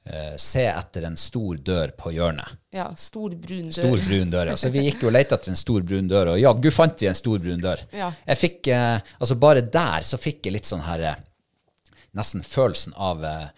eh, 0.05 0.37
se 0.37 0.65
etter 0.67 1.07
en 1.09 1.17
stor 1.17 1.59
dør 1.65 1.93
på 1.99 2.13
hjørnet. 2.15 2.59
Ja, 2.75 2.89
stor 2.97 3.35
brun 3.35 3.69
dør. 3.69 3.77
Stor 3.77 4.05
brun 4.07 4.33
dør. 4.33 4.53
Altså, 4.55 4.71
vi 4.73 4.85
gikk 4.87 5.05
jo 5.05 5.11
og 5.11 5.17
lette 5.17 5.37
etter 5.37 5.53
en 5.53 5.61
stor 5.61 5.85
brun 5.87 6.11
dør, 6.11 6.35
og 6.35 6.41
jaggu 6.41 6.71
fant 6.75 7.03
vi 7.03 7.09
en 7.11 7.19
stor 7.19 7.41
brun 7.43 7.65
dør. 7.65 7.83
Ja. 7.97 8.11
Jeg 8.27 8.41
fikk, 8.41 8.71
eh, 8.75 9.17
altså 9.19 9.39
Bare 9.41 9.65
der 9.65 10.07
så 10.07 10.21
fikk 10.21 10.47
jeg 10.47 10.57
litt 10.59 10.69
sånn 10.69 10.87
her 10.87 11.07
eh, 11.13 11.27
Nesten 12.19 12.43
følelsen 12.43 12.97
av 12.99 13.21
eh, 13.23 13.51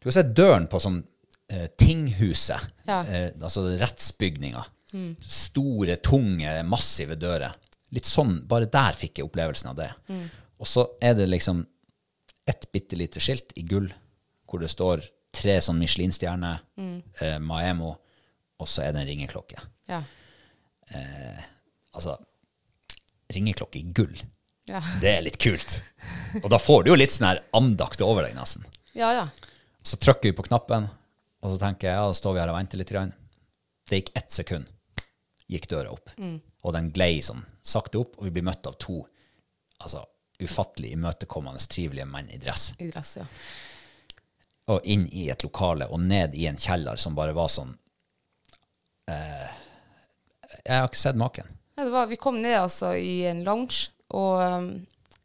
Du 0.00 0.06
kan 0.08 0.14
se 0.16 0.22
døren 0.24 0.68
på 0.70 0.80
sånn 0.80 1.02
tinghuset. 1.50 2.62
Ja. 2.86 3.00
Altså 3.42 3.64
rettsbygninga. 3.74 4.60
Store, 5.18 5.96
tunge, 5.98 6.52
massive 6.62 7.16
dører. 7.18 7.56
Litt 7.90 8.06
sånn, 8.06 8.36
Bare 8.46 8.68
der 8.70 8.94
fikk 8.94 9.18
jeg 9.18 9.26
opplevelsen 9.26 9.72
av 9.72 9.80
det. 9.80 9.88
Og 10.62 10.70
så 10.70 10.84
er 11.02 11.16
det 11.18 11.26
liksom 11.26 11.64
et 12.46 12.68
bitte 12.70 12.94
lite 12.96 13.18
skilt 13.22 13.50
i 13.58 13.64
gull 13.66 13.90
hvor 14.46 14.62
det 14.62 14.70
står 14.70 15.02
tre 15.34 15.58
sånn 15.62 15.78
Michelin-stjerner, 15.80 16.60
eh, 17.20 17.36
Maemo, 17.38 17.92
og 18.60 18.68
så 18.68 18.82
er 18.84 18.92
det 18.92 19.02
en 19.04 19.08
ringeklokke. 19.12 19.60
Ja. 19.90 20.02
Altså, 21.94 22.16
ringeklokke 23.32 23.78
i 23.78 23.84
gull. 23.94 24.16
Ja. 24.70 24.80
Det 25.02 25.10
er 25.10 25.22
litt 25.24 25.38
kult. 25.42 25.80
Og 26.42 26.48
da 26.52 26.58
får 26.58 26.84
du 26.84 26.90
jo 26.92 26.98
litt 26.98 27.14
sånn 27.14 27.28
her 27.30 27.40
andakt 27.56 28.02
over 28.06 28.26
deg, 28.26 28.34
nesten. 28.38 28.66
ja, 28.94 29.12
ja. 29.16 29.28
Så 29.82 29.96
trykker 29.96 30.28
vi 30.28 30.36
på 30.36 30.44
knappen, 30.44 30.90
og 31.40 31.54
så 31.54 31.56
tenker 31.62 31.88
jeg 31.88 31.96
ja, 31.96 32.04
da 32.10 32.12
står 32.18 32.34
vi 32.36 32.40
her 32.42 32.50
og 32.52 32.58
venter 32.58 32.76
litt. 32.82 32.90
Grann. 32.92 33.14
Det 33.88 33.96
gikk 34.02 34.10
ett 34.20 34.34
sekund. 34.34 34.68
Gikk 35.48 35.70
døra 35.72 35.94
opp. 35.94 36.10
Og 36.20 36.74
den 36.76 36.90
glei 36.92 37.22
sånn 37.24 37.40
sakte 37.64 38.02
opp, 38.02 38.18
og 38.18 38.26
vi 38.28 38.34
blir 38.34 38.44
møtt 38.44 38.66
av 38.68 38.76
to 38.82 38.98
altså, 39.80 40.02
ufattelig 40.42 40.92
imøtekommende, 40.98 41.62
trivelige 41.72 42.04
menn 42.12 42.28
i 42.28 42.38
dress. 42.42 42.74
I 42.78 42.90
dress, 42.92 43.14
ja. 43.22 43.24
Og 44.70 44.86
inn 44.86 45.06
i 45.10 45.28
et 45.32 45.42
lokale 45.42 45.88
og 45.90 46.02
ned 46.04 46.36
i 46.38 46.46
en 46.50 46.58
kjeller 46.60 47.00
som 47.00 47.16
bare 47.16 47.34
var 47.34 47.50
sånn 47.50 47.72
eh, 49.10 49.48
Jeg 50.60 50.76
har 50.76 50.86
ikke 50.86 51.00
sett 51.00 51.18
maken. 51.18 51.48
Ja, 51.74 51.88
var, 51.90 52.10
vi 52.10 52.18
kom 52.20 52.40
ned 52.42 52.58
altså 52.60 52.92
i 52.94 53.22
en 53.30 53.42
lounge, 53.46 53.88
og 54.14 54.42
um, 54.42 54.68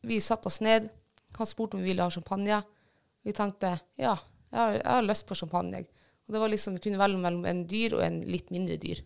vi 0.07 0.21
satte 0.23 0.47
oss 0.49 0.61
ned. 0.63 0.87
Han 1.35 1.49
spurte 1.49 1.75
om 1.75 1.83
vi 1.83 1.91
ville 1.91 2.05
ha 2.05 2.13
champagne. 2.13 2.61
Vi 3.25 3.33
tenkte 3.35 3.73
ja, 3.99 4.15
jeg 4.15 4.59
har, 4.59 4.77
jeg 4.77 4.87
har 4.87 5.05
lyst 5.05 5.27
på 5.27 5.37
champagne. 5.37 5.83
Og 6.25 6.33
det 6.33 6.41
var 6.41 6.49
liksom, 6.49 6.77
Vi 6.77 6.85
kunne 6.85 7.01
velge 7.01 7.21
mellom 7.21 7.45
en 7.49 7.65
dyr 7.69 7.97
og 7.97 8.05
en 8.05 8.21
litt 8.25 8.53
mindre 8.53 8.77
dyr. 8.81 9.01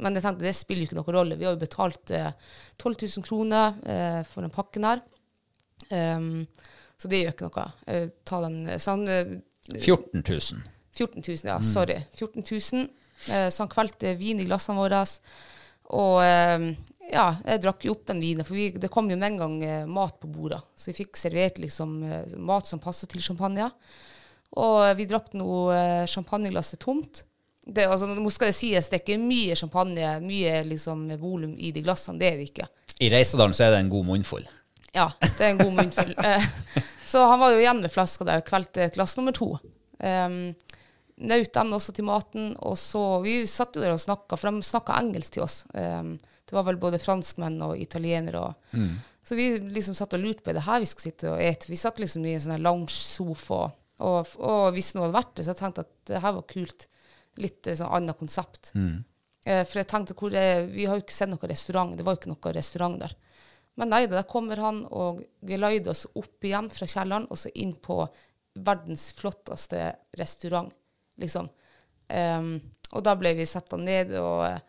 Men 0.00 0.16
jeg 0.16 0.24
tenkte 0.24 0.46
det 0.46 0.56
spiller 0.56 0.84
jo 0.84 0.90
ikke 0.90 0.98
noen 1.00 1.16
rolle. 1.16 1.38
Vi 1.40 1.46
har 1.48 1.56
jo 1.56 1.62
betalt 1.62 2.12
eh, 2.14 2.30
12 2.78 2.94
000 3.00 3.26
kroner 3.26 3.80
eh, 3.84 4.20
for 4.28 4.44
den 4.44 4.54
pakken 4.54 4.86
her. 4.86 5.02
Um, 5.90 6.46
så 7.00 7.08
det 7.08 7.22
gjør 7.22 7.34
ikke 7.34 7.48
noe. 7.48 7.66
Eh, 7.88 8.06
den, 8.30 8.58
så 8.76 8.94
han, 8.94 9.06
eh, 9.08 9.34
14 9.78 10.22
000. 10.22 10.62
14 10.96 11.22
000, 11.22 11.36
ja, 11.44 11.60
sorry. 11.62 12.00
14 12.18 12.44
000. 12.72 12.88
Eh, 13.30 13.48
så 13.48 13.62
han 13.62 13.72
kvelte 13.72 14.14
vin 14.18 14.40
i 14.40 14.46
glassene 14.48 14.80
våre. 14.80 15.02
Og 15.96 16.20
eh, 16.24 16.70
ja, 17.10 17.26
jeg 17.46 17.62
drakk 17.64 17.86
jo 17.86 17.94
opp 17.94 18.06
den 18.10 18.22
vinen, 18.22 18.46
for 18.46 18.56
vi, 18.58 18.70
det 18.78 18.90
kom 18.92 19.10
jo 19.10 19.18
med 19.18 19.32
en 19.32 19.40
gang 19.40 19.56
eh, 19.66 19.88
mat 19.88 20.18
på 20.20 20.30
bordet. 20.30 20.60
Så 20.78 20.90
vi 20.90 21.00
fikk 21.02 21.18
servert 21.18 21.60
liksom 21.62 21.98
eh, 22.06 22.36
mat 22.38 22.68
som 22.70 22.82
passet 22.82 23.10
til 23.12 23.22
champagne. 23.24 23.70
Og 24.60 24.78
vi 24.98 25.06
drakk 25.10 25.32
eh, 25.34 26.06
champagneglasset 26.10 26.80
tomt. 26.82 27.24
Det, 27.66 27.84
altså, 27.86 28.08
nå 28.08 28.30
skal 28.32 28.50
det 28.50 28.56
sies, 28.56 28.88
det 28.90 28.98
er 28.98 29.02
ikke 29.04 29.20
mye 29.22 29.56
champagne, 29.58 30.14
mye 30.24 30.62
liksom 30.66 31.04
volum 31.20 31.52
i 31.58 31.70
de 31.74 31.84
glassene. 31.84 32.18
Det 32.18 32.30
er 32.30 32.40
det 32.40 32.48
ikke. 32.50 32.70
I 33.00 33.10
Reisedalen 33.12 33.54
så 33.54 33.66
er 33.66 33.76
det 33.76 33.84
en 33.84 33.92
god 33.92 34.08
munnfull. 34.08 34.46
Ja, 34.90 35.06
det 35.22 35.44
er 35.44 35.52
en 35.52 35.60
god 35.60 35.76
munnfull. 35.76 36.14
Eh, 37.10 37.12
så 37.12 37.26
han 37.26 37.40
var 37.40 37.52
jo 37.52 37.60
igjen 37.60 37.80
med 37.82 37.92
flaska 37.92 38.24
der, 38.24 38.44
kveld 38.46 38.72
til 38.72 38.90
glass 38.94 39.16
nummer 39.18 39.32
to. 39.36 39.56
Um, 39.98 40.54
Nøt 41.20 41.52
dem 41.52 41.72
også 41.76 41.92
til 41.92 42.06
maten, 42.08 42.54
og 42.64 42.78
så 42.80 43.20
Vi 43.20 43.42
satt 43.44 43.74
jo 43.76 43.82
der 43.82 43.92
og 43.92 44.00
snakka, 44.00 44.38
for 44.40 44.48
de 44.48 44.62
snakka 44.64 44.94
engelsk 45.02 45.34
til 45.34 45.42
oss. 45.44 45.66
Um, 45.74 46.14
det 46.48 46.56
var 46.56 46.64
vel 46.64 46.78
både 46.80 46.98
franskmenn 46.98 47.60
og 47.62 47.76
italienere. 47.78 48.40
Og, 48.40 48.54
Så 49.22 49.36
vi 49.36 49.58
liksom 49.58 49.94
satt 49.94 50.14
og 50.16 50.22
lurte 50.22 50.42
på 50.42 50.54
det 50.56 50.64
her 50.64 50.80
vi 50.80 50.88
skal 50.88 51.10
sitte 51.10 51.28
og 51.30 51.42
ete. 51.44 51.68
Vi 51.68 51.76
satt 51.76 52.00
liksom 52.00 52.24
i 52.24 52.32
en 52.34 52.40
sånn 52.40 52.64
lounge-sofa, 52.64 53.60
og, 54.00 54.32
og 54.40 54.72
hvis 54.72 54.94
noe 54.94 55.06
hadde 55.06 55.18
vært 55.18 55.34
det, 55.36 55.44
så 55.44 55.52
jeg 55.52 55.60
tenkte 55.60 55.84
at 55.84 55.92
det 56.08 56.22
her 56.24 56.32
var 56.38 56.48
kult. 56.48 56.88
Litt 57.36 57.68
eh, 57.68 57.76
sånn 57.76 57.92
annet 57.92 58.18
konsept. 58.18 58.72
Eh, 59.44 59.62
for 59.68 59.80
jeg 59.80 59.88
tenkte, 59.92 60.16
hvor 60.16 60.34
er, 60.34 60.64
vi 60.72 60.88
har 60.88 60.96
jo 60.96 61.04
ikke 61.04 61.14
sett 61.14 61.30
noen 61.30 61.52
restaurant, 61.52 61.92
det 61.96 62.04
var 62.06 62.16
jo 62.16 62.22
ikke 62.22 62.32
noen 62.32 62.56
restaurant 62.56 62.98
der. 63.04 63.14
Men 63.80 63.94
nei, 63.94 64.02
da 64.12 64.20
kommer 64.28 64.60
han 64.60 64.82
og 64.92 65.22
geleider 65.48 65.94
oss 65.94 66.04
opp 66.12 66.44
igjen 66.44 66.66
fra 66.68 66.84
kjelleren, 66.84 67.24
og 67.32 67.38
så 67.40 67.48
inn 67.56 67.72
på 67.80 68.02
verdens 68.60 69.06
flotteste 69.16 69.86
restaurant, 70.20 70.68
liksom. 71.22 71.48
Um, 72.10 72.58
og 72.90 73.04
da 73.06 73.14
ble 73.16 73.32
vi 73.38 73.46
satt 73.48 73.72
ned, 73.80 74.12
og 74.20 74.42
eh, 74.44 74.60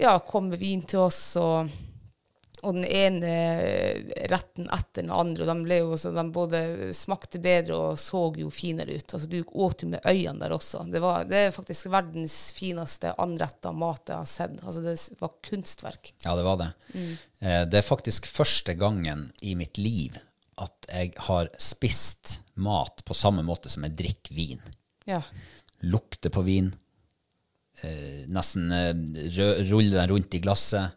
ja, 0.00 0.14
kom 0.24 0.48
med 0.48 0.62
vin 0.62 0.80
til 0.88 1.02
oss, 1.02 1.20
og, 1.36 1.68
og 2.62 2.74
den 2.76 2.84
ene 2.84 3.30
retten 4.30 4.66
etter 4.72 5.02
den 5.04 5.12
andre, 5.14 5.46
og 5.46 5.64
de, 5.68 5.76
jo, 5.80 5.96
så 5.96 6.10
de 6.12 6.24
både 6.34 6.60
smakte 6.96 7.40
bedre 7.42 7.76
og 7.78 7.98
så 8.00 8.22
jo 8.36 8.50
finere 8.52 8.98
ut. 8.98 9.14
Altså, 9.16 9.28
du 9.30 9.38
åt 9.64 9.84
jo 9.84 9.88
med 9.94 10.04
øynene 10.04 10.42
der 10.42 10.54
også. 10.56 10.82
Det, 10.92 11.00
var, 11.00 11.24
det 11.30 11.44
er 11.46 11.54
faktisk 11.56 11.88
verdens 11.92 12.36
fineste 12.56 13.14
anretta 13.22 13.72
mat 13.72 14.12
jeg 14.12 14.20
har 14.20 14.28
sett. 14.28 14.58
Altså, 14.64 14.82
det 14.84 14.96
var 15.22 15.32
kunstverk. 15.46 16.12
Ja, 16.26 16.34
det 16.36 16.44
var 16.46 16.60
det. 16.60 16.70
Eh, 17.40 17.62
Det 17.70 17.80
er 17.80 17.86
faktisk 17.86 18.26
første 18.28 18.74
gangen 18.76 19.30
i 19.40 19.54
mitt 19.56 19.78
liv 19.80 20.18
at 20.60 20.90
jeg 20.92 21.14
har 21.30 21.48
spist 21.56 22.42
mat 22.60 23.00
på 23.08 23.16
samme 23.16 23.40
måte 23.46 23.70
som 23.72 23.86
jeg 23.88 23.96
drikker 23.96 24.36
vin. 24.36 24.60
Ja. 25.08 25.22
Lukter 25.88 26.28
på 26.34 26.42
vin, 26.44 26.74
eh, 27.80 28.26
nesten 28.28 28.68
eh, 28.72 28.92
ruller 29.70 30.02
den 30.02 30.10
rundt 30.12 30.34
i 30.36 30.40
glasset, 30.44 30.92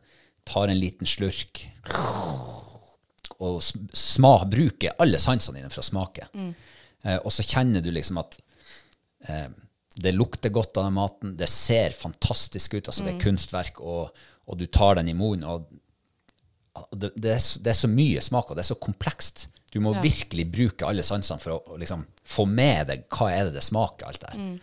tar 0.46 0.68
en 0.72 0.80
liten 0.80 1.08
slurk, 1.08 1.64
og 3.44 3.60
sma, 3.64 4.36
bruker 4.48 4.96
alle 5.04 5.20
sansene 5.20 5.60
dine 5.60 5.72
for 5.74 5.84
å 5.84 5.88
smake. 5.88 6.28
Eh, 7.04 7.18
og 7.20 7.32
så 7.34 7.44
kjenner 7.44 7.84
du 7.84 7.90
liksom 7.92 8.20
at 8.22 8.38
eh, 9.28 9.50
det 9.96 10.14
lukter 10.16 10.50
godt 10.54 10.78
av 10.80 10.88
den 10.88 10.96
maten, 10.98 11.34
det 11.38 11.50
ser 11.52 11.92
fantastisk 11.96 12.74
ut, 12.78 12.88
altså 12.88 13.04
det 13.06 13.14
er 13.16 13.24
kunstverk, 13.26 13.82
og, 13.84 14.14
og 14.50 14.58
du 14.62 14.66
tar 14.72 14.96
den 15.02 15.12
i 15.12 15.18
munnen, 15.18 15.44
og 15.50 15.68
det, 16.98 17.12
det, 17.22 17.36
er, 17.36 17.42
så- 17.44 17.60
det 17.62 17.74
er 17.74 17.82
så 17.84 17.90
mye 17.92 18.22
smak, 18.26 18.50
og 18.50 18.58
det 18.58 18.64
er 18.64 18.72
så 18.72 18.80
komplekst. 18.82 19.48
Du 19.74 19.80
må 19.82 19.92
virkelig 20.02 20.48
bruke 20.54 20.86
alle 20.88 21.04
sansene 21.06 21.42
for 21.42 21.56
å, 21.56 21.60
å 21.74 21.78
liksom 21.82 22.06
få 22.30 22.46
med 22.50 22.88
deg 22.92 23.06
hva 23.14 23.28
er 23.34 23.48
det 23.50 23.56
det 23.60 23.66
smaker, 23.66 24.08
alt 24.10 24.22
det 24.24 24.34
Mm. 24.38 24.56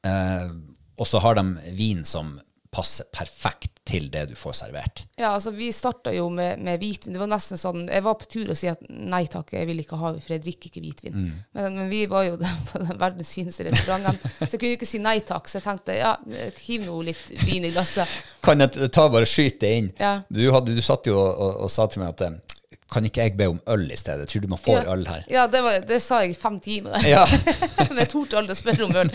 Eh, 0.00 0.52
og 1.00 1.06
så 1.08 1.18
har 1.20 1.34
de 1.36 1.42
vin 1.76 2.04
som 2.08 2.38
passer 2.70 3.06
perfekt 3.10 3.80
til 3.90 4.06
det 4.12 4.28
du 4.30 4.36
får 4.38 4.54
servert. 4.60 5.02
Ja, 5.18 5.32
altså 5.34 5.50
vi 5.50 5.72
starta 5.74 6.12
jo 6.14 6.28
med, 6.30 6.60
med 6.62 6.78
hvitvin. 6.78 7.14
Det 7.14 7.20
var 7.20 7.30
nesten 7.32 7.58
sånn 7.58 7.88
Jeg 7.90 8.04
var 8.06 8.14
på 8.20 8.28
tur 8.30 8.52
og 8.52 8.58
si 8.58 8.68
at 8.70 8.82
nei 8.88 9.24
takk, 9.30 9.50
jeg 9.56 9.66
vil 9.66 9.82
ikke 9.82 9.98
ha 9.98 10.12
for 10.14 10.34
jeg 10.36 10.44
drikker 10.44 10.70
ikke 10.70 10.84
hvitvin. 10.84 11.16
Men, 11.56 11.78
men 11.80 11.90
vi 11.90 12.04
var 12.10 12.28
jo 12.28 12.38
på 12.70 12.82
den 12.82 13.00
verdens 13.00 13.32
fineste 13.34 13.66
restauranten, 13.66 14.20
så 14.38 14.52
jeg 14.52 14.60
kunne 14.60 14.76
ikke 14.78 14.90
si 14.90 15.02
nei 15.02 15.18
takk. 15.26 15.50
Så 15.50 15.58
jeg 15.58 15.66
tenkte 15.66 15.98
ja, 15.98 16.14
hiv 16.62 16.86
nå 16.86 17.00
litt 17.10 17.34
vin 17.42 17.66
i 17.66 17.72
glasset. 17.74 18.20
Kan 18.44 18.62
jeg 18.62 18.92
ta 18.94 19.08
bare 19.10 19.28
skyte 19.28 19.74
inn? 19.80 19.90
Ja. 19.98 20.20
Du, 20.30 20.44
hadde, 20.54 20.76
du 20.76 20.84
satt 20.84 21.10
jo 21.10 21.18
og, 21.18 21.30
og, 21.34 21.58
og 21.66 21.74
sa 21.74 21.90
til 21.90 22.04
meg 22.04 22.14
at 22.14 22.49
kan 22.90 23.06
ikke 23.06 23.26
jeg 23.26 23.36
be 23.38 23.46
om 23.52 23.60
øl 23.70 23.84
i 23.92 23.98
stedet? 23.98 24.26
Tror 24.28 24.42
du 24.42 24.48
man 24.50 24.60
får 24.60 24.80
ja. 24.80 24.94
øl 24.94 25.04
her? 25.06 25.22
Ja, 25.30 25.46
det, 25.50 25.62
var, 25.62 25.78
det 25.86 26.00
sa 26.02 26.22
jeg 26.24 26.34
i 26.34 26.38
fem 26.38 26.58
timer. 26.62 26.96
Ja. 27.06 27.22
men 27.90 28.02
jeg 28.02 28.10
torde 28.12 28.40
aldri 28.40 28.56
å 28.56 28.58
spørre 28.58 28.88
om 28.88 28.96
øl. 29.04 29.12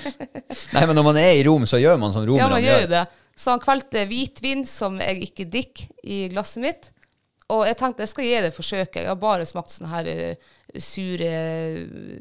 Nei, 0.74 0.84
men 0.84 0.94
når 0.96 1.06
man 1.06 1.18
er 1.20 1.32
i 1.38 1.42
Rom, 1.46 1.66
så 1.68 1.80
gjør 1.82 1.98
man 2.00 2.14
som 2.14 2.24
Ja, 2.24 2.30
romerne 2.30 2.54
man 2.56 2.64
gjør 2.64 2.84
jo 2.84 2.92
det. 2.94 3.04
Så 3.40 3.54
han 3.54 3.62
kvelte 3.62 4.06
hvitvin 4.10 4.64
som 4.68 4.98
jeg 5.00 5.30
ikke 5.30 5.48
drikker, 5.50 5.90
i 6.04 6.22
glasset 6.32 6.64
mitt. 6.64 6.90
Og 7.50 7.64
jeg 7.66 7.78
tenkte 7.80 8.04
jeg 8.04 8.12
skal 8.12 8.26
gi 8.28 8.36
det 8.36 8.50
et 8.52 8.56
forsøk. 8.56 8.98
Jeg 9.00 9.10
har 9.10 9.20
bare 9.20 9.48
smakt 9.48 9.72
sånne 9.74 9.90
her 9.90 10.10
eh, 10.12 10.50
sure, 10.78 11.30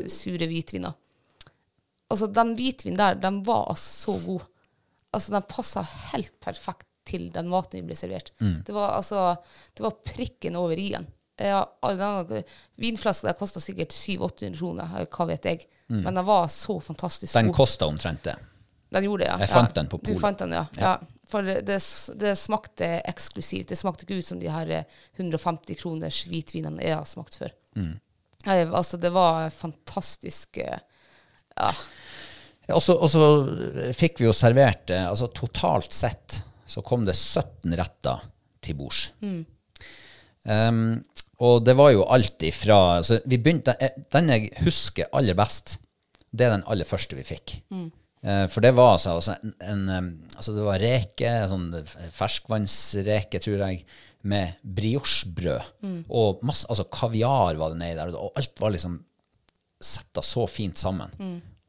sure 0.10 0.50
hvitviner. 0.50 0.96
Altså, 2.10 2.30
den 2.34 2.56
hvitvinen 2.58 2.98
der, 2.98 3.20
den 3.22 3.44
var 3.46 3.68
altså 3.70 3.94
så 3.94 4.18
god. 4.26 4.48
Altså, 5.14 5.36
den 5.36 5.50
passa 5.50 5.86
helt 6.12 6.34
perfekt 6.42 6.89
til 7.10 7.30
den 7.34 7.50
maten 7.52 7.82
vi 7.82 7.90
ble 7.90 7.98
servert. 7.98 8.34
Det 8.40 8.76
var 8.76 8.94
altså 8.98 9.32
Det 9.74 9.86
var 9.86 9.98
prikken 10.06 10.60
over 10.60 10.80
i-en. 10.80 11.08
Vinflaska 12.76 13.34
kosta 13.40 13.62
sikkert 13.64 13.96
700-800 13.96 14.58
kroner, 14.60 14.90
eller 14.96 15.10
hva 15.14 15.28
vet 15.30 15.48
jeg. 15.48 15.68
Men 15.88 16.14
den 16.14 16.26
var 16.28 16.48
så 16.52 16.80
fantastisk 16.84 17.34
Den 17.34 17.52
god. 17.52 17.56
kosta 17.62 17.88
omtrent 17.88 18.24
det. 18.28 18.36
Den 18.90 19.06
gjorde 19.06 19.24
det, 19.24 19.30
ja. 19.30 19.38
Jeg 19.44 19.52
fant 19.52 19.70
ja. 19.70 19.78
den 19.82 19.90
på 19.90 20.00
Du 20.04 20.14
fant 20.20 20.42
den, 20.42 20.54
ja. 20.58 20.66
ja. 20.82 20.98
For 21.30 21.46
det, 21.46 21.78
det, 22.18 22.36
smakte 22.40 22.88
eksklusivt. 23.06 23.70
Det 23.70 23.78
smakte 23.78 24.06
ikke 24.06 24.18
ut 24.18 24.26
som 24.26 24.40
de 24.42 24.50
her 24.50 24.72
eh, 24.74 25.00
150 25.20 25.78
kroners 25.78 26.24
hvitvinene 26.26 26.82
jeg 26.82 26.98
har 26.98 27.06
smakt 27.06 27.38
før. 27.38 27.54
Mm. 27.78 28.00
Jeg, 28.48 28.70
altså, 28.72 28.98
det 28.98 29.14
var 29.14 29.50
fantastisk 29.54 30.62
eh, 30.64 30.80
Ja. 31.56 31.74
Ja, 32.70 32.78
Og 32.78 32.84
så, 32.86 32.94
og 32.94 33.10
så 33.10 33.22
fikk 33.98 34.22
vi 34.22 34.28
jo 34.28 34.34
servert 34.34 34.92
eh, 34.94 35.06
altså 35.10 35.30
Totalt 35.34 35.94
sett 35.94 36.44
så 36.70 36.84
kom 36.86 37.06
det 37.08 37.18
17 37.18 37.74
retter 37.80 38.26
til 38.64 38.78
bords. 38.80 39.10
Um, 40.50 41.02
og 41.44 41.64
det 41.66 41.76
var 41.80 41.94
jo 41.94 42.08
alt 42.12 42.44
ifra 42.48 43.00
så 43.06 43.20
vi 43.28 43.38
begynte, 43.40 43.76
eh, 43.80 43.96
Den 44.12 44.32
jeg 44.32 44.52
husker 44.64 45.10
aller 45.16 45.36
best, 45.38 45.78
det 46.32 46.46
er 46.48 46.56
den 46.58 46.68
aller 46.70 46.88
første 46.88 47.18
vi 47.18 47.26
fikk. 47.28 47.58
Eh, 48.22 48.46
for 48.52 48.64
det 48.64 48.74
var 48.76 48.98
altså, 48.98 49.16
altså, 49.18 49.36
en, 49.64 49.86
en, 49.90 50.08
altså 50.36 50.56
det 50.56 50.66
var 50.68 50.82
reke, 50.84 51.34
sånn 51.52 51.70
ferskvannsreke, 52.16 53.40
tror 53.44 53.64
jeg, 53.64 53.86
med 54.28 54.60
briochebrød. 54.64 55.78
Og 56.12 56.44
masse, 56.48 56.68
altså 56.68 56.88
kaviar 56.92 57.56
var 57.60 57.72
det 57.72 57.80
nedi 57.80 57.96
der, 58.00 58.12
og 58.20 58.36
alt 58.40 58.60
var 58.60 58.76
liksom 58.76 59.00
setta 59.80 60.22
så 60.26 60.44
fint 60.52 60.78
sammen. 60.78 61.14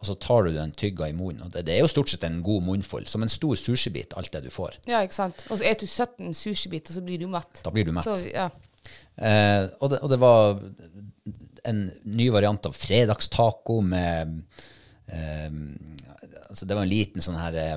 Og 0.01 0.09
så 0.09 0.15
tar 0.17 0.47
du 0.47 0.55
den 0.55 0.71
tygga 0.73 1.11
i 1.11 1.13
munnen. 1.13 1.43
Og 1.45 1.53
det, 1.53 1.67
det 1.69 1.75
er 1.75 1.83
jo 1.83 1.91
stort 1.93 2.09
sett 2.09 2.23
en 2.25 2.39
god 2.45 2.65
munnfull. 2.65 3.05
Som 3.11 3.23
en 3.27 3.33
stor 3.33 3.59
sushibit, 3.61 4.15
alt 4.17 4.33
det 4.33 4.47
du 4.47 4.51
får. 4.55 4.79
ja, 4.89 5.03
ikke 5.05 5.19
sant. 5.19 5.45
Og 5.51 5.59
så 5.61 5.65
spiser 5.65 5.81
du 5.85 5.93
17 6.33 6.35
sushibiter, 6.39 6.97
så 6.97 7.05
blir 7.05 7.21
du 7.21 7.27
mett. 7.29 7.61
Da 7.67 7.73
blir 7.75 7.85
du 7.85 7.93
mett. 7.93 8.09
Så, 8.09 8.17
ja. 8.33 8.49
Eh, 9.21 9.67
og, 9.79 9.91
det, 9.93 10.01
og 10.01 10.09
det 10.09 10.19
var 10.23 10.63
en 11.69 11.83
ny 12.09 12.31
variant 12.33 12.65
av 12.71 12.73
fredagstaco 12.73 13.83
med 13.85 14.39
eh, 15.13 15.51
altså 16.49 16.65
Det 16.65 16.79
var 16.79 16.87
en 16.87 16.91
liten 16.91 17.21
sånn 17.21 17.37
her 17.37 17.59
eh, 17.61 17.77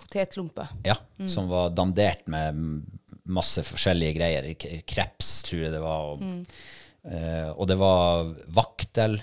Potetlompe. 0.00 0.64
Ja, 0.82 0.96
som 1.30 1.46
var 1.52 1.70
dandert 1.76 2.26
med 2.32 2.58
masse 3.30 3.62
forskjellige 3.62 4.16
greier. 4.16 4.46
Kreps, 4.88 5.42
tror 5.46 5.66
jeg 5.68 5.74
det 5.74 5.82
var. 5.84 6.14
Og, 6.16 6.54
eh, 7.06 7.50
og 7.52 7.68
det 7.70 7.76
var 7.78 8.30
vaktel. 8.58 9.20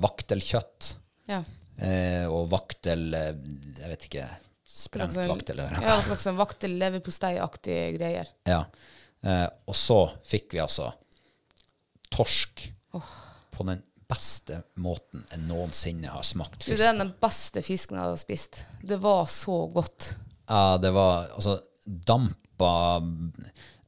Vaktelkjøtt. 0.00 0.94
Ja. 1.28 1.42
Eh, 1.78 2.26
og 2.28 2.48
vaktel 2.50 3.14
eh, 3.14 3.30
Jeg 3.78 3.88
vet 3.94 4.02
ikke 4.08 4.24
Sprengt 4.70 5.14
sånn- 5.16 5.28
vaktel 5.30 5.58
eller 5.58 5.72
noe. 5.74 5.82
Ja, 5.84 5.96
noe 6.06 6.16
sånn 6.20 6.36
vaktel 6.38 6.76
leverpostei-aktige 6.78 7.88
greier. 7.98 8.28
Ja. 8.46 8.64
Eh, 9.24 9.46
og 9.68 9.74
så 9.76 9.96
fikk 10.24 10.52
vi 10.54 10.60
altså 10.62 10.92
torsk 12.14 12.66
på 13.50 13.66
den 13.68 13.82
beste 14.10 14.60
måten 14.82 15.24
jeg 15.30 15.42
noensinne 15.46 16.10
har 16.10 16.22
smakt 16.26 16.60
Du, 16.64 16.70
fisk. 16.72 16.78
det 16.80 16.86
er 16.88 16.96
den 16.98 17.12
beste 17.22 17.62
fisken 17.62 17.98
jeg 17.98 18.08
har 18.08 18.16
spist. 18.20 18.62
Det 18.82 18.98
var 19.02 19.26
så 19.30 19.58
godt. 19.74 20.14
Ja, 20.50 20.78
det 20.82 20.90
var 20.96 21.28
altså 21.36 21.58
dampa 21.84 22.72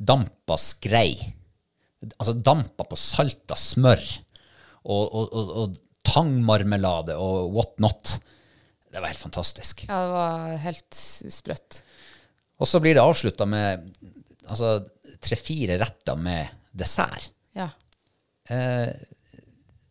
Dampa 0.02 0.56
skrei. 0.58 1.14
Altså 2.18 2.32
dampa 2.34 2.82
på 2.90 2.96
salta 2.98 3.54
smør. 3.58 4.02
Og, 4.82 5.14
og, 5.14 5.28
og, 5.30 5.50
og 5.62 5.76
tangmarmelade 6.06 7.16
og 7.20 7.52
what 7.54 7.78
not. 7.82 8.16
Det 8.92 9.00
var 9.00 9.08
helt 9.12 9.22
fantastisk. 9.22 9.86
Ja, 9.88 10.00
det 10.04 10.16
var 10.16 10.56
helt 10.66 11.02
sprøtt. 11.32 11.82
Og 12.60 12.68
så 12.68 12.80
blir 12.82 12.96
det 12.96 13.04
avslutta 13.04 13.46
med 13.48 13.88
altså 14.50 14.80
tre-fire 15.22 15.78
retter 15.80 16.18
med 16.18 16.50
dessert. 16.76 17.30
Ja. 17.56 17.70
Eh, 18.50 18.90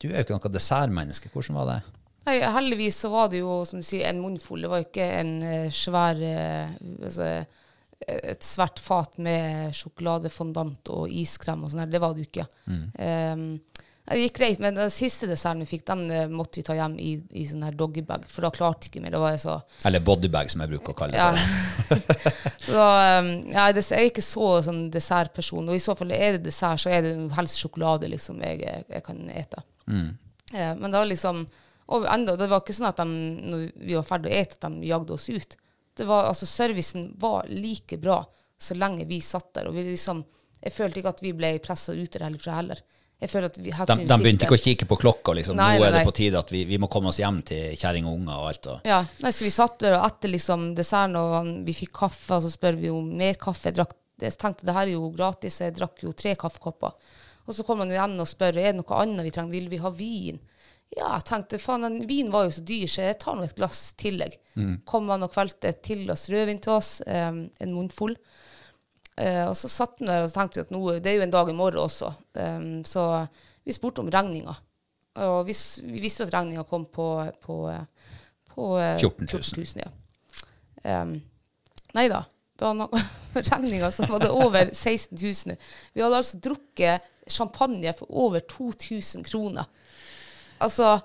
du 0.02 0.10
er 0.10 0.22
jo 0.22 0.26
ikke 0.26 0.38
noe 0.38 0.54
dessertmenneske. 0.54 1.32
Hvordan 1.34 1.60
var 1.60 1.70
det? 1.72 1.80
Nei, 2.28 2.38
heldigvis 2.54 3.00
så 3.04 3.10
var 3.14 3.32
det 3.32 3.42
jo, 3.42 3.62
som 3.66 3.82
du 3.82 3.86
sier, 3.86 4.06
en 4.10 4.22
munnfull. 4.22 4.62
Det 4.66 4.72
var 4.72 4.86
ikke 4.86 5.08
en 5.18 5.34
eh, 5.46 5.74
svær 5.74 6.22
eh, 6.22 6.78
altså, 7.02 7.32
Et 8.02 8.46
svært 8.46 8.80
fat 8.82 9.20
med 9.22 9.76
sjokoladefondant 9.78 10.90
og 10.90 11.12
iskrem 11.14 11.66
og 11.66 11.70
sånn. 11.70 11.86
Det 11.90 12.02
var 12.02 12.16
det 12.16 12.24
jo 12.24 12.30
ikke. 12.32 12.46
Um, 12.66 13.44
det 14.10 14.24
gikk 14.26 14.38
greit, 14.40 14.60
men 14.60 14.76
den 14.76 14.90
siste 14.92 15.28
desserten 15.30 15.62
vi 15.62 15.70
fikk, 15.70 15.84
den 15.88 16.04
eh, 16.12 16.28
måtte 16.32 16.60
vi 16.60 16.66
ta 16.66 16.74
hjem 16.76 16.98
i, 17.00 17.12
i 17.38 17.46
sånn 17.48 17.64
her 17.68 17.76
doggybag, 17.78 18.26
for 18.28 18.46
da 18.46 18.50
klarte 18.54 18.90
ikke 18.90 19.04
mer. 19.04 19.14
Da 19.14 19.34
så 19.40 19.60
Eller 19.88 20.04
bodybag, 20.04 20.50
som 20.52 20.64
jeg 20.66 20.74
bruker 20.74 20.96
å 20.96 20.98
kalle 20.98 21.16
det. 21.16 21.22
ja. 21.22 22.00
så 22.66 22.76
da, 22.76 22.88
um, 23.22 23.32
ja, 23.54 23.68
jeg 23.70 23.86
er 23.98 24.10
ikke 24.10 24.26
så 24.26 24.50
sånn 24.66 24.84
dessertperson. 24.94 25.70
Og 25.70 25.78
i 25.78 25.84
så 25.84 25.96
fall 26.00 26.16
er 26.18 26.38
det 26.38 26.48
dessert, 26.50 26.82
så 26.84 26.92
er 26.92 27.06
det 27.06 27.14
helst 27.38 27.62
sjokolade 27.62 28.10
liksom 28.12 28.42
jeg, 28.44 28.86
jeg 28.90 29.06
kan 29.06 29.22
ete. 29.30 29.66
Ja, 30.52 30.74
men 30.76 30.92
var 30.92 31.08
liksom 31.08 31.46
og 31.92 32.06
enda, 32.08 32.38
Det 32.40 32.48
var 32.48 32.62
ikke 32.64 32.76
sånn 32.76 32.88
at 32.88 33.02
de, 33.02 33.08
når 33.52 33.64
vi 33.76 33.98
var 33.98 34.06
ferdig 34.08 34.32
å 34.32 34.38
ete, 34.40 34.58
at 34.58 34.68
de 34.70 34.88
jagde 34.88 35.16
oss 35.16 35.28
ut. 35.30 35.58
Det 35.98 36.08
var, 36.08 36.30
altså 36.30 36.48
Servicen 36.48 37.10
var 37.20 37.50
like 37.52 37.98
bra 38.00 38.22
så 38.62 38.78
lenge 38.78 39.08
vi 39.10 39.20
satt 39.26 39.54
der. 39.58 39.68
og 39.68 39.76
vi 39.76 39.84
liksom, 39.90 40.24
Jeg 40.62 40.74
følte 40.74 41.02
ikke 41.02 41.14
at 41.16 41.24
vi 41.24 41.34
ble 41.36 41.52
pressa 41.60 41.94
ut 41.94 42.16
derfra 42.16 42.60
heller. 42.62 42.80
Jeg 43.22 43.30
føler 43.30 43.52
at 43.52 43.58
vi, 43.62 43.72
har 43.78 43.86
De, 43.86 43.96
de 44.10 44.16
begynte 44.18 44.48
ikke 44.48 44.58
å 44.58 44.62
kikke 44.64 44.86
på 44.90 44.98
klokka. 45.04 45.36
Liksom. 45.38 45.58
Nei, 45.60 45.76
Nå 45.78 45.84
nei, 45.84 45.88
er 45.88 45.94
det 45.94 46.00
nei. 46.00 46.06
på 46.08 46.14
tide 46.18 46.40
at 46.42 46.52
vi, 46.54 46.64
vi 46.66 46.80
må 46.82 46.90
komme 46.90 47.12
oss 47.12 47.20
hjem 47.22 47.42
til 47.46 47.76
kjerring 47.78 48.08
og 48.10 48.16
unger 48.18 48.34
og 48.34 48.48
alt. 48.50 48.70
Og. 48.74 48.88
Ja, 48.90 49.02
nei, 49.22 49.32
så 49.38 49.46
vi 49.46 49.52
satt 49.54 49.76
der 49.84 50.00
og 50.00 50.06
etter 50.08 50.34
liksom 50.34 50.72
desserten, 50.78 51.20
og 51.22 51.52
vi 51.68 51.76
fikk 51.78 51.94
kaffe, 52.00 52.40
og 52.40 52.48
så 52.48 52.50
spør 52.54 52.80
vi 52.82 52.90
om 52.90 53.12
mer 53.20 53.38
kaffe. 53.42 53.70
Jeg, 53.70 53.78
drakk, 53.78 53.94
jeg 54.26 54.38
tenkte 54.42 54.66
det 54.66 54.76
her 54.78 54.88
er 54.88 54.96
jo 54.96 55.12
gratis, 55.14 55.60
så 55.60 55.68
jeg 55.68 55.78
drakk 55.78 56.02
jo 56.08 56.16
tre 56.18 56.34
kaffekopper. 56.42 56.98
Og 57.46 57.58
så 57.58 57.66
kommer 57.68 57.86
han 57.86 57.94
igjen 57.94 58.18
og 58.26 58.30
spør 58.30 58.58
er 58.58 58.72
det 58.72 58.80
noe 58.80 59.04
annet 59.04 59.28
vi 59.28 59.36
trenger, 59.38 59.54
vil 59.54 59.70
vi 59.70 59.82
ha 59.86 59.94
vin? 59.94 60.42
Ja, 60.92 61.14
jeg 61.14 61.28
tenkte 61.30 61.62
faen, 61.62 61.86
den 61.86 62.02
vin 62.10 62.34
var 62.34 62.50
jo 62.50 62.56
så 62.58 62.66
dyr, 62.68 62.90
så 62.90 63.06
jeg 63.06 63.20
tar 63.22 63.38
nå 63.38 63.46
et 63.46 63.56
glass 63.56 63.92
tillegg. 64.02 64.34
Kom 64.90 65.14
han 65.14 65.24
og 65.24 65.32
kvelte 65.32 65.72
til 65.86 66.10
oss 66.12 66.26
rødvin 66.34 66.60
til 66.64 66.74
oss, 66.74 66.98
um, 67.06 67.46
en 67.64 67.76
munnfull. 67.78 68.18
Eh, 69.22 69.44
og 69.46 69.56
så 69.58 69.70
satt 69.70 70.00
han 70.02 70.10
der 70.10 70.26
og 70.26 70.34
tenkte 70.34 70.66
at 70.66 70.74
nå, 70.74 70.82
det 70.98 71.12
er 71.12 71.20
jo 71.20 71.26
en 71.28 71.34
dag 71.34 71.50
i 71.52 71.58
morgen 71.58 71.86
også, 71.86 72.14
Um, 72.42 72.86
så 72.88 73.28
vi 73.68 73.74
spurte 73.76 74.02
om 74.02 74.10
regninga. 74.10 74.54
Og 75.22 75.44
vi, 75.46 75.54
vi 75.84 76.00
visste 76.00 76.24
at 76.24 76.32
regninga 76.34 76.64
kom 76.64 76.86
på, 76.88 77.08
på, 77.44 77.58
på 78.54 78.68
eh, 78.80 78.96
14 78.98 79.28
000. 79.28 79.44
14 79.44 79.84
ja. 79.84 79.92
Um, 81.02 81.18
nei 81.94 82.06
da. 82.10 82.24
Det 82.56 82.66
var 82.66 82.78
noe 82.80 83.02
regninga 83.52 83.92
som 83.92 84.08
var 84.10 84.24
det 84.24 84.32
over 84.32 84.72
16 84.72 85.18
000. 85.20 85.60
Vi 85.94 86.06
hadde 86.06 86.22
altså 86.24 86.40
drukket 86.48 87.12
champagne 87.30 87.94
for 87.98 88.08
over 88.24 88.40
2000 88.40 89.28
kroner. 89.28 89.68
Altså, 90.62 91.00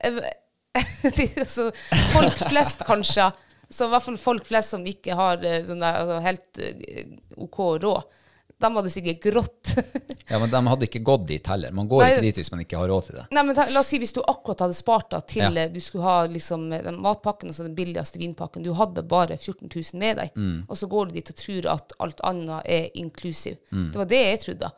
altså 0.00 1.70
Folk 2.14 2.42
flest, 2.48 2.84
kanskje. 2.88 3.30
Så 3.70 3.86
i 3.86 3.92
hvert 3.92 4.02
fall 4.02 4.16
folk 4.18 4.46
flest 4.48 4.74
som 4.74 4.82
ikke 4.86 5.14
har 5.14 5.44
eh, 5.46 5.60
sånn 5.64 5.78
der, 5.82 6.00
altså, 6.00 6.16
helt 6.24 6.58
eh, 6.58 7.04
OK 7.38 7.58
råd. 7.84 8.16
De 8.60 8.68
hadde 8.76 8.90
sikkert 8.92 9.22
grått. 9.24 9.76
Ja, 10.30 10.38
Men 10.38 10.50
de 10.52 10.58
hadde 10.62 10.86
ikke 10.86 11.00
gått 11.02 11.24
dit 11.26 11.48
heller. 11.50 11.72
Man 11.74 11.88
går 11.90 12.04
Nei. 12.04 12.08
ikke 12.12 12.22
dit 12.22 12.36
hvis 12.38 12.50
man 12.52 12.60
ikke 12.62 12.78
har 12.78 12.86
råd 12.86 13.06
til 13.08 13.16
det. 13.18 13.22
Nei, 13.34 13.42
men 13.48 13.56
ta, 13.56 13.64
La 13.74 13.80
oss 13.82 13.88
si 13.90 13.98
hvis 13.98 14.12
du 14.14 14.20
akkurat 14.22 14.60
hadde 14.62 14.76
spart 14.78 15.08
da, 15.10 15.18
til 15.26 15.42
Ja. 15.42 15.64
eh, 15.64 15.70
du 15.74 15.80
skulle 15.82 16.04
ha 16.06 16.20
liksom, 16.30 16.68
den 16.70 17.00
matpakken 17.02 17.50
og 17.50 17.56
så 17.56 17.64
den 17.66 17.74
billigste 17.74 18.20
vinpakken. 18.22 18.62
Du 18.62 18.70
hadde 18.78 19.02
bare 19.10 19.34
14 19.40 19.66
000 19.66 19.98
med 19.98 20.20
deg, 20.20 20.30
Mm. 20.38 20.60
og 20.70 20.78
så 20.78 20.86
går 20.92 21.08
du 21.10 21.16
dit 21.18 21.32
og 21.32 21.40
tror 21.40 21.66
at 21.72 21.96
alt 22.06 22.20
annet 22.30 22.62
er 22.70 22.86
inklusiv. 23.02 23.56
Mm. 23.74 23.88
Det 23.90 23.98
var 24.04 24.10
det 24.12 24.20
jeg 24.28 24.40
trodde. 24.44 24.70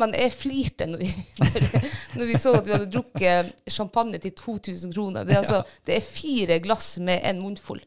Men 0.00 0.16
jeg 0.16 0.32
flirte 0.32 0.86
når 0.88 0.98
vi, 1.04 1.10
når 2.16 2.26
vi 2.32 2.38
så 2.40 2.54
at 2.56 2.66
vi 2.66 2.72
hadde 2.78 2.88
drukket 2.96 3.52
champagne 3.76 4.18
til 4.24 4.32
2000 4.40 4.94
kroner. 4.96 5.24
Det 5.28 5.36
er, 5.36 5.42
altså, 5.44 5.60
det 5.84 5.98
er 5.98 6.06
fire 6.08 6.58
glass 6.64 6.94
med 6.98 7.20
en 7.28 7.44
munnfull. 7.44 7.84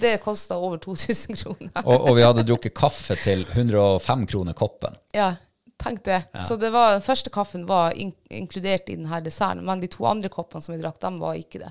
Det 0.00 0.18
kosta 0.22 0.56
over 0.58 0.78
2000 0.82 1.36
kroner. 1.36 1.72
Og, 1.84 1.96
og 1.96 2.16
vi 2.16 2.24
hadde 2.26 2.44
drukket 2.46 2.74
kaffe 2.76 3.16
til 3.22 3.46
105 3.52 4.26
kroner 4.30 4.56
koppen. 4.58 4.96
Ja, 5.14 5.34
tenk 5.80 6.04
det. 6.06 6.20
Så 6.48 6.56
det 6.56 6.70
var, 6.74 6.96
den 6.96 7.04
første 7.04 7.30
kaffen 7.34 7.66
var 7.68 7.94
in 7.98 8.12
inkludert 8.34 8.88
i 8.90 8.96
denne 8.96 9.20
desserten, 9.22 9.62
men 9.66 9.82
de 9.82 9.88
to 9.92 10.06
andre 10.10 10.30
koppene 10.32 10.64
som 10.64 10.74
vi 10.74 10.80
drakk, 10.82 10.96
dem 11.02 11.20
var 11.22 11.36
ikke 11.38 11.60
det. 11.62 11.70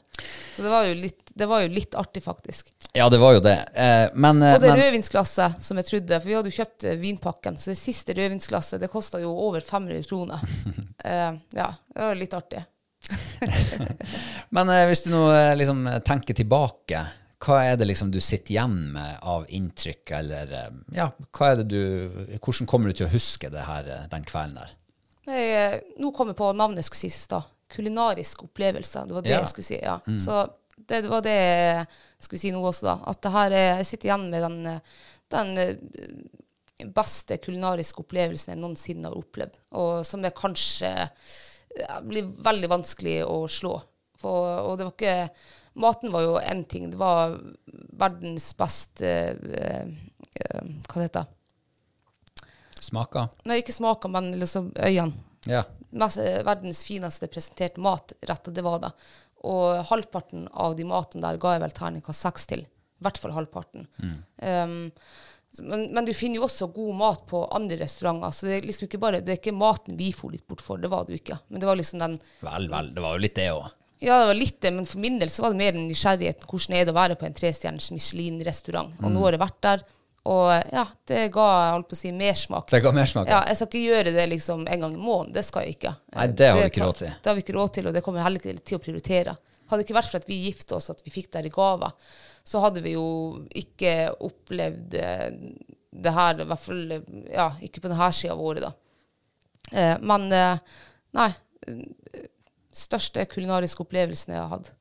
Så 0.56 0.64
det 0.64 0.72
var 0.72 0.86
jo 0.88 0.94
litt, 0.96 1.32
det 1.36 1.48
var 1.50 1.64
jo 1.66 1.72
litt 1.74 1.96
artig, 2.00 2.24
faktisk. 2.24 2.70
Ja, 2.96 3.10
det 3.12 3.20
var 3.20 3.34
jo 3.36 3.42
det. 3.44 3.58
Eh, 3.74 4.06
men, 4.14 4.40
eh, 4.42 4.56
Og 4.56 4.62
det 4.64 4.70
men 4.70 4.80
rødvinsglasset 4.80 5.64
som 5.66 5.82
jeg 5.82 5.90
trodde, 5.90 6.20
for 6.22 6.30
vi 6.30 6.38
hadde 6.38 6.54
jo 6.54 6.58
kjøpt 6.62 6.86
eh, 6.88 7.00
vinpakken, 7.02 7.58
så 7.60 7.74
det 7.74 7.80
siste 7.82 8.16
rødvinsglasset, 8.16 8.80
det 8.80 8.92
kosta 8.94 9.20
jo 9.20 9.34
over 9.34 9.60
500 9.66 10.04
kroner. 10.10 10.40
Eh, 11.04 11.34
ja, 11.52 11.66
det 11.92 12.00
var 12.00 12.16
litt 12.16 12.34
artig. 12.38 12.62
Men 14.56 14.70
eh, 14.72 14.86
hvis 14.88 15.04
du 15.04 15.10
nå 15.12 15.26
eh, 15.36 15.50
liksom 15.60 15.82
tenker 16.06 16.38
tilbake, 16.38 17.02
hva 17.44 17.60
er 17.68 17.78
det 17.80 17.88
liksom 17.90 18.12
du 18.14 18.20
sitter 18.24 18.56
igjen 18.56 18.78
med 18.94 19.20
av 19.28 19.46
inntrykk, 19.52 20.14
eller 20.20 20.54
eh, 20.60 20.70
ja, 20.96 21.10
du, 21.64 21.82
hvordan 22.40 22.70
kommer 22.70 22.90
du 22.92 23.00
til 23.00 23.08
å 23.08 23.14
huske 23.14 23.50
det 23.52 23.66
her 23.68 23.90
eh, 23.92 24.06
den 24.12 24.26
kvelden 24.28 24.60
der? 24.62 24.76
Jeg, 25.28 25.50
eh, 25.60 25.78
nå 26.04 26.12
kom 26.16 26.32
jeg 26.32 26.40
på 26.40 26.52
navnet 26.56 26.84
jeg 26.84 26.90
skulle 26.90 27.04
si 27.06 27.12
i 27.12 27.16
stad. 27.16 27.50
Kulinarisk 27.74 28.46
opplevelse. 28.46 29.06
Det 29.08 29.18
var 29.18 29.26
det 29.26 29.34
Ja. 29.34 29.42
jeg 29.42 29.52
skulle 29.54 29.70
si. 29.72 29.80
ja. 29.82 29.98
Så 30.22 30.44
det, 30.78 31.02
det 31.06 31.10
var 31.12 31.24
det 31.26 31.36
jeg 31.38 31.88
skulle 32.28 32.44
si 32.44 32.52
nå 32.54 32.62
også, 32.64 32.86
da. 32.90 32.96
At 33.12 33.22
det 33.24 33.32
her 33.34 33.56
er, 33.58 33.68
jeg 33.82 33.90
sitter 33.92 34.10
igjen 34.12 34.28
med 34.32 34.44
den, 34.44 34.58
den 35.34 36.92
beste 36.94 37.38
kulinariske 37.42 38.04
opplevelsen 38.04 38.54
jeg 38.54 38.62
noensinne 38.62 39.10
har 39.10 39.18
opplevd. 39.18 39.58
Og 39.80 40.04
som 40.08 40.24
jeg 40.26 40.36
kanskje 40.38 40.92
blir 42.06 42.30
veldig 42.46 42.70
vanskelig 42.70 43.18
å 43.26 43.44
slå. 43.50 43.78
For, 44.22 44.60
og 44.68 44.78
det 44.80 44.88
var 44.88 44.94
ikke 44.94 45.18
Maten 45.80 46.12
var 46.14 46.22
jo 46.26 46.34
én 46.40 46.64
ting. 46.70 46.90
Det 46.94 47.00
var 47.00 47.34
verdens 47.98 48.52
beste 48.58 49.08
eh, 49.08 49.88
eh, 50.36 50.68
Hva 50.86 51.00
det 51.02 51.08
heter 51.08 51.24
det? 51.24 52.48
Smaker? 52.84 53.30
Nei, 53.48 53.62
ikke 53.62 53.74
smaker, 53.76 54.12
men 54.12 54.32
liksom 54.38 54.72
øynene 54.76 55.14
Ja. 55.50 55.64
mest, 55.92 56.20
verdens 56.46 56.84
fineste 56.88 57.28
presenterte 57.32 57.82
matrett, 57.82 58.50
det 58.54 58.64
var 58.66 58.80
det. 58.84 58.92
Og 59.44 59.84
halvparten 59.90 60.48
av 60.52 60.76
de 60.76 60.86
matene 60.88 61.24
der 61.26 61.40
ga 61.42 61.54
jeg 61.56 61.64
vel 61.64 61.76
terningkast 61.76 62.26
seks 62.28 62.48
til. 62.48 62.66
I 62.66 63.04
hvert 63.04 63.20
fall 63.20 63.34
halvparten. 63.36 63.88
Um, 64.40 64.92
men, 65.62 65.84
men 65.94 66.06
du 66.08 66.14
finner 66.16 66.40
jo 66.40 66.46
også 66.48 66.70
god 66.74 66.96
mat 66.98 67.26
på 67.30 67.42
andre 67.56 67.78
restauranter. 67.82 68.32
Så 68.32 68.48
det 68.48 68.56
er 68.58 68.68
liksom 68.70 68.88
ikke 68.88 69.02
bare, 69.04 69.20
det 69.22 69.36
er 69.36 69.42
ikke 69.42 69.56
maten 69.56 69.98
vi 70.00 70.12
for 70.16 70.32
litt 70.34 70.46
bort 70.48 70.64
for, 70.64 70.80
det 70.82 70.90
var 70.92 71.06
det 71.06 71.16
jo 71.18 71.20
ikke. 71.22 71.40
Men 71.50 71.60
det 71.64 71.70
var 71.70 71.80
liksom 71.80 72.00
den 72.02 72.16
Vel, 72.44 72.70
vel, 72.72 72.94
det 72.96 73.04
var 73.04 73.18
jo 73.18 73.24
litt 73.26 73.36
det 73.38 73.50
òg. 73.54 73.68
Ja, 74.04 74.20
det 74.20 74.30
var 74.34 74.38
litt 74.38 74.60
det, 74.62 74.72
men 74.76 74.88
for 74.88 75.00
min 75.00 75.18
del 75.22 75.32
så 75.32 75.46
var 75.46 75.54
det 75.54 75.62
mer 75.62 75.76
den 75.76 75.88
nysgjerrigheten. 75.88 76.48
Hvordan 76.50 76.76
er 76.76 76.88
det 76.88 76.92
å 76.92 76.98
være 76.98 77.16
på 77.20 77.28
en 77.28 77.36
trestjerners 77.38 77.92
Michelin-restaurant? 77.96 78.98
Og 79.00 79.14
nå 79.14 79.22
har 79.24 79.38
jeg 79.38 79.44
vært 79.46 79.62
der, 79.64 79.86
og 80.24 80.52
ja, 80.72 80.84
det 81.10 81.24
ga 81.36 81.46
holdt 81.74 81.90
på 81.92 81.98
å 81.98 82.00
si 82.00 82.12
mersmak. 82.16 82.70
Det 82.72 82.80
ga 82.84 82.92
mersmak. 82.96 83.32
Ja, 83.32 83.42
jeg 83.50 83.60
skal 83.60 83.70
ikke 83.70 83.82
gjøre 83.90 84.14
det 84.16 84.28
liksom 84.32 84.62
en 84.72 84.86
gang 84.86 84.94
i 84.96 85.00
måneden. 85.00 85.34
Det 85.36 85.44
skal 85.44 85.66
jeg 85.68 85.78
ikke. 85.78 85.96
Nei, 86.16 86.28
det 86.32 86.48
har 86.48 86.62
vi 86.62 86.70
ikke 86.72 86.86
råd 86.86 87.00
til. 87.02 87.16
Det 87.18 87.32
har 87.32 87.40
vi 87.40 87.44
ikke 87.44 87.56
råd 87.58 87.74
til, 87.78 87.90
og 87.90 87.98
det 87.98 88.04
kommer 88.06 88.24
heller 88.24 88.44
ikke 88.44 88.64
til 88.64 88.80
å 88.80 88.84
prioritere. 88.84 89.36
Hadde 89.68 89.82
det 89.82 89.88
ikke 89.88 89.98
vært 89.98 90.12
for 90.12 90.24
at 90.24 90.30
vi 90.30 90.40
gifte 90.46 90.78
oss, 90.78 90.90
at 90.94 91.04
vi 91.04 91.12
fikk 91.12 91.32
det 91.34 91.46
i 91.50 91.52
gaver, 91.52 91.96
så 92.44 92.62
hadde 92.64 92.84
vi 92.84 92.96
jo 92.96 93.08
ikke 93.64 93.96
opplevd 94.24 94.96
eh, 95.00 95.28
det 96.04 96.14
her, 96.16 96.40
i 96.40 96.48
hvert 96.50 96.64
fall 96.64 96.96
ja, 97.32 97.50
ikke 97.64 97.84
på 97.84 97.92
denne 97.92 98.10
sida 98.16 98.36
av 98.36 98.44
året, 98.44 98.68
da. 98.68 98.74
Eh, 99.72 99.96
men 100.04 100.30
eh, 100.32 100.80
nei. 101.20 101.30
Eh, 102.74 102.78
Største 102.78 103.26
kulinariske 103.30 103.86
opplevelsen 103.86 104.34
jeg 104.36 104.42
har 104.42 104.52
hatt. 104.58 104.72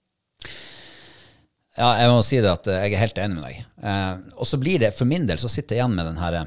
Ja, 1.77 1.95
jeg 2.03 2.09
må 2.13 2.23
si 2.25 2.41
det 2.43 2.51
at 2.53 2.69
eh, 2.69 2.85
jeg 2.87 2.97
er 2.97 3.05
helt 3.05 3.21
enig 3.21 3.39
med 3.39 3.47
deg. 3.49 3.61
Eh, 3.85 4.15
og 4.37 4.49
så 4.49 4.61
blir 4.61 4.83
det, 4.83 4.93
for 4.97 5.09
min 5.09 5.29
del, 5.29 5.41
så 5.41 5.51
sitter 5.53 5.77
jeg 5.77 5.83
igjen 5.83 5.99
med 5.99 6.11
den 6.11 6.21
her 6.21 6.39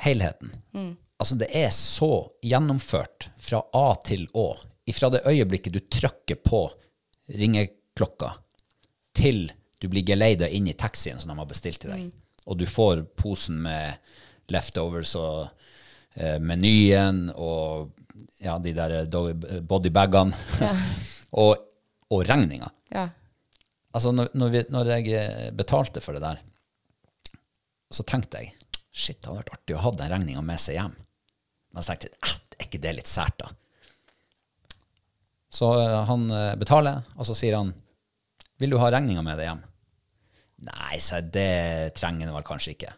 helheten. 0.00 0.52
helheten. 0.74 0.98
Altså, 1.20 1.36
det 1.36 1.50
er 1.52 1.70
så 1.74 2.30
gjennomført 2.42 3.28
fra 3.36 3.62
A 3.76 3.88
til 4.06 4.28
Å. 4.32 4.48
Fra 4.90 5.10
det 5.12 5.20
øyeblikket 5.28 5.74
du 5.74 5.80
trykker 5.86 6.40
på 6.42 6.64
ringeklokka, 7.30 8.32
til 9.14 9.44
du 9.78 9.86
blir 9.88 10.02
geleida 10.06 10.48
inn 10.48 10.66
i 10.66 10.74
taxien 10.74 11.18
som 11.20 11.30
de 11.30 11.36
har 11.38 11.48
bestilt 11.48 11.78
til 11.82 11.92
deg, 11.92 12.08
og 12.46 12.58
du 12.58 12.66
får 12.66 13.04
posen 13.20 13.60
med 13.62 14.00
leftovers 14.50 15.12
og 15.20 15.46
eh, 16.16 16.40
menyen 16.42 17.28
og 17.36 17.92
ja, 18.42 18.58
de 18.62 18.74
der 18.76 18.96
bodybagene 19.66 20.36
ja. 20.60 20.70
og, 21.42 21.56
og 22.10 22.24
regninga. 22.28 22.70
Ja. 22.94 23.08
Altså, 23.90 24.12
når, 24.14 24.30
når, 24.38 24.54
vi, 24.54 24.64
når 24.70 24.92
jeg 24.94 25.14
eh, 25.18 25.50
betalte 25.56 26.02
for 26.02 26.16
det 26.16 26.22
der, 26.22 26.42
så 27.90 28.06
tenkte 28.06 28.42
jeg 28.42 28.54
shit, 28.90 29.18
det 29.18 29.30
hadde 29.30 29.40
vært 29.42 29.54
artig 29.56 29.76
å 29.76 29.82
ha 29.84 29.92
den 29.96 30.12
regninga 30.12 30.44
med 30.46 30.62
seg 30.62 30.78
hjem. 30.78 30.94
Men 31.74 31.82
så 31.82 31.92
tenkte 31.92 32.10
jeg 32.10 32.18
eh, 32.20 32.36
er 32.60 32.68
ikke 32.68 32.82
det 32.84 32.94
litt 32.98 33.10
sært, 33.10 33.40
da? 33.40 33.50
Så 35.50 35.72
eh, 35.80 35.96
han 36.06 36.28
eh, 36.30 36.56
betaler, 36.60 37.02
og 37.16 37.26
så 37.26 37.36
sier 37.36 37.58
han 37.58 37.74
vil 38.60 38.74
du 38.74 38.80
ha 38.82 38.90
regninga 38.92 39.22
med 39.24 39.38
deg 39.40 39.48
hjem? 39.48 39.62
Nei, 40.68 40.98
sa 41.00 41.18
jeg, 41.18 41.30
det 41.32 41.94
trenger 41.96 42.28
han 42.28 42.36
vel 42.36 42.44
kanskje 42.44 42.74
ikke. 42.74 42.92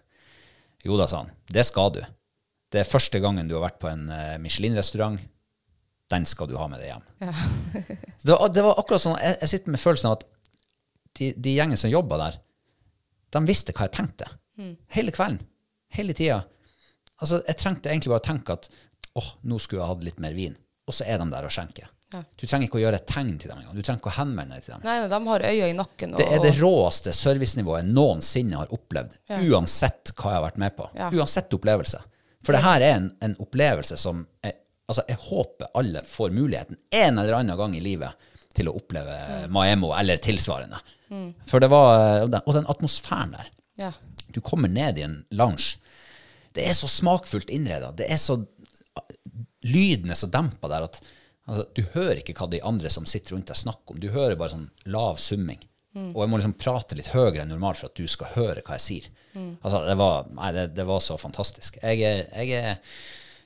Jo 0.83 0.97
da, 0.99 1.07
sa 1.07 1.23
han, 1.23 1.31
det 1.55 1.63
skal 1.69 1.93
du. 1.95 2.01
Det 2.73 2.81
er 2.81 2.89
første 2.89 3.21
gangen 3.21 3.49
du 3.51 3.57
har 3.59 3.67
vært 3.67 3.81
på 3.83 3.91
en 3.91 4.07
eh, 4.13 4.37
Michelin-restaurant. 4.43 5.21
Den 6.13 6.27
skal 6.29 6.49
du 6.51 6.57
ha 6.61 6.69
med 6.69 6.81
deg 6.81 6.93
hjem. 6.93 7.05
Ja. 7.25 7.35
det, 8.27 8.33
var, 8.33 8.49
det 8.53 8.65
var 8.65 8.81
akkurat 8.81 9.05
sånn, 9.05 9.19
jeg, 9.21 9.39
jeg 9.45 9.53
sitter 9.55 9.75
med 9.75 9.83
følelsen 9.83 10.11
av 10.11 10.19
at 10.19 10.27
de, 11.19 11.33
de 11.37 11.57
gjengen 11.57 11.81
som 11.81 11.93
jobba 11.93 12.19
der, 12.27 12.39
de 13.33 13.45
visste 13.49 13.75
hva 13.77 13.89
jeg 13.89 13.97
tenkte. 13.97 14.29
Hele 14.93 15.13
kvelden. 15.15 15.41
Hele 15.93 16.15
tida. 16.17 16.43
Altså, 17.23 17.41
jeg 17.47 17.59
trengte 17.61 17.93
egentlig 17.93 18.13
bare 18.13 18.23
å 18.23 18.29
tenke 18.29 18.57
at 18.57 18.69
åh, 19.21 19.33
nå 19.49 19.59
skulle 19.61 19.83
jeg 19.83 19.93
hatt 19.93 20.07
litt 20.07 20.21
mer 20.25 20.37
vin. 20.37 20.55
Og 20.89 20.97
så 20.97 21.07
er 21.09 21.21
de 21.21 21.29
der 21.33 21.49
og 21.49 21.53
skjenker. 21.53 21.89
Du 22.13 22.45
trenger 22.45 22.67
ikke 22.67 22.77
å 22.77 22.83
gjøre 22.83 22.99
et 23.01 23.07
tegn 23.09 23.37
til 23.41 23.49
dem 23.49 23.61
engang. 23.63 23.77
Du 23.77 23.81
trenger 23.81 24.03
ikke 24.03 24.11
å 24.11 24.17
henvende 24.19 24.59
deg 24.59 24.65
til 24.67 24.75
dem. 24.75 24.83
Nei, 24.85 24.97
de 25.09 25.21
har 25.31 25.45
øya 25.49 25.69
i 25.71 25.77
nakken. 25.77 26.13
Og, 26.13 26.21
Det 26.21 26.27
er 26.29 26.43
det 26.45 26.53
råeste 26.59 27.15
servicenivået 27.17 27.81
jeg 27.81 27.95
noensinne 27.97 28.59
har 28.61 28.75
opplevd, 28.77 29.15
uansett 29.49 30.13
hva 30.13 30.35
jeg 30.35 30.41
har 30.41 30.45
vært 30.45 30.61
med 30.61 30.77
på. 30.77 30.89
Ja. 30.99 31.09
Uansett 31.17 31.57
opplevelse. 31.57 32.03
For 32.43 32.57
det 32.57 32.63
her 32.65 32.83
er 32.83 32.97
en, 32.99 33.11
en 33.23 33.37
opplevelse 33.43 33.97
som 34.01 34.25
jeg, 34.43 34.57
altså 34.91 35.05
jeg 35.09 35.19
håper 35.29 35.71
alle 35.79 36.03
får 36.07 36.33
muligheten 36.35 36.79
en 36.91 37.19
eller 37.23 37.39
annen 37.39 37.57
gang 37.59 37.77
i 37.79 37.83
livet 37.85 38.29
til 38.53 38.69
å 38.69 38.75
oppleve 38.77 39.47
Maemo 39.53 39.93
eller 39.97 40.19
tilsvarende. 40.21 40.81
For 41.49 41.61
det 41.61 41.69
var, 41.73 42.25
Og 42.25 42.55
den 42.57 42.67
atmosfæren 42.73 43.37
der. 43.37 43.53
ja. 43.79 43.93
Du 44.33 44.41
kommer 44.41 44.69
ned 44.69 44.97
i 44.99 45.03
en 45.05 45.19
lounge. 45.37 45.77
Det 46.57 46.65
er 46.65 46.73
så 46.73 46.89
smakfullt 46.89 47.51
innreda. 47.53 47.91
Det 47.93 48.07
er 48.09 48.17
så 48.17 48.39
Lyden 49.63 50.11
er 50.11 50.19
så 50.19 50.27
dempa 50.27 50.69
der 50.73 50.87
at 50.89 50.97
altså, 51.47 51.67
du 51.77 51.83
hører 51.95 52.19
ikke 52.23 52.35
hva 52.39 52.49
de 52.51 52.63
andre 52.67 52.91
som 52.91 53.05
sitter 53.07 53.37
rundt 53.37 53.51
deg, 53.53 53.59
snakker 53.61 53.95
om. 53.95 54.01
Du 54.03 54.09
hører 54.11 54.39
bare 54.41 54.55
sånn 54.55 54.71
lav 54.91 55.21
summing. 55.23 55.61
Og 55.93 56.23
jeg 56.23 56.33
må 56.33 56.39
liksom 56.41 56.57
prate 56.57 56.97
litt 56.97 57.11
høyere 57.13 57.43
enn 57.43 57.53
normalt 57.53 57.81
for 57.83 57.91
at 57.91 57.99
du 57.99 58.09
skal 58.09 58.31
høre 58.37 58.65
hva 58.65 58.79
jeg 58.79 58.85
sier. 58.87 59.09
Altså, 59.61 59.83
det 59.85 59.97
var, 60.01 60.27
nei, 60.39 60.51
det, 60.57 60.67
det 60.77 60.87
var 60.89 61.01
så 61.05 61.19
fantastisk. 61.21 61.79
Jeg, 61.83 62.01
jeg, 62.01 62.77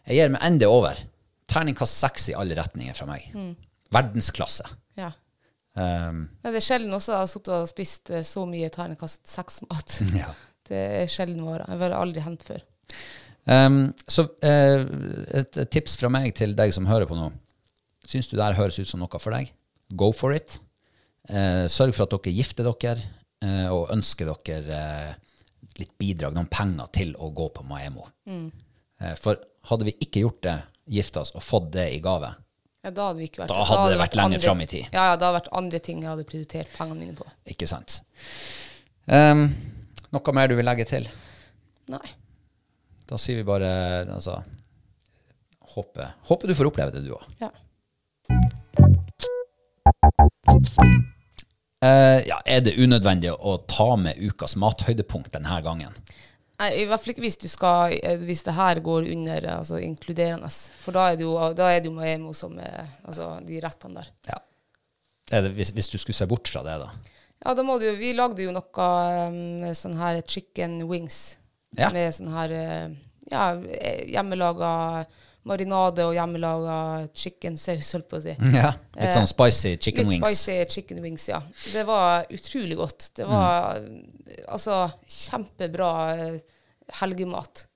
jeg 0.07 0.18
gir 0.18 0.34
meg 0.34 0.47
enda 0.47 0.70
over. 0.70 1.01
Terningkast 1.51 1.99
seks 2.03 2.30
i 2.30 2.36
alle 2.38 2.59
retninger 2.59 2.94
fra 2.99 3.09
meg. 3.11 3.30
Verdensklasse. 3.94 4.66
ja. 4.99 5.12
Um, 5.76 6.22
det 6.40 6.57
er 6.57 6.64
sjelden 6.64 6.94
også 6.97 7.12
jeg 7.12 7.20
har 7.20 7.28
sittet 7.28 7.51
og 7.53 7.66
spist 7.68 8.09
eh, 8.09 8.22
så 8.24 8.47
mye 8.49 8.70
terningkast 8.72 9.26
seks-mat. 9.28 9.99
ja. 10.22 10.30
Det 10.66 10.82
er 11.03 11.11
sjelden 11.12 11.44
vår. 11.44 11.66
Jeg 11.68 11.80
har 11.82 11.97
aldri 11.99 12.22
hendt 12.24 12.47
før. 12.47 12.62
Um, 13.44 13.82
så 14.09 14.24
uh, 14.24 14.86
et, 15.36 15.53
et 15.53 15.70
tips 15.70 15.99
fra 16.01 16.09
meg 16.11 16.32
til 16.38 16.57
deg 16.57 16.72
som 16.74 16.88
hører 16.88 17.07
på 17.11 17.18
nå. 17.18 17.28
Syns 18.09 18.30
du 18.30 18.38
det 18.38 18.47
her 18.47 18.57
høres 18.57 18.80
ut 18.80 18.88
som 18.88 19.03
noe 19.03 19.20
for 19.20 19.36
deg? 19.36 19.53
Go 19.92 20.11
for 20.16 20.34
it. 20.34 20.57
Eh, 21.29 21.66
sørg 21.72 21.95
for 21.97 22.07
at 22.07 22.14
dere 22.16 22.35
gifter 22.37 22.66
dere, 22.68 23.03
eh, 23.43 23.66
og 23.72 23.91
ønsker 23.95 24.29
dere 24.31 24.81
eh, 24.81 25.12
litt 25.81 25.93
bidrag, 25.99 26.35
noen 26.37 26.49
penger 26.51 26.91
til 26.95 27.14
å 27.18 27.31
gå 27.35 27.49
på 27.55 27.64
Maemo. 27.66 28.07
Eh, 28.31 29.14
for 29.20 29.41
hadde 29.70 29.89
vi 29.89 29.97
ikke 30.07 30.22
gjort 30.22 30.43
det, 30.47 30.57
gifta 30.97 31.24
oss 31.24 31.33
og 31.35 31.43
fått 31.43 31.72
det 31.74 31.89
i 31.97 32.03
gave, 32.03 32.29
Ja, 32.87 32.93
da 32.95 33.09
hadde 33.09 33.18
vi 33.18 33.27
ikke 33.27 33.41
vært 33.43 33.51
Da 33.51 33.64
hadde 33.66 33.89
det 33.91 33.99
vært 33.99 34.14
lenger 34.14 34.39
fram 34.45 34.61
i 34.62 34.66
tid. 34.70 34.85
Ja, 34.95 35.09
ja, 35.11 35.16
det 35.18 35.27
hadde 35.27 35.39
vært 35.41 35.49
andre 35.59 35.81
ting 35.83 36.05
jeg 36.05 36.11
hadde 36.12 36.27
prioritert 36.29 36.70
pengene 36.77 37.01
mine 37.01 37.16
på. 37.18 37.27
ikke 37.51 37.66
sant? 37.66 37.97
Um, 39.11 39.49
noe 40.14 40.35
mer 40.39 40.47
du 40.51 40.55
vil 40.55 40.66
legge 40.66 40.87
til? 40.87 41.09
Nei. 41.91 42.07
Da 43.11 43.18
sier 43.18 43.41
vi 43.41 43.47
bare 43.47 44.07
altså, 44.07 44.39
håper, 45.74 46.14
håper 46.31 46.47
du 46.47 46.55
får 46.59 46.70
oppleve 46.70 46.95
det, 46.95 47.03
du 47.07 47.14
òg. 47.18 47.27
Ja. 47.43 47.51
Eh, 51.85 52.22
ja, 52.24 52.39
er 52.49 52.62
det 52.64 52.77
unødvendig 52.81 53.35
å 53.35 53.59
ta 53.68 53.91
med 54.01 54.16
ukas 54.16 54.57
mathøydepunkt 54.57 55.35
denne 55.35 55.59
gangen? 55.64 55.93
Nei, 56.57 56.70
I 56.81 56.87
hvert 56.89 57.03
fall 57.03 57.12
ikke 57.12 57.24
hvis 57.27 57.37
du 57.43 57.51
skal 57.53 57.93
eh, 57.99 58.16
Hvis 58.16 58.47
det 58.47 58.55
her 58.57 58.81
går 58.81 59.11
under 59.12 59.49
altså, 59.59 59.77
inkluderende. 59.85 60.49
For 60.81 60.97
da 60.97 61.11
er 61.11 61.18
det 61.20 61.27
jo, 61.27 61.35
da 61.57 61.68
er 61.68 61.83
det 61.83 61.91
jo 61.91 61.97
Maemo 61.99 62.33
som 62.37 62.57
er 62.62 62.87
altså, 63.05 63.35
de 63.45 63.61
rettene 63.61 64.01
der. 64.01 64.12
Ja. 64.31 64.41
Er 65.37 65.45
det, 65.45 65.53
hvis, 65.59 65.74
hvis 65.77 65.91
du 65.93 65.99
skulle 66.01 66.16
se 66.16 66.29
bort 66.31 66.49
fra 66.49 66.62
det, 66.64 66.79
da? 66.81 66.89
Ja, 67.45 67.53
da 67.53 67.64
må 67.66 67.77
du 67.83 67.91
Vi 67.99 68.14
lagde 68.16 68.47
jo 68.47 68.55
noe 68.55 68.87
um, 69.29 69.66
sånn 69.77 69.99
her 70.01 70.22
chicken 70.24 70.81
wings. 70.89 71.37
Ja. 71.77 71.91
Med 71.93 72.14
sånn 72.16 72.33
her 72.33 72.55
ja, 73.29 73.51
hjemmelaga 74.09 74.70
marinade 75.47 76.05
og 76.09 76.14
hjemmelaga 76.16 76.78
chickensaus, 77.14 77.92
holdt 77.94 78.09
på 78.11 78.18
å 78.18 78.24
si. 78.24 78.34
Ja, 78.57 78.72
Litt 78.99 79.14
sånn 79.14 79.28
spicy 79.30 79.76
chicken 79.78 80.09
Litt 80.09 80.16
wings. 80.16 80.26
spicy 80.42 80.57
chicken 80.74 81.03
wings, 81.05 81.28
ja. 81.30 81.40
Det 81.72 81.84
var 81.88 82.26
utrolig 82.34 82.78
godt. 82.80 83.11
Det 83.16 83.28
var 83.30 83.78
altså 84.51 84.80
kjempebra 85.07 85.90
eh, 86.16 86.36
helgemat. 87.01 87.66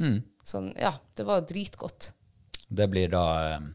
Mm. 0.00 0.20
Sånn, 0.46 0.70
ja, 0.80 0.92
det 1.16 1.24
var 1.26 1.46
dritgodt. 1.48 2.12
Det 2.68 2.86
blir 2.90 3.08
da 3.12 3.24
eh, 3.54 3.66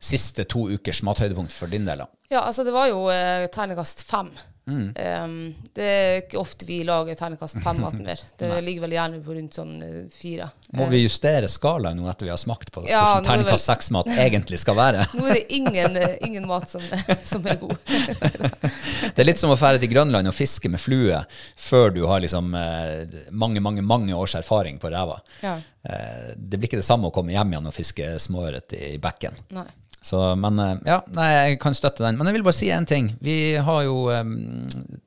siste 0.00 0.44
to 0.48 0.66
ukers 0.72 1.02
mathøydepunkt 1.06 1.52
for 1.54 1.70
din 1.72 1.86
del, 1.88 2.02
da. 2.04 2.08
Ja, 2.30 2.44
altså 2.46 2.64
det 2.66 2.74
var 2.74 2.88
jo 2.90 3.04
eh, 3.12 3.46
terningkast 3.52 4.04
fem. 4.08 4.30
Mm. 4.70 5.24
Um, 5.24 5.54
det 5.74 5.86
er 5.86 6.16
ikke 6.22 6.38
ofte 6.38 6.66
vi 6.68 6.80
lager 6.86 7.16
terningkast 7.18 7.58
fem-mat 7.64 7.96
mer. 8.06 8.20
Det 8.38 8.50
ligger 8.64 8.86
vel 8.86 8.94
gjerne 8.94 9.20
på 9.24 9.34
rundt 9.34 9.58
sånn 9.58 9.72
eh, 9.84 9.96
fire. 10.14 10.50
Må 10.78 10.86
vi 10.92 11.02
justere 11.02 11.50
skalaen 11.50 11.98
nå 11.98 12.06
etter 12.10 12.28
vi 12.28 12.32
har 12.32 12.40
smakt 12.40 12.70
på 12.74 12.84
Ja, 12.86 13.02
hvordan 13.02 13.26
terningkast 13.26 13.70
seks-mat 13.72 14.10
egentlig 14.14 14.60
skal 14.62 14.78
være? 14.78 15.06
Nå 15.18 15.26
er 15.26 15.40
det 15.40 15.58
ingen, 15.58 15.98
eh, 15.98 16.16
ingen 16.26 16.46
mat 16.50 16.70
som, 16.70 16.84
som 17.32 17.50
er 17.50 17.58
god. 17.60 17.76
Det 17.90 19.18
er 19.18 19.26
litt 19.26 19.42
som 19.42 19.52
å 19.52 19.58
fære 19.58 19.82
til 19.82 19.92
Grønland 19.92 20.30
og 20.30 20.36
fiske 20.36 20.70
med 20.70 20.82
flue 20.82 21.18
før 21.58 21.90
du 21.96 22.04
har 22.10 22.22
liksom 22.22 22.54
eh, 22.54 23.20
mange, 23.30 23.62
mange 23.64 23.82
mange 23.82 24.14
års 24.14 24.36
erfaring 24.38 24.78
på 24.80 24.92
ræva. 24.92 25.18
Ja. 25.42 25.58
Det 25.80 26.58
blir 26.58 26.68
ikke 26.68 26.82
det 26.82 26.84
samme 26.84 27.08
å 27.08 27.14
komme 27.14 27.32
hjem 27.32 27.54
igjen 27.54 27.68
og 27.70 27.72
fiske 27.72 28.12
småørret 28.20 28.74
i 28.76 28.98
bekken. 29.00 29.38
Nei. 29.56 29.64
Så, 30.00 30.20
men 30.40 30.58
eh, 30.58 30.76
ja, 30.88 31.00
nei, 31.12 31.28
jeg 31.34 31.58
kan 31.60 31.76
støtte 31.76 32.04
den. 32.06 32.16
Men 32.18 32.30
jeg 32.30 32.38
vil 32.38 32.46
bare 32.46 32.56
si 32.56 32.70
en 32.72 32.88
ting. 32.88 33.12
Vi 33.20 33.36
har 33.60 33.82
jo 33.84 34.06
eh, 34.14 34.22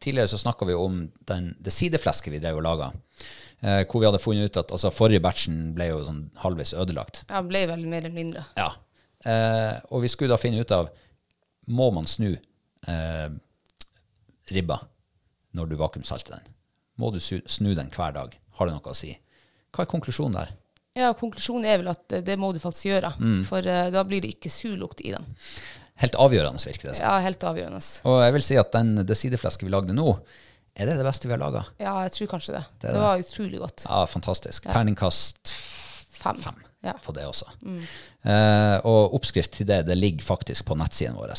Tidligere 0.03 0.29
så 0.29 0.39
snakka 0.41 0.67
vi 0.69 0.75
om 0.77 0.99
den, 1.29 1.53
det 1.63 1.73
sideflesket 1.73 2.33
vi 2.33 2.41
drev 2.43 2.59
og 2.61 2.65
laga. 2.67 2.91
Eh, 3.63 3.81
hvor 3.87 4.01
vi 4.01 4.07
hadde 4.09 4.21
funnet 4.21 4.51
ut 4.51 4.59
at 4.59 4.73
altså, 4.75 4.91
forrige 4.93 5.23
batchen 5.23 5.71
ble 5.75 5.87
jo 5.89 6.01
sånn 6.05 6.25
halvveis 6.43 6.75
ødelagt. 6.75 7.23
Ja, 7.29 7.41
ble 7.47 7.65
vel 7.69 7.85
mer 7.87 8.03
eller 8.03 8.15
mindre. 8.15 8.45
Ja. 8.59 8.69
Eh, 9.23 9.77
og 9.89 10.03
vi 10.03 10.11
skulle 10.11 10.35
da 10.35 10.41
finne 10.41 10.59
ut 10.59 10.71
av 10.75 10.89
Må 11.71 11.85
man 11.95 12.03
snu 12.11 12.33
eh, 12.35 13.27
ribba 14.51 14.81
når 15.55 15.69
du 15.71 15.77
vakuumsalter 15.79 16.35
den? 16.35 16.49
Må 16.99 17.13
du 17.15 17.21
snu 17.23 17.71
den 17.71 17.91
hver 17.93 18.11
dag? 18.17 18.35
Har 18.59 18.67
det 18.67 18.75
noe 18.75 18.91
å 18.91 18.97
si? 18.97 19.13
Hva 19.71 19.85
er 19.85 19.89
konklusjonen 19.93 20.35
der? 20.35 20.51
Ja, 20.95 21.13
konklusjonen 21.17 21.65
er 21.65 21.79
vel 21.81 21.89
at 21.89 22.13
eh, 22.13 22.21
det 22.25 22.35
må 22.37 22.51
du 22.53 22.59
faktisk 22.61 22.85
gjøre. 22.91 23.13
Mm. 23.19 23.39
For 23.47 23.65
uh, 23.65 23.87
da 23.93 24.03
blir 24.05 24.21
det 24.21 24.35
ikke 24.35 24.51
surlukt 24.53 25.01
i 25.01 25.13
dem. 25.15 25.25
Helt 26.03 26.15
avgjørende, 26.19 26.61
virker 26.67 26.89
det 26.91 26.97
som. 26.97 27.05
Ja, 27.05 27.15
helt 27.23 27.43
avgjørende. 27.49 27.81
Og 28.09 28.19
jeg 28.25 28.33
vil 28.37 28.45
si 28.45 28.57
at 28.61 28.71
den, 28.75 28.95
det 29.07 29.17
sideflesket 29.17 29.65
vi 29.67 29.73
lagde 29.73 29.95
nå, 29.97 30.13
er 30.73 30.89
det 30.89 30.95
det 30.99 31.05
beste 31.05 31.29
vi 31.29 31.33
har 31.35 31.41
laga? 31.41 31.63
Ja, 31.81 31.95
jeg 32.05 32.13
tror 32.15 32.31
kanskje 32.31 32.55
det. 32.57 32.63
Det 32.81 32.91
Det, 32.93 33.01
var 33.01 33.17
det. 33.17 33.25
utrolig 33.27 33.59
godt. 33.61 33.83
Ja, 33.89 33.99
fantastisk. 34.09 34.69
Terningkast 34.73 35.53
Fem. 36.17 36.37
fem 36.41 36.61
Ja. 36.83 36.93
på 37.05 37.13
det 37.15 37.23
også. 37.29 37.45
Eh, 38.25 38.77
og 38.83 39.13
oppskrift 39.15 39.53
til 39.55 39.67
det 39.69 39.83
det 39.87 39.95
ligger 39.97 40.25
faktisk 40.25 40.65
på 40.65 40.75
nettsiden 40.75 41.15
vår. 41.15 41.31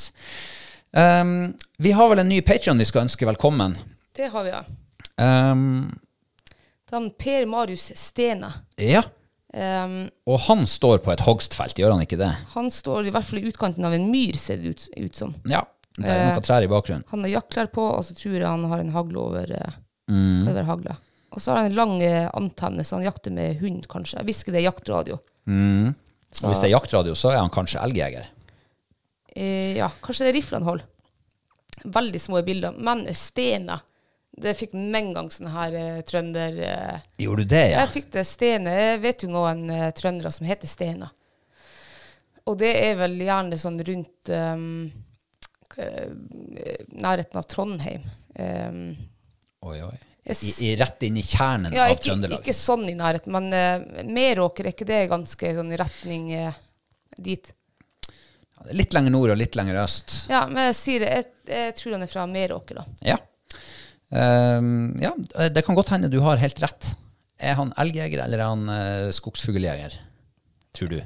Um, 0.95 1.55
vi 1.83 1.91
har 1.93 2.09
vel 2.09 2.23
en 2.23 2.29
ny 2.31 2.39
Patreon 2.47 2.79
vi 2.79 2.87
skal 2.89 3.03
ønske 3.09 3.27
velkommen. 3.27 3.75
Det 4.17 4.31
har 4.31 4.47
vi, 4.47 4.55
ja. 4.55 4.63
Um, 5.51 5.91
Den 6.91 7.11
Per 7.19 7.47
Marius 7.51 7.91
Stene. 7.99 8.53
ja, 8.79 9.03
Um, 9.55 10.09
og 10.27 10.41
han 10.49 10.65
står 10.67 10.99
på 11.05 11.13
et 11.13 11.21
hogstfelt, 11.23 11.79
gjør 11.79 11.93
han 11.95 12.03
ikke 12.03 12.19
det? 12.19 12.33
han 12.57 12.67
står 12.75 13.07
i 13.07 13.13
hvert 13.15 13.23
fall 13.29 13.39
i 13.39 13.45
utkanten 13.53 13.85
av 13.87 13.93
en 13.95 14.09
myr, 14.11 14.35
ser 14.41 14.59
det 14.59 14.73
ut, 14.75 14.87
ut 14.99 15.15
som. 15.21 15.35
Ja, 15.47 15.61
det 15.95 16.09
er 16.11 16.25
noen 16.25 16.33
noen 16.35 16.47
trær 16.49 16.67
i 16.67 16.71
bakgrunnen. 16.73 17.05
Han 17.13 17.23
har 17.23 17.31
jaktklær 17.37 17.71
på, 17.71 17.85
og 17.95 18.03
så 18.03 18.17
tror 18.19 18.35
jeg 18.35 18.49
han 18.49 18.65
har 18.73 18.83
en 18.83 18.91
hagle 18.97 19.21
over, 19.23 19.53
eh, 19.55 19.77
Mm. 20.11 20.49
over 20.51 20.67
hagla. 20.69 20.97
Og 21.33 21.41
så 21.41 21.53
har 21.53 21.63
han 21.63 21.71
en 21.71 21.77
lang 21.79 21.95
eh, 22.03 22.27
antenne, 22.37 22.83
så 22.85 22.99
han 22.99 23.07
jakter 23.07 23.33
med 23.33 23.57
hund, 23.63 23.87
kanskje. 23.89 24.19
Jeg 24.19 24.27
hvisker 24.29 24.53
det 24.53 24.61
er 24.61 24.67
jaktradio. 24.67 25.15
Og 25.47 26.51
hvis 26.51 26.61
det 26.61 26.69
er 26.69 26.75
jaktradio, 26.75 27.15
så 27.15 27.31
er 27.33 27.39
han 27.41 27.49
kanskje 27.55 27.81
elgjeger. 27.81 28.27
Uh, 29.37 29.73
ja, 29.79 29.89
kanskje 30.03 30.27
det 30.27 30.33
er 30.35 30.37
rifle 30.41 30.59
han 30.61 30.67
holder. 30.69 30.85
Veldig 31.95 32.21
små 32.21 32.43
bilder. 32.47 32.75
Men 32.77 33.07
stener, 33.15 33.81
det 34.37 34.55
fikk 34.59 34.73
med 34.75 34.99
en 34.99 35.13
gang 35.15 35.31
sånn 35.31 35.53
her 35.55 35.75
eh, 35.79 36.01
trønder... 36.07 36.57
Eh, 36.67 37.03
Gjorde 37.23 37.45
du 37.45 37.53
det, 37.55 37.65
ja? 37.71 37.85
Jeg 37.85 37.93
fikk 37.93 38.11
det 38.17 38.25
Stene. 38.27 38.73
Jeg 38.81 39.03
vet 39.05 39.25
jo 39.27 39.31
noen 39.31 39.69
eh, 39.71 39.91
trøndere 39.95 40.33
som 40.35 40.49
heter 40.49 40.71
Stena. 40.71 41.11
Og 42.51 42.59
det 42.61 42.73
er 42.83 42.99
vel 42.99 43.15
gjerne 43.25 43.57
sånn 43.57 43.79
rundt 43.87 44.29
um, 44.29 44.91
nærheten 46.93 47.41
av 47.41 47.47
Trondheim. 47.49 48.03
Um, 48.37 48.83
Oi, 49.65 49.79
oi. 49.81 49.95
I, 50.25 50.35
i, 50.67 50.77
rett 50.77 51.03
inn 51.03 51.17
i 51.17 51.23
kjernen 51.25 51.73
ja, 51.73 51.87
av 51.87 51.95
ikke, 51.95 52.07
Trøndelag. 52.09 52.41
ikke 52.41 52.57
sånn 52.57 52.85
i 52.89 52.95
nærheten, 52.97 53.33
men 53.33 53.49
uh, 53.53 54.05
Meråker, 54.09 54.69
er 54.69 54.77
ikke 54.77 54.87
det 54.89 55.03
ganske 55.09 55.53
sånn 55.57 55.73
i 55.73 55.79
retning 55.81 56.31
eh, 56.37 56.59
dit? 57.17 57.51
Litt 58.73 58.97
lenger 58.97 59.13
nord 59.13 59.35
og 59.35 59.41
litt 59.41 59.57
lenger 59.57 59.83
øst. 59.83 60.15
Ja, 60.33 60.47
men 60.49 60.71
jeg 60.71 60.77
sier 60.79 61.05
det. 61.05 61.11
Jeg, 61.13 61.31
jeg 61.53 61.75
tror 61.77 61.97
han 61.97 62.07
er 62.07 62.13
fra 62.13 62.25
Meråker, 62.29 62.81
da. 62.81 62.85
Ja. 63.15 63.19
Ehm, 64.15 64.95
ja, 65.03 65.13
det 65.51 65.65
kan 65.67 65.77
godt 65.79 65.93
hende 65.95 66.11
du 66.13 66.21
har 66.25 66.41
helt 66.41 66.63
rett. 66.63 66.95
Er 67.41 67.59
han 67.59 67.75
elgjeger, 67.81 68.23
eller 68.25 68.41
er 68.41 68.51
han 68.53 68.69
uh, 68.71 69.13
skogsfugljeger? 69.13 69.99
Tror 70.75 70.93
du? 70.93 70.99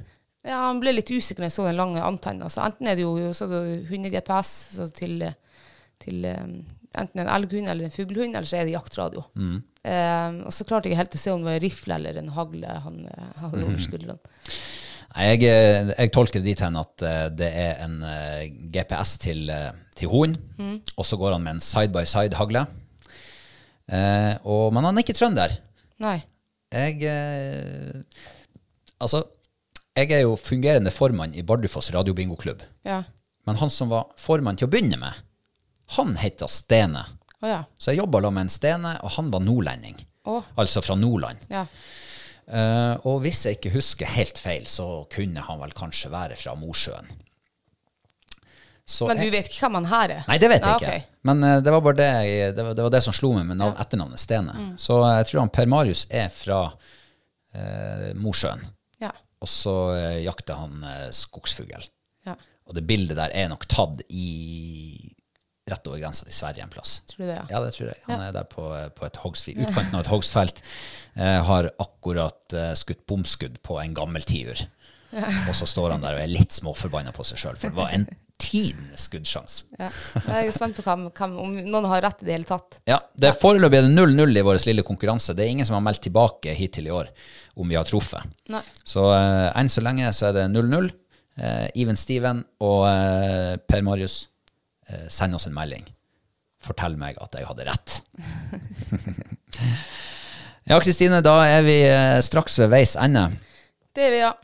Ja, 0.47 0.59
han 0.69 0.81
ble 0.83 0.93
litt 0.95 1.11
usikker 1.11 1.43
når 1.43 1.49
jeg 1.49 1.57
så 1.57 1.67
den 1.67 1.79
lange 1.79 2.03
antennen. 2.05 2.53
Så 2.53 2.63
enten 2.65 2.89
er 2.89 2.99
det 2.99 3.07
jo 3.07 3.33
så 3.37 3.49
det 3.51 3.63
hunde-GPS 3.89 4.53
til, 4.97 5.25
til 6.05 6.29
um, 6.29 6.53
enten 7.01 7.25
en 7.25 7.33
elghund 7.33 7.73
eller 7.73 7.89
en 7.89 7.95
fuglehund, 7.95 8.37
eller 8.37 8.49
så 8.49 8.61
er 8.61 8.69
det 8.69 8.77
jaktradio. 8.77 9.25
Mm. 9.35 9.57
Um, 9.89 10.39
og 10.45 10.53
så 10.53 10.69
klarte 10.69 10.93
jeg 10.93 11.01
helt 11.01 11.17
å 11.17 11.21
se 11.21 11.33
om 11.33 11.41
det 11.41 11.49
var 11.49 11.59
en 11.59 11.65
rifle 11.65 11.97
eller 11.97 12.21
en 12.21 12.33
hagle 12.37 12.77
han 12.85 13.01
uh, 13.09 13.33
hadde 13.41 13.65
over 13.65 13.81
skuldrene. 13.83 14.21
Jeg, 15.17 15.41
eh, 15.49 15.89
jeg 15.97 16.13
tolker 16.13 16.43
det 16.43 16.53
dit 16.53 16.61
hen 16.63 16.77
at 16.79 17.03
eh, 17.03 17.29
det 17.35 17.49
er 17.49 17.81
en 17.87 17.97
eh, 18.07 18.51
GPS 18.75 19.17
til, 19.23 19.49
eh, 19.51 19.73
til 19.97 20.13
hunden, 20.13 20.83
og 20.97 21.07
så 21.07 21.17
går 21.19 21.35
han 21.35 21.43
med 21.47 21.57
en 21.57 21.65
side-by-side-hagle. 21.65 22.67
Eh, 23.89 24.35
og- 24.45 24.73
men 24.75 24.85
han 24.85 24.99
er 24.99 25.03
ikke 25.03 25.17
trønder. 25.17 25.55
Nei. 25.99 26.19
Jeg 26.73 27.03
eh, 27.03 28.03
Altså, 29.01 29.23
jeg 29.97 30.11
er 30.13 30.21
jo 30.27 30.35
fungerende 30.37 30.91
formann 30.91 31.35
i 31.35 31.43
Bardufoss 31.43 31.93
radiobingoklubb. 31.95 32.63
Ja. 32.85 33.03
Men 33.47 33.57
han 33.57 33.71
som 33.71 33.89
var 33.89 34.09
formann 34.19 34.57
til 34.59 34.67
å 34.69 34.71
begynne 34.71 34.99
med, 34.99 35.13
han 35.97 36.17
heter 36.17 36.51
Stene. 36.51 37.05
Oh, 37.41 37.49
ja. 37.49 37.63
Så 37.79 37.93
jeg 37.95 38.01
jobba 38.03 38.21
med 38.31 38.43
en 38.43 38.49
Stene, 38.53 38.97
og 39.03 39.11
han 39.15 39.31
var 39.31 39.41
nordlending. 39.41 39.97
Oh. 40.27 40.43
Altså 40.59 40.83
fra 40.83 40.95
Nordland. 40.99 41.39
ja. 41.51 41.67
Eh, 42.49 42.95
og 43.05 43.21
hvis 43.21 43.43
jeg 43.45 43.59
ikke 43.59 43.75
husker 43.75 44.07
helt 44.07 44.39
feil, 44.41 44.65
så 44.65 45.05
kunne 45.13 45.41
han 45.45 45.59
vel 45.61 45.71
kanskje 45.77 46.09
være 46.11 46.35
fra 46.41 46.55
Mosjøen. 46.57 47.05
Så 48.89 49.05
Men 49.11 49.19
du 49.21 49.25
jeg- 49.27 49.33
vet 49.35 49.49
ikke 49.51 49.67
hvem 49.67 49.75
han 49.83 49.89
her 49.91 50.13
er? 50.15 50.23
Nei, 50.31 50.39
det 50.41 50.49
vet 50.49 50.65
jeg 50.65 50.71
Ah, 50.73 50.81
ikke. 50.81 50.95
ok. 51.03 51.25
Men 51.29 51.43
uh, 51.45 51.59
det 51.61 51.73
var 51.75 51.83
bare 51.85 51.99
det, 51.99 52.07
jeg, 52.25 52.55
det, 52.57 52.65
var, 52.65 52.75
det 52.79 52.85
var 52.87 52.93
det 52.95 53.03
som 53.05 53.13
slo 53.13 53.35
meg 53.37 53.45
med 53.51 53.59
navn, 53.61 53.75
etternavnet 53.83 54.23
Stene. 54.23 54.55
Mm. 54.57 54.71
Så 54.81 54.97
jeg 55.05 55.27
tror 55.29 55.41
han 55.45 55.51
Per 55.53 55.67
Marius 55.69 56.07
er 56.09 56.31
fra 56.33 56.61
uh, 56.73 58.09
Mosjøen. 58.17 58.63
Ja. 59.05 59.11
Og 59.45 59.51
så 59.53 59.75
uh, 59.93 60.17
jakter 60.25 60.57
han 60.63 60.81
uh, 60.85 61.09
skogsfugl. 61.15 61.85
ja. 62.27 62.35
Og 62.69 62.75
det 62.77 62.83
bildet 62.89 63.17
der 63.17 63.33
er 63.33 63.47
nok 63.49 63.63
tatt 63.69 64.03
i 64.13 64.99
rett 65.69 65.87
over 65.89 66.01
grensa 66.01 66.25
til 66.25 66.35
Sverige 66.37 66.65
en 66.65 66.73
plass. 66.73 66.99
Tror 67.09 67.23
du 67.23 67.29
det, 67.31 67.37
ja? 67.39 67.45
Ja, 67.53 67.61
det 67.65 67.71
tror 67.77 67.89
jeg. 67.91 68.01
Han 68.09 68.21
er 68.27 68.33
der 68.37 68.45
på, 68.49 68.65
på 68.97 69.07
et 69.07 69.17
hogstfelt, 69.23 69.61
Utkanten 69.65 69.97
av 69.97 70.03
et 70.05 70.11
hogstfelt. 70.13 70.61
Har 71.49 71.69
akkurat 71.81 72.55
skutt 72.77 73.07
bomskudd 73.09 73.57
på 73.65 73.79
en 73.81 73.97
gammel 73.97 74.25
tiur. 74.29 74.61
Og 75.17 75.55
så 75.57 75.65
står 75.69 75.95
han 75.97 76.05
der 76.05 76.17
og 76.19 76.23
er 76.27 76.29
litt 76.33 76.53
småforbanna 76.57 77.13
på 77.17 77.25
seg 77.25 77.41
sjøl, 77.41 77.57
for 77.61 77.73
det 77.73 77.77
var 77.81 77.93
en 77.97 78.05
tidenes 78.39 79.09
skuddsjanse. 79.09 79.67
ja. 79.79 79.89
Jeg 80.29 80.49
er 80.49 80.55
spent 80.55 80.79
på 80.79 80.85
hvem, 80.87 81.09
hvem, 81.11 81.35
om 81.43 81.57
noen 81.59 81.89
har 81.91 82.05
rett 82.07 82.23
i 82.23 82.29
det 82.29 82.37
hele 82.37 82.49
tatt. 82.49 82.79
Ja, 82.89 83.01
det 83.19 83.33
er 83.33 83.41
Foreløpig 83.41 83.81
er 83.81 83.89
det 83.89 83.95
0-0 83.97 84.39
i 84.39 84.45
vår 84.47 84.61
lille 84.69 84.85
konkurranse. 84.87 85.35
Det 85.37 85.45
er 85.45 85.53
ingen 85.53 85.69
som 85.69 85.77
har 85.79 85.85
meldt 85.85 86.05
tilbake 86.07 86.55
hittil 86.57 86.89
i 86.89 86.95
år 86.95 87.11
om 87.59 87.69
vi 87.69 87.77
har 87.79 87.89
truffet. 87.89 88.25
Nei. 88.53 88.63
Så 88.87 89.09
uh, 89.11 89.51
enn 89.59 89.71
så 89.73 89.83
lenge 89.85 90.13
så 90.15 90.31
er 90.31 90.39
det 90.39 90.49
0-0. 90.55 90.91
Uh, 91.39 91.67
Even 91.79 91.99
Steven 91.99 92.45
og 92.65 92.87
uh, 92.87 93.55
Per 93.69 93.85
Marius, 93.87 94.25
eh, 94.89 95.07
send 95.13 95.37
oss 95.39 95.47
en 95.51 95.55
melding. 95.55 95.85
Fortell 96.63 96.97
meg 96.99 97.19
at 97.23 97.37
jeg 97.39 97.47
hadde 97.47 97.67
rett. 97.69 97.99
Ja, 100.69 100.77
Kristine, 100.85 101.23
da 101.25 101.33
er 101.49 101.63
vi 101.65 101.79
eh, 101.89 102.19
straks 102.21 102.59
ved 102.61 102.69
veis 102.75 102.91
ende. 103.01 103.23
Det 103.97 104.03
er 104.05 104.11
vi, 104.13 104.19
ja. 104.21 104.35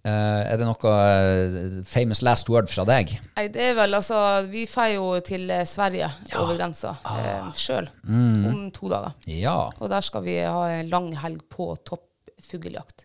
Eh, 0.00 0.42
er 0.48 0.56
det 0.56 0.64
noe 0.64 0.90
uh, 0.96 1.82
famous 1.84 2.22
last 2.24 2.48
word 2.48 2.70
fra 2.72 2.86
deg? 2.88 3.10
Nei, 3.36 3.48
det 3.52 3.66
er 3.66 3.74
vel 3.76 3.98
altså 3.98 4.16
Vi 4.48 4.62
drar 4.64 4.88
jo 4.94 5.10
til 5.20 5.44
Sverige 5.68 6.08
Sverige 6.08 6.08
over 6.40 6.56
grensa 6.56 6.94
eh, 7.04 7.50
sjøl 7.58 7.88
om 8.08 8.70
to 8.72 8.88
dager. 8.88 9.12
Ja. 9.28 9.58
Og 9.76 9.90
der 9.92 10.00
skal 10.06 10.24
vi 10.24 10.38
ha 10.40 10.62
en 10.78 10.88
lang 10.92 11.10
helg 11.20 11.42
på 11.52 11.74
toppfugljakt. 11.84 13.04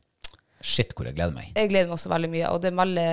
Shit, 0.65 0.95
hvor 0.95 1.05
jeg 1.05 1.13
gleder 1.17 1.35
meg. 1.35 1.51
Jeg 1.53 1.69
gleder 1.69 1.91
meg 1.91 1.97
også 1.97 2.09
veldig 2.09 2.29
mye, 2.31 2.47
og 2.49 2.61
det 2.63 2.71
er 2.71 2.77
veldig 2.79 3.09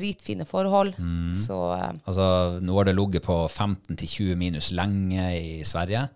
dritfine 0.00 0.44
forhold. 0.48 0.90
Så 1.38 1.60
eh, 1.76 1.86
Altså, 2.02 2.26
nå 2.60 2.74
har 2.76 2.90
det 2.90 2.96
ligget 2.98 3.24
på 3.24 3.38
15-20 3.46 4.34
minus 4.42 4.72
lenge 4.76 5.30
i 5.38 5.62
Sverige, 5.64 6.08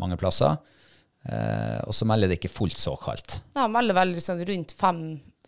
mange 0.00 0.16
plasser. 0.18 0.56
Eh, 1.26 1.78
og 1.84 1.94
så 1.94 2.06
melder 2.06 2.30
det 2.30 2.40
ikke 2.40 2.52
fullt 2.54 2.78
så 2.78 2.96
kaldt. 3.02 3.40
ja, 3.56 3.66
melder 3.70 3.96
vel 3.98 4.12
liksom 4.16 4.42
rundt 4.46 4.74
fem, 4.78 5.00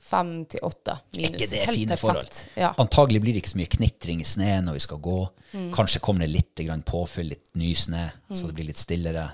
fem 0.09 0.33
til 0.51 0.65
åtte 0.67 0.95
minus. 1.17 1.29
ikke 1.29 1.49
det 1.51 1.61
Helt 1.65 1.77
fine 1.77 1.97
perfekt. 1.97 2.05
forhold? 2.07 2.39
Ja. 2.61 2.71
Antagelig 2.83 3.21
blir 3.25 3.37
det 3.37 3.43
ikke 3.43 3.53
så 3.55 3.61
mye 3.61 3.73
knitring 3.75 4.23
i 4.25 4.29
snø 4.29 4.55
når 4.67 4.79
vi 4.79 4.85
skal 4.87 5.03
gå. 5.05 5.19
Mm. 5.53 5.69
Kanskje 5.77 6.03
kommer 6.05 6.25
det 6.25 6.31
litt 6.33 6.65
grann 6.65 6.85
påfyll, 6.87 7.31
litt 7.35 7.53
nysnø, 7.59 8.07
så 8.33 8.49
det 8.49 8.57
blir 8.59 8.69
litt 8.71 8.81
stillere. 8.81 9.29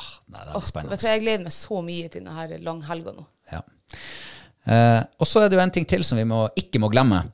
Ah, 0.00 0.12
nei, 0.30 0.44
det 0.44 0.52
er 0.52 0.56
oh, 0.56 0.64
spennende. 0.64 0.94
vet 0.94 1.04
du, 1.04 1.10
jeg 1.10 1.24
gleder 1.24 1.46
meg 1.46 1.54
så 1.54 1.80
mye 1.84 2.12
til 2.12 2.24
denne 2.24 2.60
langhelga 2.64 3.16
nå. 3.16 3.26
Ja. 3.50 3.64
Eh, 4.70 5.02
og 5.18 5.28
så 5.28 5.42
er 5.42 5.50
det 5.50 5.58
jo 5.58 5.64
en 5.64 5.74
ting 5.74 5.88
til 5.88 6.04
som 6.06 6.20
vi 6.20 6.26
må, 6.28 6.44
ikke 6.58 6.80
må 6.82 6.90
glemme. 6.92 7.24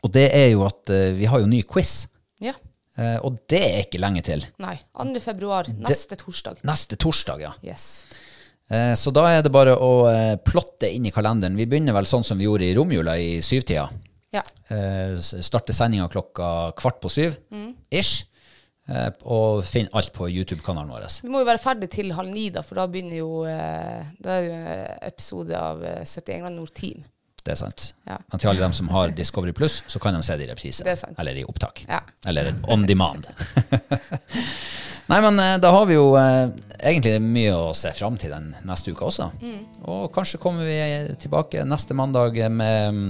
Og 0.00 0.12
det 0.14 0.30
er 0.32 0.50
jo 0.54 0.64
at 0.66 0.90
eh, 0.94 1.12
vi 1.16 1.28
har 1.28 1.42
jo 1.42 1.50
ny 1.50 1.60
quiz. 1.68 2.08
Ja. 2.42 2.54
Eh, 2.96 3.18
og 3.26 3.38
det 3.50 3.60
er 3.60 3.84
ikke 3.84 4.00
lenge 4.02 4.22
til. 4.26 4.44
Nei. 4.62 4.76
2. 4.96 5.22
februar, 5.22 5.68
neste 5.84 6.18
torsdag. 6.20 6.62
Neste 6.68 6.98
torsdag, 7.00 7.44
ja. 7.44 7.52
Yes. 7.64 8.06
Eh, 8.70 8.94
så 8.94 9.10
da 9.14 9.26
er 9.32 9.42
det 9.42 9.50
bare 9.54 9.74
å 9.74 9.92
eh, 10.10 10.36
plotte 10.46 10.90
inn 10.90 11.08
i 11.08 11.14
kalenderen. 11.14 11.58
Vi 11.58 11.66
begynner 11.66 11.96
vel 11.96 12.08
sånn 12.08 12.26
som 12.26 12.38
vi 12.38 12.46
gjorde 12.46 12.68
i 12.68 12.74
romjula 12.76 13.16
i 13.18 13.30
syvtida. 13.42 13.88
Ja. 14.30 14.44
Eh, 14.70 15.16
starte 15.18 15.74
sendinga 15.74 16.08
klokka 16.10 16.70
kvart 16.78 17.00
på 17.02 17.10
syv, 17.10 17.34
ish. 17.90 18.26
Eh, 18.90 19.10
og 19.30 19.62
finn 19.66 19.90
alt 19.94 20.10
på 20.14 20.26
YouTube-kanalen 20.30 20.90
vår. 20.90 21.06
Vi 21.22 21.30
må 21.30 21.42
jo 21.42 21.48
være 21.50 21.62
ferdig 21.62 21.90
til 21.94 22.10
halv 22.16 22.30
ni, 22.34 22.48
da, 22.54 22.62
for 22.66 22.80
da 22.80 22.88
begynner 22.90 23.20
jo 23.20 23.30
Da 23.44 24.36
er 24.36 24.42
det 24.42 24.48
jo 24.48 24.58
en 24.58 25.08
episode 25.10 25.58
av 25.58 25.84
eh, 25.86 26.04
71 26.06 26.42
grader 26.42 26.56
nord 26.56 26.74
Team. 26.74 27.04
Det 27.40 27.54
er 27.54 27.58
sant. 27.60 27.92
Ja. 28.04 28.18
Men 28.30 28.42
til 28.42 28.50
alle 28.50 28.60
dem 28.60 28.74
som 28.76 28.90
har 28.92 29.14
Discovery 29.16 29.54
Pluss, 29.56 29.80
så 29.88 29.98
kan 30.02 30.14
de 30.14 30.20
se 30.26 30.36
det 30.36 30.44
i 30.44 30.50
reprise. 30.50 30.84
Det 30.84 30.92
er 30.92 30.98
sant. 31.00 31.16
Eller 31.22 31.38
i 31.40 31.44
opptak. 31.48 31.86
Ja. 31.88 32.02
Eller 32.28 32.52
on 32.68 32.84
demand. 32.86 33.30
Nei, 35.10 35.18
men 35.24 35.40
eh, 35.42 35.56
da 35.58 35.72
har 35.74 35.88
vi 35.90 35.96
jo 35.96 36.12
eh, 36.14 36.52
egentlig 36.78 37.16
mye 37.24 37.54
å 37.58 37.70
se 37.74 37.90
fram 37.96 38.14
til 38.20 38.30
den 38.30 38.52
neste 38.66 38.92
uka 38.94 39.08
også. 39.08 39.26
Mm. 39.42 39.64
Og 39.90 40.04
kanskje 40.14 40.38
kommer 40.42 40.68
vi 40.68 40.76
tilbake 41.18 41.64
neste 41.66 41.96
mandag 41.98 42.38
med 42.54 42.94
mm, 42.94 43.08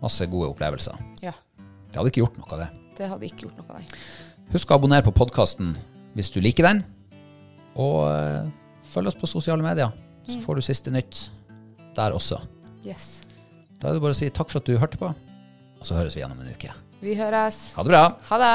masse 0.00 0.24
gode 0.32 0.54
opplevelser. 0.54 0.96
Ja. 1.20 1.34
Det 1.90 2.00
hadde 2.00 2.12
ikke 2.14 2.24
gjort 2.24 2.40
noe, 2.40 2.48
av 2.56 2.64
det. 2.64 2.70
Det 2.96 3.10
hadde 3.12 3.28
ikke 3.28 3.44
gjort 3.44 3.60
noe, 3.60 3.68
av 3.68 3.82
det. 3.82 4.00
Husk 4.54 4.72
å 4.72 4.80
abonnere 4.80 5.04
på 5.04 5.12
podkasten 5.20 5.74
hvis 6.16 6.32
du 6.32 6.40
liker 6.40 6.70
den. 6.70 6.80
Og 7.76 8.00
eh, 8.08 8.48
følg 8.88 9.12
oss 9.12 9.20
på 9.20 9.28
sosiale 9.28 9.64
medier, 9.64 9.92
så 10.24 10.40
får 10.40 10.56
du 10.56 10.64
siste 10.64 10.94
nytt 10.94 11.26
der 11.98 12.16
også. 12.16 12.40
Yes. 12.88 13.26
Da 13.76 13.90
er 13.90 13.98
det 13.98 14.06
bare 14.06 14.16
å 14.16 14.22
si 14.24 14.32
takk 14.32 14.48
for 14.48 14.64
at 14.64 14.72
du 14.72 14.80
hørte 14.80 15.00
på, 15.00 15.12
og 15.12 15.84
så 15.84 16.00
høres 16.00 16.16
vi 16.16 16.24
igjen 16.24 16.32
om 16.32 16.40
en 16.40 16.54
uke. 16.54 16.72
Vi 17.04 17.18
høres. 17.20 17.66
Ha 17.76 17.84
det 17.84 17.92
bra! 17.92 18.06
Ha 18.30 18.40
det. 18.40 18.54